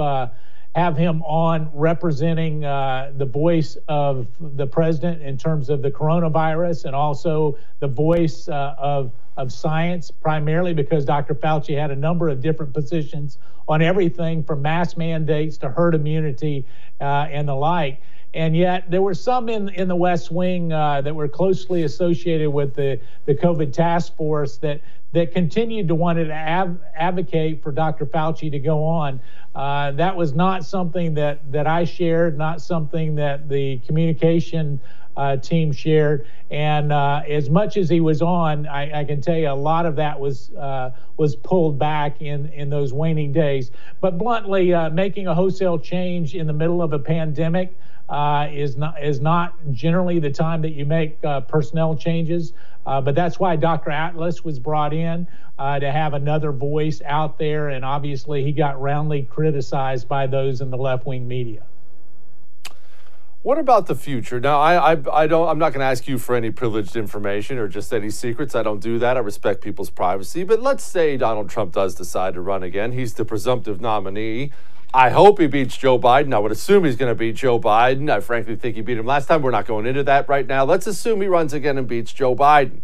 have 0.75 0.97
him 0.97 1.23
on 1.23 1.71
representing 1.73 2.65
uh, 2.65 3.13
the 3.17 3.25
voice 3.25 3.77
of 3.89 4.27
the 4.41 4.67
president 4.67 5.23
in 5.23 5.39
terms 5.39 5.71
of 5.71 5.83
the 5.83 5.91
coronavirus 5.91 6.85
and 6.85 6.95
also 6.95 7.57
the 7.79 7.87
voice 7.87 8.49
uh, 8.49 8.75
of 8.77 9.13
of 9.37 9.53
science, 9.53 10.11
primarily 10.11 10.75
because 10.75 11.05
Dr. 11.05 11.35
Fauci 11.35 11.79
had 11.79 11.91
a 11.91 11.97
number 11.97 12.29
of 12.29 12.41
different 12.41 12.73
positions 12.73 13.39
on 13.67 13.83
everything 13.83 14.43
from 14.45 14.63
mass 14.63 14.97
mandates 14.97 15.57
to 15.59 15.69
herd 15.69 15.95
immunity 15.95 16.67
uh, 17.01 17.27
and 17.31 17.49
the 17.49 17.55
like. 17.55 18.01
And 18.35 18.57
yet, 18.57 18.91
there 18.91 19.01
were 19.01 19.15
some 19.15 19.49
in, 19.49 19.69
in 19.69 19.87
the 19.87 19.95
West 19.97 20.31
Wing 20.33 20.73
uh, 20.73 21.01
that 21.03 21.15
were 21.15 21.29
closely 21.29 21.85
associated 21.85 22.51
with 22.51 22.75
the, 22.75 23.01
the 23.27 23.35
COVID 23.35 23.73
task 23.73 24.17
force 24.17 24.57
that, 24.59 24.81
that 25.13 25.33
continued 25.33 25.87
to 25.87 25.95
want 25.95 26.19
to 26.19 26.33
advocate 26.33 27.63
for 27.63 27.71
Dr. 27.71 28.07
Fauci 28.07 28.51
to 28.51 28.59
go 28.59 28.85
on. 28.85 29.21
Uh, 29.55 29.93
that 29.93 30.17
was 30.17 30.35
not 30.35 30.65
something 30.65 31.15
that, 31.15 31.53
that 31.53 31.69
I 31.69 31.85
shared, 31.85 32.37
not 32.37 32.61
something 32.61 33.15
that 33.15 33.49
the 33.49 33.79
communication 33.87 34.81
uh, 35.17 35.37
team 35.37 35.73
shared. 35.73 36.27
And 36.51 36.93
uh, 36.93 37.23
as 37.29 37.51
much 37.51 37.77
as 37.77 37.89
he 37.89 38.01
was 38.01 38.23
on, 38.23 38.67
I, 38.67 39.01
I, 39.01 39.05
can 39.05 39.21
tell 39.21 39.37
you 39.37 39.49
a 39.49 39.53
lot 39.53 39.87
of 39.87 39.97
that 39.97 40.19
was 40.19 40.53
uh, 40.53 40.91
was 41.17 41.37
pulled 41.37 41.79
back 41.79 42.21
in 42.21 42.47
in 42.49 42.71
those 42.71 42.93
waning 42.93 43.33
days. 43.33 43.71
But 44.01 44.19
bluntly, 44.19 44.73
uh, 44.75 44.91
making 44.91 45.27
a 45.27 45.35
wholesale 45.35 45.79
change 45.79 46.35
in 46.35 46.47
the 46.47 46.53
middle 46.53 46.83
of 46.83 46.93
a 46.93 46.99
pandemic. 46.99 47.77
Uh, 48.07 48.51
is 48.53 48.77
not 48.77 49.03
is 49.03 49.19
not 49.19 49.55
generally 49.73 50.19
the 50.19 50.31
time 50.31 50.61
that 50.61 50.73
you 50.73 50.85
make 50.85 51.17
uh, 51.25 51.41
personnel 51.41 51.97
changes, 51.97 52.53
but 52.85 53.15
that's 53.15 53.41
why 53.41 53.57
Dr. 53.57 53.91
Atlas 53.91 54.45
was 54.45 54.59
brought 54.59 54.93
in 54.93 55.27
to 55.59 55.91
have 55.91 56.13
another 56.13 56.53
voice 56.53 57.01
out 57.07 57.39
there, 57.39 57.71
and 57.71 57.83
obviously 57.83 58.45
he 58.45 58.53
got 58.53 58.79
roundly 58.79 59.23
criticized 59.23 60.07
by 60.07 60.27
those 60.27 60.61
in 60.61 60.71
the 60.71 60.77
left 60.77 61.07
wing 61.07 61.27
media. 61.27 61.63
What 63.45 63.59
about 63.59 63.89
the 63.89 63.95
future? 63.95 64.41
Now, 64.41 64.59
I, 64.59 64.95
I, 64.95 64.97
I 65.13 65.27
don't. 65.27 65.47
I'm 65.47 65.59
not 65.59 65.75
going 65.75 65.81
to 65.81 65.85
ask 65.85 66.09
you 66.09 66.17
for 66.17 66.35
any 66.35 66.51
privileged 66.51 66.97
information 66.97 67.59
or 67.59 67.69
just 67.69 67.93
any 67.93 68.09
secrets. 68.09 68.55
I 68.55 68.63
don't 68.63 68.81
do 68.81 68.99
that. 69.01 69.19
I 69.19 69.21
respect 69.21 69.61
people's 69.61 69.91
privacy. 69.91 70.45
But 70.45 70.63
let's 70.63 70.83
say 70.83 71.19
Donald 71.19 71.51
Trump 71.51 71.75
does 71.75 71.95
decide 71.95 72.33
to 72.35 72.41
run 72.41 72.63
again. 72.63 72.93
He's 72.93 73.13
the 73.13 73.25
presumptive 73.27 73.83
nominee. 73.83 74.51
I 74.95 75.11
hope 75.11 75.39
he 75.39 75.47
beats 75.47 75.77
Joe 75.77 75.99
Biden. 75.99 76.33
I 76.33 76.39
would 76.39 76.53
assume 76.53 76.85
he's 76.87 76.97
going 76.97 77.11
to 77.11 77.15
beat 77.15 77.37
Joe 77.37 77.61
Biden. 77.61 78.09
I 78.09 78.21
frankly 78.21 78.57
think 78.57 78.77
he 78.77 78.81
beat 78.81 78.97
him 78.97 79.05
last 79.05 79.27
time. 79.27 79.43
We're 79.43 79.51
not 79.51 79.67
going 79.67 79.85
into 79.85 80.05
that 80.05 80.27
right 80.27 80.47
now. 80.47 80.65
Let's 80.65 80.87
assume 80.87 81.21
he 81.21 81.29
runs 81.29 81.53
again 81.53 81.77
and 81.77 81.87
beats 81.87 82.15
Joe 82.15 82.35
Biden. 82.35 82.81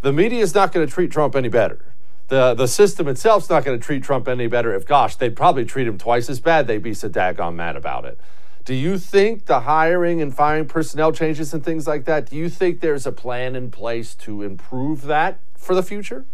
The 0.00 0.12
media 0.12 0.42
is 0.42 0.52
not 0.52 0.72
going 0.72 0.84
to 0.84 0.92
treat 0.92 1.12
Trump 1.12 1.36
any 1.36 1.48
better. 1.48 1.94
The, 2.26 2.54
the 2.54 2.66
system 2.66 3.06
itself's 3.06 3.48
not 3.48 3.64
going 3.64 3.78
to 3.78 3.86
treat 3.86 4.02
Trump 4.02 4.26
any 4.26 4.48
better. 4.48 4.74
If, 4.74 4.84
gosh, 4.84 5.14
they'd 5.14 5.36
probably 5.36 5.64
treat 5.64 5.86
him 5.86 5.96
twice 5.96 6.28
as 6.28 6.40
bad. 6.40 6.66
They'd 6.66 6.82
be 6.82 6.92
so 6.92 7.08
daggone 7.08 7.54
mad 7.54 7.76
about 7.76 8.04
it. 8.04 8.18
Do 8.64 8.74
you 8.74 8.96
think 8.96 9.46
the 9.46 9.60
hiring 9.60 10.22
and 10.22 10.32
firing 10.32 10.66
personnel 10.66 11.10
changes 11.10 11.52
and 11.52 11.64
things 11.64 11.88
like 11.88 12.04
that, 12.04 12.30
do 12.30 12.36
you 12.36 12.48
think 12.48 12.80
there's 12.80 13.06
a 13.06 13.12
plan 13.12 13.56
in 13.56 13.72
place 13.72 14.14
to 14.16 14.42
improve 14.42 15.02
that 15.02 15.40
for 15.56 15.74
the 15.74 15.82
future? 15.82 16.24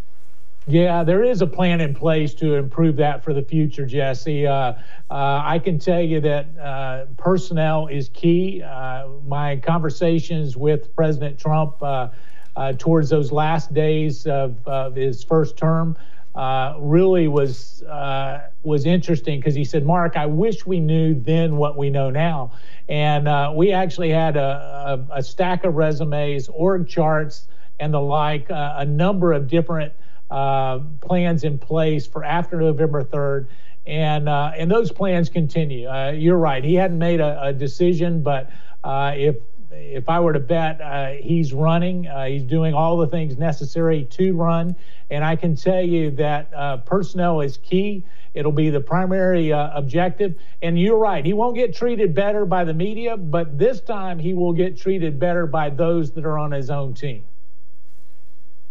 Yeah, 0.66 1.04
there 1.04 1.22
is 1.24 1.40
a 1.40 1.46
plan 1.46 1.80
in 1.80 1.94
place 1.94 2.34
to 2.34 2.56
improve 2.56 2.96
that 2.96 3.24
for 3.24 3.32
the 3.32 3.40
future, 3.40 3.86
Jesse. 3.86 4.46
Uh, 4.46 4.52
uh, 4.52 4.74
I 5.10 5.58
can 5.58 5.78
tell 5.78 6.02
you 6.02 6.20
that 6.20 6.46
uh, 6.58 7.06
personnel 7.16 7.86
is 7.86 8.10
key. 8.10 8.62
Uh, 8.62 9.08
my 9.26 9.56
conversations 9.56 10.54
with 10.54 10.94
President 10.94 11.38
Trump 11.38 11.82
uh, 11.82 12.10
uh, 12.54 12.74
towards 12.74 13.08
those 13.08 13.32
last 13.32 13.72
days 13.72 14.26
of, 14.26 14.58
of 14.68 14.94
his 14.94 15.24
first 15.24 15.56
term 15.56 15.96
uh, 16.38 16.76
really 16.78 17.26
was 17.26 17.82
uh, 17.82 18.48
was 18.62 18.86
interesting 18.86 19.40
because 19.40 19.56
he 19.56 19.64
said, 19.64 19.84
"Mark, 19.84 20.16
I 20.16 20.26
wish 20.26 20.64
we 20.64 20.78
knew 20.78 21.20
then 21.20 21.56
what 21.56 21.76
we 21.76 21.90
know 21.90 22.10
now." 22.10 22.52
And 22.88 23.26
uh, 23.26 23.52
we 23.56 23.72
actually 23.72 24.10
had 24.10 24.36
a, 24.36 25.00
a, 25.10 25.18
a, 25.18 25.22
stack 25.22 25.64
of 25.64 25.74
resumes, 25.74 26.48
org 26.48 26.86
charts, 26.86 27.48
and 27.80 27.92
the 27.92 28.00
like, 28.00 28.48
uh, 28.52 28.74
a 28.76 28.84
number 28.84 29.32
of 29.32 29.48
different 29.48 29.92
uh, 30.30 30.78
plans 31.00 31.42
in 31.42 31.58
place 31.58 32.06
for 32.06 32.22
after 32.22 32.60
November 32.60 33.02
third. 33.02 33.48
And 33.84 34.28
and 34.28 34.70
those 34.70 34.92
plans 34.92 35.28
continue. 35.28 35.88
you're 36.12 36.38
right. 36.38 36.62
He 36.62 36.74
hadn't 36.76 36.98
made 36.98 37.18
a, 37.18 37.46
a 37.46 37.52
decision, 37.52 38.22
but 38.22 38.48
if 38.84 39.34
if 39.70 40.08
I 40.08 40.20
were 40.20 40.32
to 40.32 40.40
bet, 40.40 40.80
uh, 40.80 41.12
he's 41.12 41.52
running. 41.52 42.06
Uh, 42.06 42.26
he's 42.26 42.42
doing 42.42 42.74
all 42.74 42.96
the 42.96 43.06
things 43.06 43.36
necessary 43.38 44.04
to 44.12 44.34
run. 44.34 44.76
And 45.10 45.24
I 45.24 45.36
can 45.36 45.56
tell 45.56 45.82
you 45.82 46.10
that 46.12 46.52
uh, 46.54 46.78
personnel 46.78 47.40
is 47.40 47.56
key. 47.58 48.04
It'll 48.34 48.52
be 48.52 48.70
the 48.70 48.80
primary 48.80 49.52
uh, 49.52 49.70
objective. 49.76 50.34
And 50.62 50.78
you're 50.78 50.98
right, 50.98 51.24
he 51.24 51.32
won't 51.32 51.56
get 51.56 51.74
treated 51.74 52.14
better 52.14 52.44
by 52.44 52.64
the 52.64 52.74
media, 52.74 53.16
but 53.16 53.58
this 53.58 53.80
time 53.80 54.18
he 54.18 54.34
will 54.34 54.52
get 54.52 54.78
treated 54.78 55.18
better 55.18 55.46
by 55.46 55.70
those 55.70 56.12
that 56.12 56.24
are 56.24 56.38
on 56.38 56.52
his 56.52 56.70
own 56.70 56.94
team. 56.94 57.24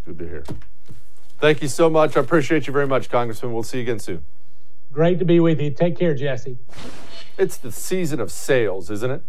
Good 0.05 0.19
to 0.19 0.27
hear. 0.27 0.43
Thank 1.39 1.61
you 1.61 1.67
so 1.67 1.89
much. 1.89 2.15
I 2.17 2.21
appreciate 2.21 2.65
you 2.65 2.73
very 2.73 2.87
much, 2.87 3.09
Congressman. 3.09 3.53
We'll 3.53 3.63
see 3.63 3.77
you 3.77 3.83
again 3.83 3.99
soon. 3.99 4.23
Great 4.91 5.19
to 5.19 5.25
be 5.25 5.39
with 5.39 5.59
you. 5.59 5.69
Take 5.69 5.97
care, 5.97 6.15
Jesse. 6.15 6.57
It's 7.37 7.57
the 7.57 7.71
season 7.71 8.19
of 8.19 8.31
sales, 8.31 8.89
isn't 8.89 9.11
it? 9.11 9.21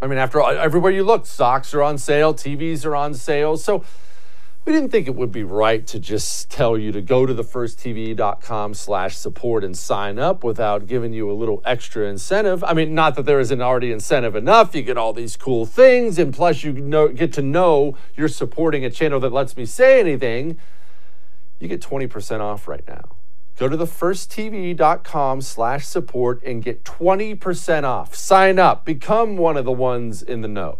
I 0.00 0.06
mean, 0.06 0.18
after 0.18 0.40
all, 0.40 0.50
everywhere 0.50 0.92
you 0.92 1.02
look, 1.02 1.26
socks 1.26 1.74
are 1.74 1.82
on 1.82 1.98
sale, 1.98 2.32
TVs 2.32 2.84
are 2.84 2.94
on 2.94 3.14
sale. 3.14 3.56
So 3.56 3.84
we 4.64 4.72
didn't 4.72 4.90
think 4.90 5.08
it 5.08 5.14
would 5.14 5.32
be 5.32 5.42
right 5.42 5.86
to 5.88 5.98
just 5.98 6.50
tell 6.50 6.78
you 6.78 6.92
to 6.92 7.00
go 7.00 7.26
to 7.26 7.34
thefirsttv.com 7.34 8.74
slash 8.74 9.16
support 9.16 9.64
and 9.64 9.76
sign 9.76 10.18
up 10.18 10.44
without 10.44 10.86
giving 10.86 11.12
you 11.12 11.30
a 11.30 11.32
little 11.32 11.62
extra 11.64 12.06
incentive. 12.06 12.62
I 12.62 12.74
mean, 12.74 12.94
not 12.94 13.16
that 13.16 13.24
there 13.24 13.40
isn't 13.40 13.60
already 13.60 13.90
incentive 13.90 14.36
enough. 14.36 14.74
You 14.74 14.82
get 14.82 14.98
all 14.98 15.12
these 15.12 15.36
cool 15.36 15.66
things, 15.66 16.18
and 16.18 16.32
plus 16.32 16.62
you 16.62 16.72
know, 16.74 17.08
get 17.08 17.32
to 17.32 17.42
know 17.42 17.96
you're 18.14 18.28
supporting 18.28 18.84
a 18.84 18.90
channel 18.90 19.18
that 19.20 19.32
lets 19.32 19.56
me 19.56 19.64
say 19.64 19.98
anything. 19.98 20.58
You 21.58 21.66
get 21.66 21.80
20% 21.80 22.40
off 22.40 22.68
right 22.68 22.86
now. 22.86 23.17
Go 23.58 23.68
to 23.68 23.76
thefirsttv.com 23.76 25.40
slash 25.40 25.84
support 25.84 26.40
and 26.44 26.62
get 26.62 26.84
20% 26.84 27.82
off. 27.82 28.14
Sign 28.14 28.56
up. 28.60 28.84
Become 28.84 29.36
one 29.36 29.56
of 29.56 29.64
the 29.64 29.72
ones 29.72 30.22
in 30.22 30.42
the 30.42 30.48
know. 30.48 30.78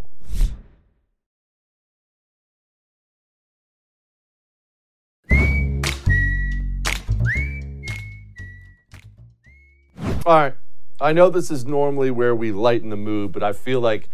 All 10.25 10.35
right. 10.37 10.55
I 11.01 11.13
know 11.13 11.31
this 11.31 11.51
is 11.51 11.65
normally 11.65 12.13
where 12.13 12.35
we 12.35 12.53
lighten 12.53 12.91
the 12.91 12.97
mood, 12.97 13.33
but 13.33 13.43
I 13.43 13.53
feel 13.55 13.81
like 13.81 14.09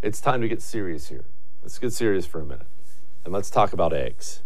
it's 0.00 0.20
time 0.20 0.40
to 0.40 0.48
get 0.48 0.62
serious 0.62 1.08
here. 1.08 1.24
Let's 1.62 1.78
get 1.78 1.92
serious 1.92 2.24
for 2.24 2.40
a 2.40 2.46
minute. 2.46 2.66
And 3.24 3.34
let's 3.34 3.50
talk 3.50 3.74
about 3.74 3.92
eggs. 3.92 4.40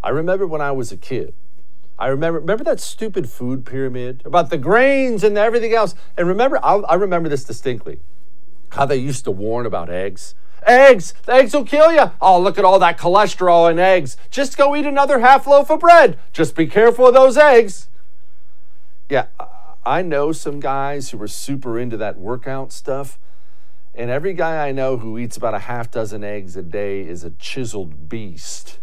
I 0.00 0.10
remember 0.10 0.46
when 0.46 0.60
I 0.60 0.70
was 0.70 0.92
a 0.92 0.96
kid, 0.96 1.34
I 1.98 2.08
remember 2.08 2.40
remember 2.40 2.64
that 2.64 2.80
stupid 2.80 3.28
food 3.28 3.64
pyramid 3.64 4.22
about 4.24 4.50
the 4.50 4.58
grains 4.58 5.22
and 5.22 5.38
everything 5.38 5.74
else. 5.74 5.94
And 6.16 6.26
remember, 6.26 6.58
I, 6.64 6.74
I 6.76 6.94
remember 6.94 7.28
this 7.28 7.44
distinctly. 7.44 8.00
How 8.70 8.86
they 8.86 8.96
used 8.96 9.24
to 9.24 9.30
warn 9.30 9.66
about 9.66 9.88
eggs. 9.88 10.34
Eggs, 10.66 11.14
the 11.24 11.34
eggs 11.34 11.52
will 11.52 11.64
kill 11.64 11.92
you. 11.92 12.10
Oh, 12.20 12.40
look 12.40 12.58
at 12.58 12.64
all 12.64 12.78
that 12.78 12.98
cholesterol 12.98 13.70
in 13.70 13.78
eggs. 13.78 14.16
Just 14.30 14.56
go 14.56 14.74
eat 14.74 14.86
another 14.86 15.20
half 15.20 15.46
loaf 15.46 15.70
of 15.70 15.80
bread. 15.80 16.18
Just 16.32 16.56
be 16.56 16.66
careful 16.66 17.06
of 17.06 17.14
those 17.14 17.36
eggs. 17.36 17.88
Yeah, 19.08 19.26
I 19.84 20.02
know 20.02 20.32
some 20.32 20.60
guys 20.60 21.10
who 21.10 21.20
are 21.22 21.28
super 21.28 21.78
into 21.78 21.96
that 21.98 22.18
workout 22.18 22.72
stuff. 22.72 23.18
And 23.94 24.10
every 24.10 24.32
guy 24.32 24.66
I 24.66 24.72
know 24.72 24.96
who 24.96 25.18
eats 25.18 25.36
about 25.36 25.54
a 25.54 25.60
half 25.60 25.90
dozen 25.90 26.24
eggs 26.24 26.56
a 26.56 26.62
day 26.62 27.02
is 27.02 27.22
a 27.22 27.30
chiseled 27.30 28.08
beast. 28.08 28.78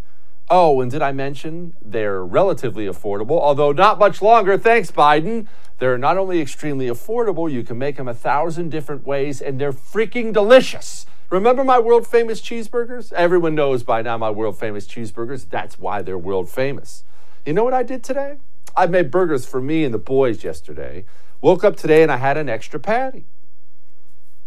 Oh, 0.53 0.81
and 0.81 0.91
did 0.91 1.01
I 1.01 1.13
mention 1.13 1.77
they're 1.81 2.25
relatively 2.25 2.85
affordable, 2.85 3.39
although 3.39 3.71
not 3.71 3.97
much 3.97 4.21
longer, 4.21 4.57
thanks, 4.57 4.91
Biden. 4.91 5.47
They're 5.79 5.97
not 5.97 6.17
only 6.17 6.41
extremely 6.41 6.87
affordable, 6.87 7.49
you 7.49 7.63
can 7.63 7.77
make 7.77 7.95
them 7.95 8.09
a 8.09 8.13
thousand 8.13 8.69
different 8.69 9.07
ways, 9.07 9.41
and 9.41 9.61
they're 9.61 9.71
freaking 9.71 10.33
delicious. 10.33 11.05
Remember 11.29 11.63
my 11.63 11.79
world 11.79 12.05
famous 12.05 12.41
cheeseburgers? 12.41 13.13
Everyone 13.13 13.55
knows 13.55 13.83
by 13.83 14.01
now 14.01 14.17
my 14.17 14.29
world 14.29 14.59
famous 14.59 14.85
cheeseburgers. 14.85 15.49
That's 15.49 15.79
why 15.79 16.01
they're 16.01 16.17
world 16.17 16.49
famous. 16.49 17.05
You 17.45 17.53
know 17.53 17.63
what 17.63 17.73
I 17.73 17.83
did 17.83 18.03
today? 18.03 18.35
I 18.75 18.87
made 18.87 19.09
burgers 19.09 19.45
for 19.45 19.61
me 19.61 19.85
and 19.85 19.93
the 19.93 19.99
boys 19.99 20.43
yesterday. 20.43 21.05
Woke 21.39 21.63
up 21.63 21.77
today 21.77 22.03
and 22.03 22.11
I 22.11 22.17
had 22.17 22.35
an 22.35 22.49
extra 22.49 22.77
patty. 22.77 23.23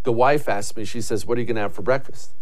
The 0.02 0.12
wife 0.12 0.50
asked 0.50 0.76
me, 0.76 0.84
she 0.84 1.00
says, 1.00 1.24
What 1.24 1.38
are 1.38 1.40
you 1.40 1.46
going 1.46 1.56
to 1.56 1.62
have 1.62 1.72
for 1.72 1.80
breakfast? 1.80 2.32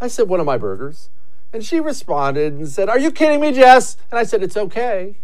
I 0.00 0.06
said, 0.06 0.28
One 0.28 0.38
of 0.38 0.46
my 0.46 0.56
burgers. 0.56 1.10
And 1.52 1.64
she 1.64 1.80
responded 1.80 2.52
and 2.52 2.68
said, 2.68 2.88
Are 2.88 2.98
you 2.98 3.10
kidding 3.10 3.40
me, 3.40 3.52
Jess? 3.52 3.96
And 4.10 4.18
I 4.18 4.24
said, 4.24 4.42
It's 4.42 4.56
okay. 4.56 5.16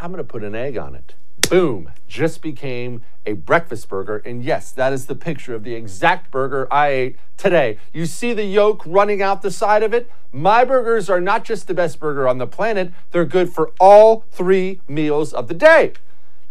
I'm 0.00 0.10
going 0.10 0.24
to 0.24 0.28
put 0.28 0.42
an 0.42 0.54
egg 0.54 0.76
on 0.76 0.94
it. 0.94 1.14
Boom, 1.48 1.90
just 2.08 2.40
became 2.40 3.02
a 3.26 3.34
breakfast 3.34 3.88
burger. 3.88 4.22
And 4.24 4.42
yes, 4.42 4.72
that 4.72 4.92
is 4.92 5.06
the 5.06 5.14
picture 5.14 5.54
of 5.54 5.64
the 5.64 5.74
exact 5.74 6.30
burger 6.30 6.66
I 6.72 6.88
ate 6.88 7.18
today. 7.36 7.78
You 7.92 8.06
see 8.06 8.32
the 8.32 8.44
yolk 8.44 8.82
running 8.86 9.22
out 9.22 9.42
the 9.42 9.50
side 9.50 9.82
of 9.82 9.92
it? 9.92 10.10
My 10.32 10.64
burgers 10.64 11.10
are 11.10 11.20
not 11.20 11.44
just 11.44 11.66
the 11.66 11.74
best 11.74 12.00
burger 12.00 12.26
on 12.26 12.38
the 12.38 12.46
planet, 12.46 12.92
they're 13.10 13.24
good 13.24 13.52
for 13.52 13.72
all 13.78 14.24
three 14.30 14.80
meals 14.88 15.32
of 15.32 15.48
the 15.48 15.54
day. 15.54 15.92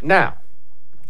Now, 0.02 0.38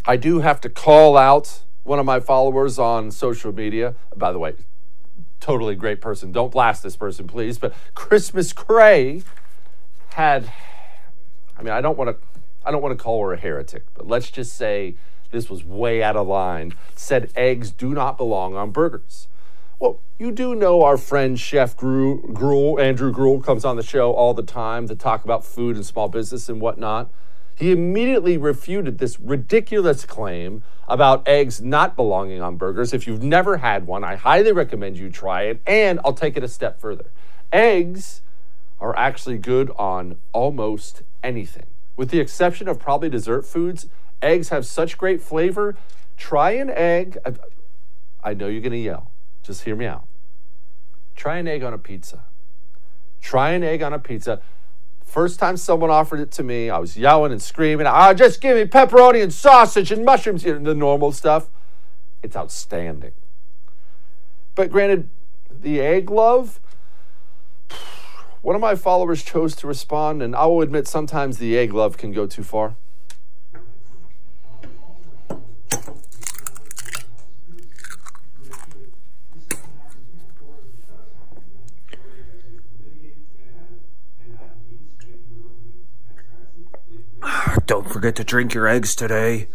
I 0.06 0.16
do 0.16 0.40
have 0.40 0.60
to 0.62 0.68
call 0.68 1.16
out 1.16 1.62
one 1.84 1.98
of 1.98 2.06
my 2.06 2.20
followers 2.20 2.78
on 2.78 3.10
social 3.10 3.52
media. 3.52 3.94
By 4.16 4.32
the 4.32 4.38
way, 4.38 4.54
totally 5.42 5.74
great 5.74 6.00
person. 6.00 6.32
Don't 6.32 6.52
blast 6.52 6.82
this 6.82 6.96
person, 6.96 7.26
please. 7.26 7.58
But 7.58 7.74
Christmas 7.94 8.52
Cray 8.52 9.22
had, 10.10 10.50
I 11.58 11.62
mean, 11.62 11.72
I 11.72 11.80
don't 11.80 11.98
want 11.98 12.10
to, 12.10 12.26
I 12.64 12.70
don't 12.70 12.80
want 12.80 12.96
to 12.96 13.02
call 13.02 13.22
her 13.24 13.32
a 13.32 13.36
heretic, 13.36 13.84
but 13.94 14.06
let's 14.06 14.30
just 14.30 14.54
say 14.54 14.94
this 15.32 15.50
was 15.50 15.64
way 15.64 16.02
out 16.02 16.16
of 16.16 16.28
line. 16.28 16.74
Said 16.94 17.32
eggs 17.34 17.70
do 17.70 17.92
not 17.92 18.16
belong 18.16 18.54
on 18.54 18.70
burgers. 18.70 19.26
Well, 19.80 19.98
you 20.16 20.30
do 20.30 20.54
know 20.54 20.84
our 20.84 20.96
friend 20.96 21.38
Chef 21.38 21.76
Gruel, 21.76 22.78
Andrew 22.78 23.10
Gruel, 23.10 23.40
comes 23.40 23.64
on 23.64 23.76
the 23.76 23.82
show 23.82 24.12
all 24.12 24.32
the 24.32 24.44
time 24.44 24.86
to 24.86 24.94
talk 24.94 25.24
about 25.24 25.44
food 25.44 25.74
and 25.74 25.84
small 25.84 26.08
business 26.08 26.48
and 26.48 26.60
whatnot. 26.60 27.10
He 27.54 27.70
immediately 27.70 28.36
refuted 28.36 28.98
this 28.98 29.20
ridiculous 29.20 30.04
claim 30.04 30.64
about 30.88 31.26
eggs 31.28 31.60
not 31.60 31.96
belonging 31.96 32.42
on 32.42 32.56
burgers. 32.56 32.92
If 32.92 33.06
you've 33.06 33.22
never 33.22 33.58
had 33.58 33.86
one, 33.86 34.04
I 34.04 34.16
highly 34.16 34.52
recommend 34.52 34.96
you 34.96 35.10
try 35.10 35.42
it. 35.42 35.62
And 35.66 36.00
I'll 36.04 36.12
take 36.12 36.36
it 36.36 36.42
a 36.42 36.48
step 36.48 36.80
further. 36.80 37.06
Eggs 37.52 38.22
are 38.80 38.96
actually 38.96 39.38
good 39.38 39.70
on 39.76 40.16
almost 40.32 41.02
anything. 41.22 41.66
With 41.96 42.10
the 42.10 42.20
exception 42.20 42.68
of 42.68 42.78
probably 42.78 43.08
dessert 43.08 43.46
foods, 43.46 43.86
eggs 44.20 44.48
have 44.48 44.66
such 44.66 44.98
great 44.98 45.20
flavor. 45.20 45.76
Try 46.16 46.52
an 46.52 46.70
egg. 46.70 47.18
I 48.24 48.34
know 48.34 48.48
you're 48.48 48.60
going 48.60 48.72
to 48.72 48.78
yell. 48.78 49.10
Just 49.42 49.64
hear 49.64 49.76
me 49.76 49.86
out. 49.86 50.06
Try 51.14 51.38
an 51.38 51.46
egg 51.46 51.62
on 51.62 51.72
a 51.72 51.78
pizza. 51.78 52.24
Try 53.20 53.52
an 53.52 53.62
egg 53.62 53.82
on 53.82 53.92
a 53.92 53.98
pizza. 53.98 54.40
First 55.12 55.38
time 55.38 55.58
someone 55.58 55.90
offered 55.90 56.20
it 56.20 56.30
to 56.30 56.42
me, 56.42 56.70
I 56.70 56.78
was 56.78 56.96
yelling 56.96 57.32
and 57.32 57.42
screaming, 57.42 57.86
ah, 57.86 58.14
just 58.14 58.40
give 58.40 58.56
me 58.56 58.64
pepperoni 58.64 59.22
and 59.22 59.30
sausage 59.30 59.92
and 59.92 60.06
mushrooms, 60.06 60.42
you 60.42 60.58
know, 60.58 60.64
the 60.64 60.74
normal 60.74 61.12
stuff. 61.12 61.50
It's 62.22 62.34
outstanding. 62.34 63.12
But 64.54 64.70
granted, 64.70 65.10
the 65.50 65.82
egg 65.82 66.10
love, 66.10 66.60
one 68.40 68.54
of 68.54 68.62
my 68.62 68.74
followers 68.74 69.22
chose 69.22 69.54
to 69.56 69.66
respond, 69.66 70.22
and 70.22 70.34
I 70.34 70.46
will 70.46 70.62
admit 70.62 70.88
sometimes 70.88 71.36
the 71.36 71.58
egg 71.58 71.74
love 71.74 71.98
can 71.98 72.12
go 72.12 72.26
too 72.26 72.42
far. 72.42 72.76
Don't 87.66 87.88
forget 87.88 88.16
to 88.16 88.24
drink 88.24 88.54
your 88.54 88.66
eggs 88.66 88.94
today. 88.94 89.48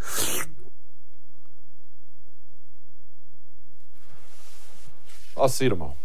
I'll 5.36 5.50
see 5.50 5.66
you 5.66 5.70
tomorrow. 5.70 5.96